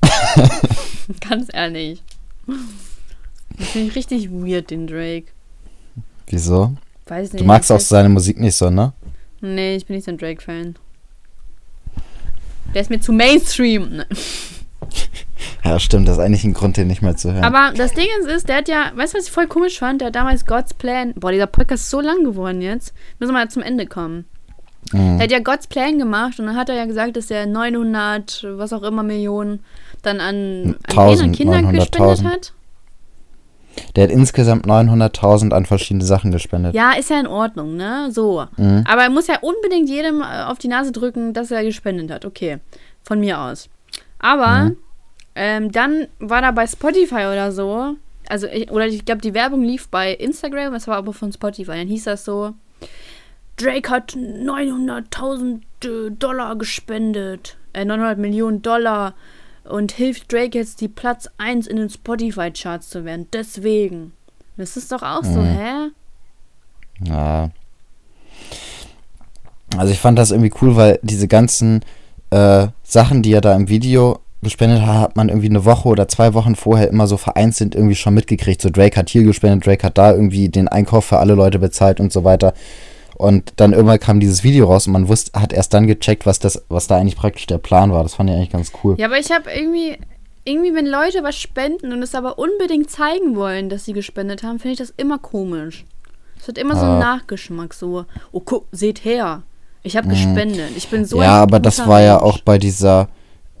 [1.28, 2.02] Ganz ehrlich.
[3.58, 5.26] Das finde ich richtig weird, den Drake.
[6.28, 6.72] Wieso?
[7.06, 7.42] Weiß nicht.
[7.42, 8.94] Du magst auch seine Musik nicht so, ne?
[9.42, 10.76] Nee, ich bin nicht so ein Drake-Fan.
[12.74, 14.02] Der ist mir zu Mainstream.
[15.64, 17.44] Ja, stimmt, das ist eigentlich ein Grund, den nicht mehr zu hören.
[17.44, 20.00] Aber das Ding ist, ist, der hat ja, weißt du, was ich voll komisch fand?
[20.00, 21.14] Der hat damals God's Plan.
[21.16, 22.92] Boah, dieser Podcast ist so lang geworden jetzt.
[23.18, 24.26] Müssen wir mal zum Ende kommen.
[24.92, 25.18] Mhm.
[25.18, 28.46] Er hat ja God's Plan gemacht und dann hat er ja gesagt, dass er 900,
[28.56, 29.60] was auch immer Millionen
[30.02, 31.80] dann an, an 1000, Kinder, Kinder 900.000.
[31.80, 32.52] gespendet hat.
[33.96, 36.74] Der hat insgesamt 900.000 an verschiedene Sachen gespendet.
[36.74, 38.08] Ja, ist ja in Ordnung, ne?
[38.10, 38.46] So.
[38.56, 38.84] Mhm.
[38.88, 42.24] Aber er muss ja unbedingt jedem äh, auf die Nase drücken, dass er gespendet hat.
[42.24, 42.58] Okay,
[43.02, 43.68] von mir aus.
[44.18, 44.76] Aber Mhm.
[45.34, 47.96] ähm, dann war da bei Spotify oder so,
[48.28, 51.72] also ich, oder ich glaube, die Werbung lief bei Instagram, das war aber von Spotify.
[51.72, 52.54] Dann hieß das so,
[53.56, 59.14] Drake hat 900.000 äh, Dollar gespendet, äh, 900 Millionen Dollar
[59.68, 63.26] und hilft Drake jetzt, die Platz 1 in den Spotify-Charts zu werden.
[63.32, 64.12] Deswegen.
[64.56, 65.44] Das ist doch auch so, Mhm.
[65.46, 65.74] hä?
[67.08, 67.50] Ja.
[69.76, 71.80] Also ich fand das irgendwie cool, weil diese ganzen
[72.30, 76.06] äh, Sachen, die er da im Video gespendet hat, hat man irgendwie eine Woche oder
[76.08, 78.60] zwei Wochen vorher immer so vereinzelt irgendwie schon mitgekriegt.
[78.60, 81.98] So Drake hat hier gespendet, Drake hat da irgendwie den Einkauf für alle Leute bezahlt
[82.00, 82.52] und so weiter.
[83.16, 86.38] Und dann irgendwann kam dieses Video raus und man wusste, hat erst dann gecheckt, was
[86.38, 88.02] das, was da eigentlich praktisch der Plan war.
[88.02, 88.96] Das fand ich eigentlich ganz cool.
[88.98, 89.96] Ja, aber ich habe irgendwie,
[90.44, 94.58] irgendwie, wenn Leute was spenden und es aber unbedingt zeigen wollen, dass sie gespendet haben,
[94.58, 95.84] finde ich das immer komisch.
[96.40, 97.16] Es hat immer so einen Ah.
[97.16, 99.42] Nachgeschmack, so, oh, guck, seht her,
[99.82, 101.22] ich habe gespendet, ich bin so Mhm.
[101.22, 102.24] ja, aber das war ja Mensch.
[102.24, 103.08] auch bei dieser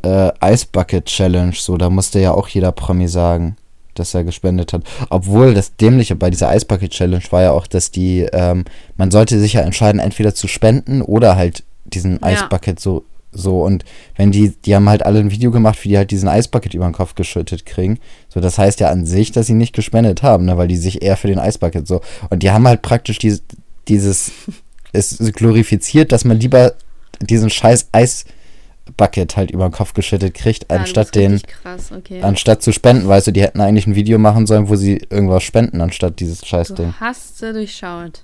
[0.02, 1.78] äh, Ice Bucket Challenge so.
[1.78, 3.56] Da musste ja auch jeder Promi sagen,
[3.94, 4.82] dass er gespendet hat.
[5.10, 8.64] Obwohl das Dämliche bei dieser Ice Bucket Challenge war ja auch, dass die, ähm,
[8.96, 12.32] man sollte sich ja entscheiden, entweder zu spenden oder halt diesen Ja.
[12.32, 13.04] Ice Bucket so.
[13.36, 13.84] So, und
[14.14, 16.72] wenn die, die haben halt alle ein Video gemacht, wie die halt diesen Ice Bucket
[16.72, 17.98] über den Kopf geschüttet kriegen.
[18.28, 21.02] So, das heißt ja an sich, dass sie nicht gespendet haben, ne, weil die sich
[21.02, 22.00] eher für den Ice Bucket so.
[22.30, 23.42] Und die haben halt praktisch dieses,
[23.88, 24.30] dieses,
[24.92, 26.74] es glorifiziert, dass man lieber
[27.20, 28.24] diesen scheiß Eis
[28.96, 32.20] Bucket halt über den Kopf geschüttet kriegt, Ja, anstatt den, Krass, okay.
[32.22, 35.42] anstatt zu spenden, weißt du, die hätten eigentlich ein Video machen sollen, wo sie irgendwas
[35.42, 38.22] spenden, anstatt dieses scheiß du hast sie durchschaut.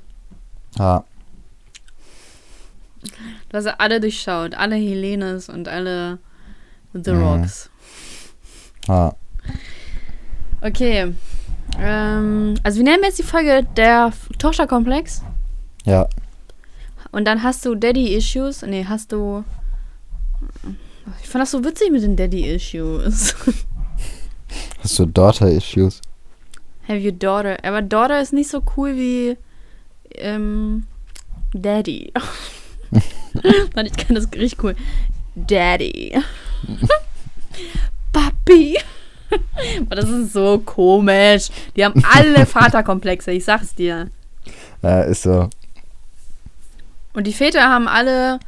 [0.78, 1.04] Ja,
[3.48, 4.54] Du hast sie alle durchschaut.
[4.54, 6.18] Alle Helenes und alle
[6.92, 7.22] The Mhm.
[7.22, 7.70] Rocks.
[8.88, 9.14] ja.
[10.60, 11.14] Okay.
[11.78, 15.22] Ähm, also wir nennen jetzt die Folge der Tochterkomplex.
[15.86, 16.06] Ja,
[17.12, 18.62] Und dann hast du Daddy-Issues.
[18.66, 19.44] Nee, hast du.
[21.22, 23.34] Ich fand das so witzig mit den Daddy-Issues.
[24.82, 26.00] hast du Daughter-Issues?
[26.86, 27.56] Have you daughter?
[27.62, 29.36] Aber Daughter ist nicht so cool wie
[30.16, 30.86] ähm,
[31.52, 32.12] Daddy.
[33.74, 34.74] Fand ich kann das richtig cool.
[35.36, 36.20] Daddy.
[38.12, 38.78] Papi.
[39.88, 41.48] Das ist so komisch.
[41.76, 44.10] Die haben alle Vaterkomplexe, ich sag's dir.
[44.82, 45.48] Ja, ist so.
[47.12, 48.40] Und die Väter haben alle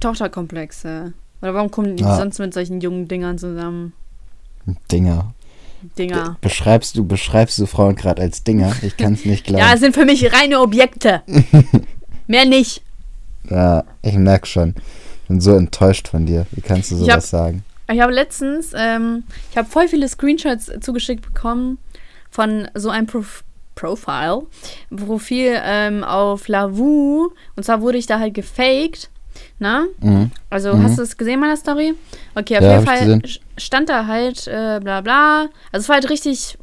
[0.00, 1.12] Tochterkomplexe.
[1.42, 2.16] Oder warum kommen die Ja.
[2.16, 3.92] sonst mit solchen jungen Dingern zusammen?
[4.90, 5.34] Dinger.
[5.98, 6.36] Dinger.
[6.40, 8.72] Beschreibst du, beschreibst du Frauen gerade als Dinger?
[8.82, 9.64] Ich kann es nicht glauben.
[9.64, 11.22] Ja, es sind für mich reine Objekte.
[12.28, 12.82] Mehr nicht.
[13.50, 14.74] Ja, ich merk schon.
[15.22, 16.46] Ich bin so enttäuscht von dir.
[16.52, 17.64] Wie kannst du Ich sowas hab- sagen?
[17.92, 21.78] Ich habe letztens, ähm, ich habe voll viele Screenshots zugeschickt bekommen
[22.30, 23.42] von so einem Prof
[23.74, 24.42] Profile,
[24.94, 27.30] Profil ähm, auf Lavu.
[27.56, 29.10] Und zwar wurde ich da halt gefaked.
[29.58, 29.86] Na?
[30.00, 30.30] Mhm.
[30.50, 30.82] Also Mhm.
[30.84, 31.94] hast du es gesehen, meine Story?
[32.34, 33.22] Okay, auf Ja, jeden Fall
[33.58, 35.48] stand da halt äh, bla bla.
[35.72, 36.58] Also es war halt richtig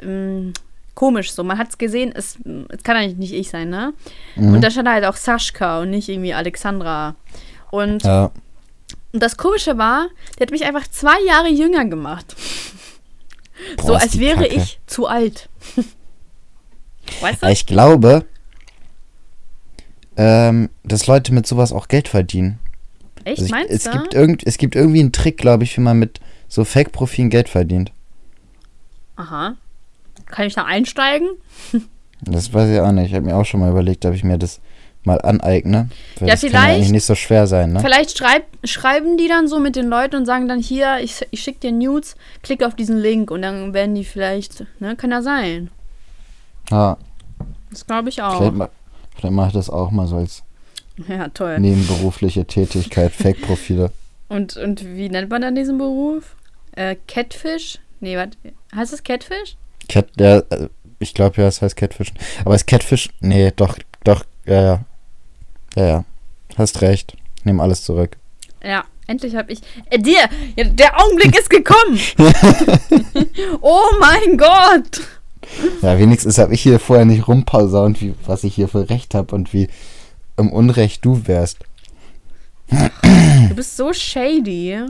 [0.00, 0.52] ähm,
[0.94, 1.44] komisch so.
[1.44, 3.92] Man hat es gesehen, es, es kann eigentlich nicht ich sein, ne?
[4.34, 4.54] Mhm.
[4.54, 7.14] Und da stand halt auch Sascha und nicht irgendwie Alexandra.
[7.70, 8.30] Und Ja.
[9.12, 10.08] das Komische war,
[10.38, 12.34] der hat mich einfach zwei Jahre jünger gemacht.
[13.78, 14.54] Boah, so als wäre Kacke.
[14.54, 15.48] ich zu alt.
[17.20, 17.46] weißt du?
[17.48, 18.24] Ich glaube,
[20.16, 22.58] ähm, dass Leute mit sowas auch Geld verdienen.
[23.24, 23.90] Echt, Also ich, meinst es, du?
[23.90, 27.48] gibt irgend, es gibt irgendwie einen Trick, glaube ich, wie man mit so Fake-Profilen Geld
[27.48, 27.90] verdient.
[29.16, 29.54] Aha.
[30.26, 31.28] Kann ich da einsteigen?
[32.22, 33.08] Das weiß ich auch nicht.
[33.08, 34.58] Ich habe mir auch schon mal überlegt, ob ich mir das
[35.04, 35.90] mal aneigne.
[36.18, 37.80] Weil Ja, das kann vielleicht- ja eigentlich nicht so schwer sein, ne?
[37.80, 41.40] Vielleicht schreib, schreiben die dann so mit den Leuten und sagen dann hier, ich, ich
[41.42, 45.20] schicke dir Nudes, klick auf diesen Link und dann werden die vielleicht, ne, kann ja
[45.20, 45.70] sein.
[46.70, 46.96] Ja,
[47.70, 48.38] Das glaube ich auch.
[48.38, 48.70] vielleicht,
[49.16, 50.42] vielleicht mache ich das auch mal so als
[51.08, 51.58] Ja, toll.
[51.58, 53.90] nebenberufliche Tätigkeit, Fake-Profile.
[54.28, 56.36] Und, und wie nennt man dann diesen Beruf?
[56.72, 57.78] Äh, Catfish?
[58.00, 58.28] Nee, was?
[58.74, 59.56] Heißt es Catfish?
[59.88, 60.68] Cat, ja, äh,
[60.98, 62.18] ich glaube ja, es heißt Catfischen.
[62.44, 64.80] Aber es Catfish, nee, doch, doch, ja, ja.
[65.76, 66.04] Ja, ja.
[66.56, 67.16] Hast recht.
[67.44, 68.16] Nehme alles zurück.
[68.64, 69.60] Ja, endlich habe ich.
[69.90, 70.28] Äh, dir!
[70.56, 72.00] Ja, der Augenblick ist gekommen!
[73.60, 75.00] oh mein Gott!
[75.82, 79.34] Ja, wenigstens habe ich hier vorher nicht rumpausaunt, wie, was ich hier für Recht habe
[79.34, 79.68] und wie
[80.36, 81.58] im Unrecht du wärst.
[82.68, 84.80] Du bist so shady.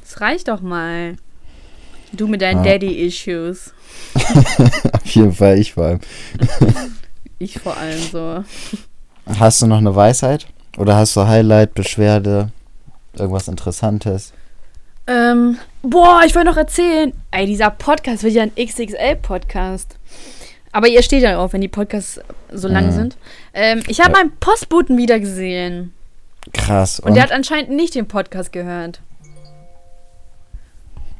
[0.00, 1.16] Das reicht doch mal.
[2.12, 2.72] Du mit deinen Ja.
[2.72, 3.72] Daddy-Issues.
[4.92, 6.00] Auf jeden Fall, ich vor allem.
[7.40, 8.42] Ich vor allem so.
[9.38, 10.48] Hast du noch eine Weisheit?
[10.76, 12.50] Oder hast du Highlight, Beschwerde,
[13.12, 14.32] irgendwas Interessantes?
[15.06, 15.56] Ähm,
[15.90, 17.12] boah, ich wollte noch erzählen.
[17.30, 19.96] Ey, dieser Podcast wird ja ein XXL-Podcast.
[20.72, 22.20] Aber ihr steht ja drauf, wenn die Podcasts
[22.52, 22.92] so lang Mhm.
[22.92, 23.16] sind.
[23.54, 24.18] Ähm, ich habe Ja.
[24.18, 25.92] meinen Postboten wieder gesehen.
[26.52, 27.00] Krass.
[27.00, 29.00] Und, der hat anscheinend nicht den Podcast gehört.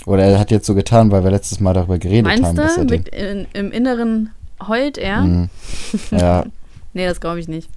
[0.06, 2.76] oder er hat jetzt so getan, weil wir letztes Mal darüber geredet Meinst haben, dass
[2.76, 2.84] du?
[2.84, 4.30] Mit, in, Im Inneren
[4.66, 5.20] heult er?
[5.20, 5.50] Mhm.
[6.10, 6.44] Ja,
[6.94, 7.68] Nee, das glaube ich nicht.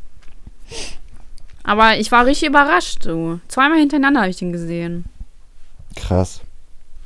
[1.64, 3.40] Aber ich war richtig überrascht, du.
[3.50, 5.04] Zweimal hintereinander habe ich den gesehen.
[5.98, 6.40] krass.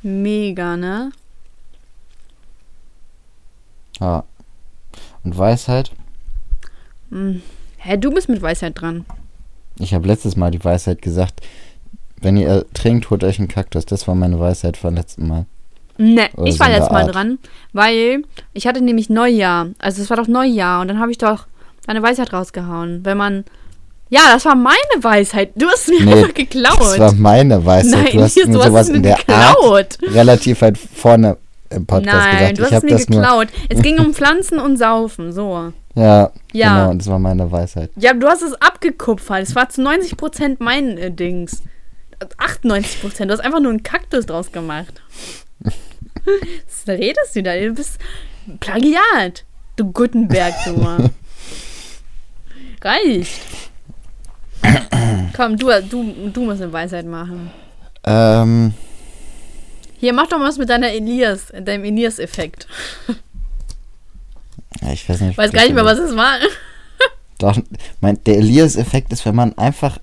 [0.06, 1.10] Mega, ne?
[3.98, 4.22] Ja.
[5.24, 5.90] Und Weisheit?
[7.10, 7.42] Hm.
[7.78, 9.04] Hä, du bist mit Weisheit dran.
[9.80, 11.40] Ich habe letztes Mal die Weisheit gesagt,
[12.20, 13.84] wenn ihr trinkt, holt euch einen Kaktus.
[13.84, 15.46] Das war meine Weisheit vom letzten Mal.
[15.98, 17.14] Ne, Oder ich so war jetzt mal Art.
[17.14, 17.38] dran,
[17.72, 18.22] weil
[18.52, 19.70] ich hatte nämlich Neujahr.
[19.78, 21.48] Also es war doch Neujahr und dann habe ich doch
[21.88, 23.04] meine Weisheit rausgehauen.
[23.04, 23.44] Wenn man.
[24.08, 25.50] Ja, das war meine Weisheit.
[25.56, 26.78] Du hast mir Nee, einfach geklaut.
[26.80, 28.04] Das war meine Weisheit.
[28.04, 29.98] Nein, du hast mir sowas es in mir der Art geklaut.
[30.14, 31.36] relativ weit vorne
[31.70, 32.58] im Podcast Nein, gesagt.
[32.58, 33.48] du ich hast es habe mir das geklaut.
[33.68, 35.72] Es ging um Pflanzen und Saufen, so.
[35.96, 36.74] Ja, Ja.
[36.78, 37.90] genau, und das war meine Weisheit.
[37.96, 39.42] Ja, du hast es abgekupfert.
[39.42, 41.62] Es war zu 90% mein äh, Dings.
[42.38, 43.24] 98%.
[43.26, 45.02] Du hast einfach nur einen Kaktus draus gemacht.
[45.60, 47.56] Was redest du da?
[47.56, 47.98] Du bist
[48.60, 49.44] Plagiat.
[49.76, 51.10] Du Gutenberg, du.
[52.82, 53.40] Reicht.
[55.36, 57.50] Komm, du, du, du musst eine Weisheit machen.
[58.04, 58.72] Ähm,
[59.98, 62.66] Hier, mach doch mal was mit deiner Elias, deinem Elias-Effekt.
[64.80, 65.32] ja, ich weiß nicht.
[65.32, 66.38] Ich weiß gar nicht mehr, was es war.
[67.38, 67.58] Doch,
[68.00, 69.98] mein, der Elias-Effekt ist, wenn man einfach,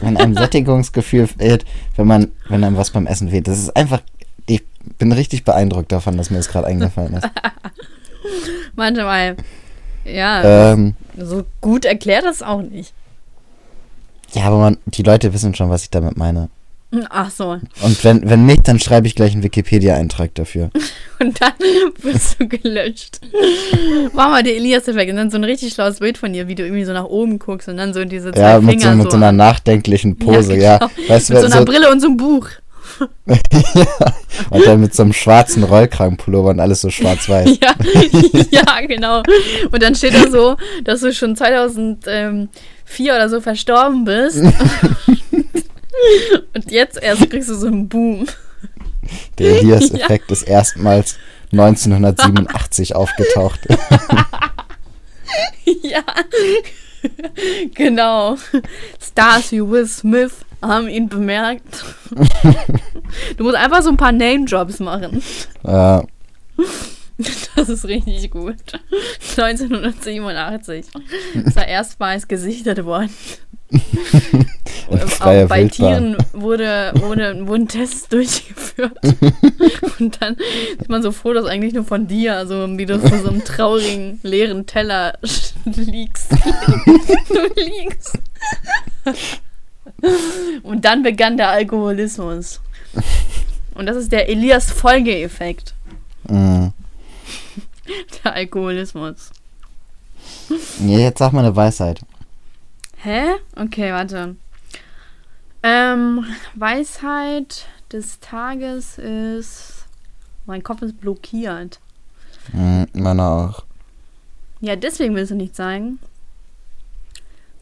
[0.00, 1.64] wenn einem Sättigungsgefühl fehlt,
[1.96, 3.46] wenn man, wenn einem was beim Essen fehlt.
[3.46, 4.02] Das ist einfach,
[4.46, 4.64] ich
[4.98, 7.28] bin richtig beeindruckt davon, dass mir das gerade eingefallen ist.
[8.74, 9.36] Manchmal.
[10.04, 12.92] Ja, ähm, so gut erklärt das auch nicht.
[14.34, 16.48] Ja, aber man, die Leute wissen schon, was ich damit meine.
[17.08, 17.58] Ach so.
[17.80, 20.70] Und wenn, wenn nicht, dann schreibe ich gleich einen Wikipedia-Eintrag dafür.
[21.20, 21.52] Und dann
[22.02, 23.20] wirst du gelöscht.
[24.12, 26.64] Mach mal den Elias-Effekt und dann so ein richtig schlaues Bild von dir, wie du
[26.64, 29.10] irgendwie so nach oben guckst und dann so diese zwei Ja, mit Finger so, mit
[29.12, 30.78] so einer nachdenklichen Pose, ja.
[30.78, 30.90] genau.
[31.06, 32.48] Weißt du, Mit so einer so, Brille und so einem Buch.
[34.50, 37.56] und dann mit so einem schwarzen Rollkragenpullover und alles so schwarz-weiß.
[37.62, 37.74] Ja,
[38.50, 39.22] ja, genau.
[39.70, 41.36] Und dann steht da so, dass du schon
[42.92, 44.38] 2004 oder so verstorben bist.
[46.54, 48.26] und jetzt erst kriegst du so einen Boom.
[49.38, 51.16] Der Elias-Effekt ist erstmals
[51.52, 53.60] 1987 aufgetaucht.
[55.82, 56.02] ja.
[57.74, 58.36] genau.
[59.00, 60.32] Stars wie Will Smith
[60.62, 61.84] haben ihn bemerkt.
[63.36, 65.22] du musst einfach so ein paar Name-Jobs machen.
[65.64, 66.04] Ja,
[67.56, 68.56] Das ist richtig gut.
[69.36, 70.86] 1987
[71.34, 73.10] ist er erstmals gesichtet worden.
[75.06, 75.68] Freier auch bei.
[75.68, 78.98] Tieren wurde, wurde, wurden Tests durchgeführt.
[79.98, 80.36] Und dann
[80.78, 84.20] sieht man so Fotos eigentlich nur von dir, also wie du vor so einem traurigen,
[84.22, 85.18] leeren Teller
[85.64, 86.32] liegst.
[87.28, 88.18] du liegst.
[90.62, 92.60] Und dann begann der Alkoholismus.
[93.74, 95.74] Und das ist der Elias-Folgeeffekt.
[96.28, 96.72] Mhm.
[98.24, 99.30] Der Alkoholismus.
[100.80, 102.00] Jetzt sag mal eine Weisheit.
[102.98, 103.32] Hä?
[103.56, 104.36] Okay, warte.
[105.62, 109.86] Ähm, Weisheit des Tages ist.
[110.46, 111.80] Mein Kopf ist blockiert.
[112.52, 113.64] Mhm, meiner auch.
[114.60, 115.98] Ja, deswegen willst du nicht sagen.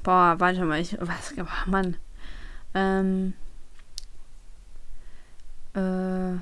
[0.02, 0.96] Boah, warte mal, ich.
[1.00, 1.34] Was?
[1.38, 1.96] Oh Mann.
[2.74, 3.34] Ähm.
[5.74, 6.38] Äh.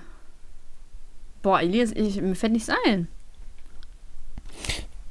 [1.43, 3.09] Boah, Elias, ich, mir fällt nichts ein.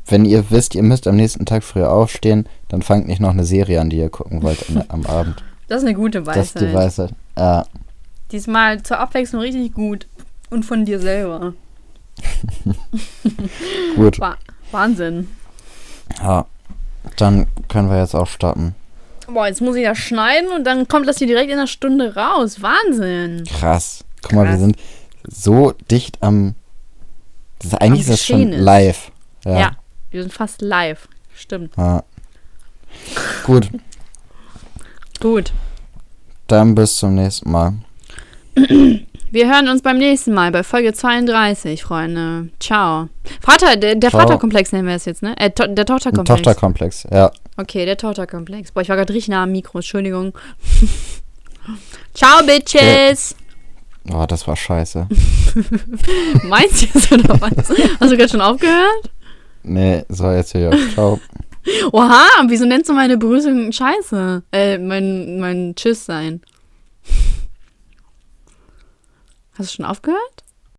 [0.08, 3.44] Wenn ihr wisst, ihr müsst am nächsten Tag früher aufstehen, dann fangt nicht noch eine
[3.44, 5.44] Serie an, die ihr gucken wollt am, Abend.
[5.68, 6.76] Das ist eine gute Das ist die Weisheit.
[6.76, 7.16] Weisheit.
[7.38, 7.66] Ja,
[8.32, 10.08] Diesmal zur Abwechslung richtig gut.
[10.50, 11.54] Und von dir selber.
[13.96, 14.20] gut.
[14.20, 14.38] Wa
[14.72, 15.30] Wahnsinn.
[16.20, 16.46] Ja.
[17.18, 18.76] Dann können wir jetzt auch starten.
[19.28, 22.16] Boah, jetzt muss ich das schneiden und dann kommt das hier direkt in einer Stunde
[22.16, 22.62] raus.
[22.62, 23.44] Wahnsinn.
[23.46, 24.06] Krass.
[24.22, 24.60] Guck mal, wir Krass.
[24.62, 24.78] sind
[25.24, 26.56] so dicht am.
[27.60, 29.12] Das ist, eigentlich ist das schon live.
[29.46, 29.60] Ja.
[29.60, 29.72] Ja.
[30.18, 31.08] Wir sind fast live.
[31.34, 31.74] Stimmt.
[31.78, 32.04] ja.
[33.44, 33.70] Gut,
[35.20, 35.54] Gut.
[36.48, 37.74] dann bis zum nächsten Mal.
[39.30, 42.50] Wir hören uns beim nächsten Mal bei Folge 32, Freunde.
[42.60, 43.10] Ciao.
[43.42, 44.10] Vater, der, der.
[44.10, 45.38] Vaterkomplex nennen wir es jetzt, ne?
[45.38, 46.42] Äh, to der Tochterkomplex.
[46.42, 47.32] Tochterkomplex, ja.
[47.58, 48.72] Okay, der Tochterkomplex.
[48.72, 50.34] Boah, ich war gerade richtig nah am Mikro, Entschuldigung.
[52.16, 53.36] Ciao, Bitches.
[54.12, 55.08] Oh, das war scheiße.
[56.44, 57.70] Meinst du jetzt oder was?
[58.00, 59.12] Hast du gerade schon aufgehört?
[59.68, 60.72] Nee, so jetzt hier.
[60.94, 61.20] Ciao.
[61.92, 64.44] Oha, wieso nennst du meine Begrüßung scheiße?
[64.52, 66.42] Äh, mein, mein Tschüss sein.
[69.58, 70.44] Hast du schon aufgehört?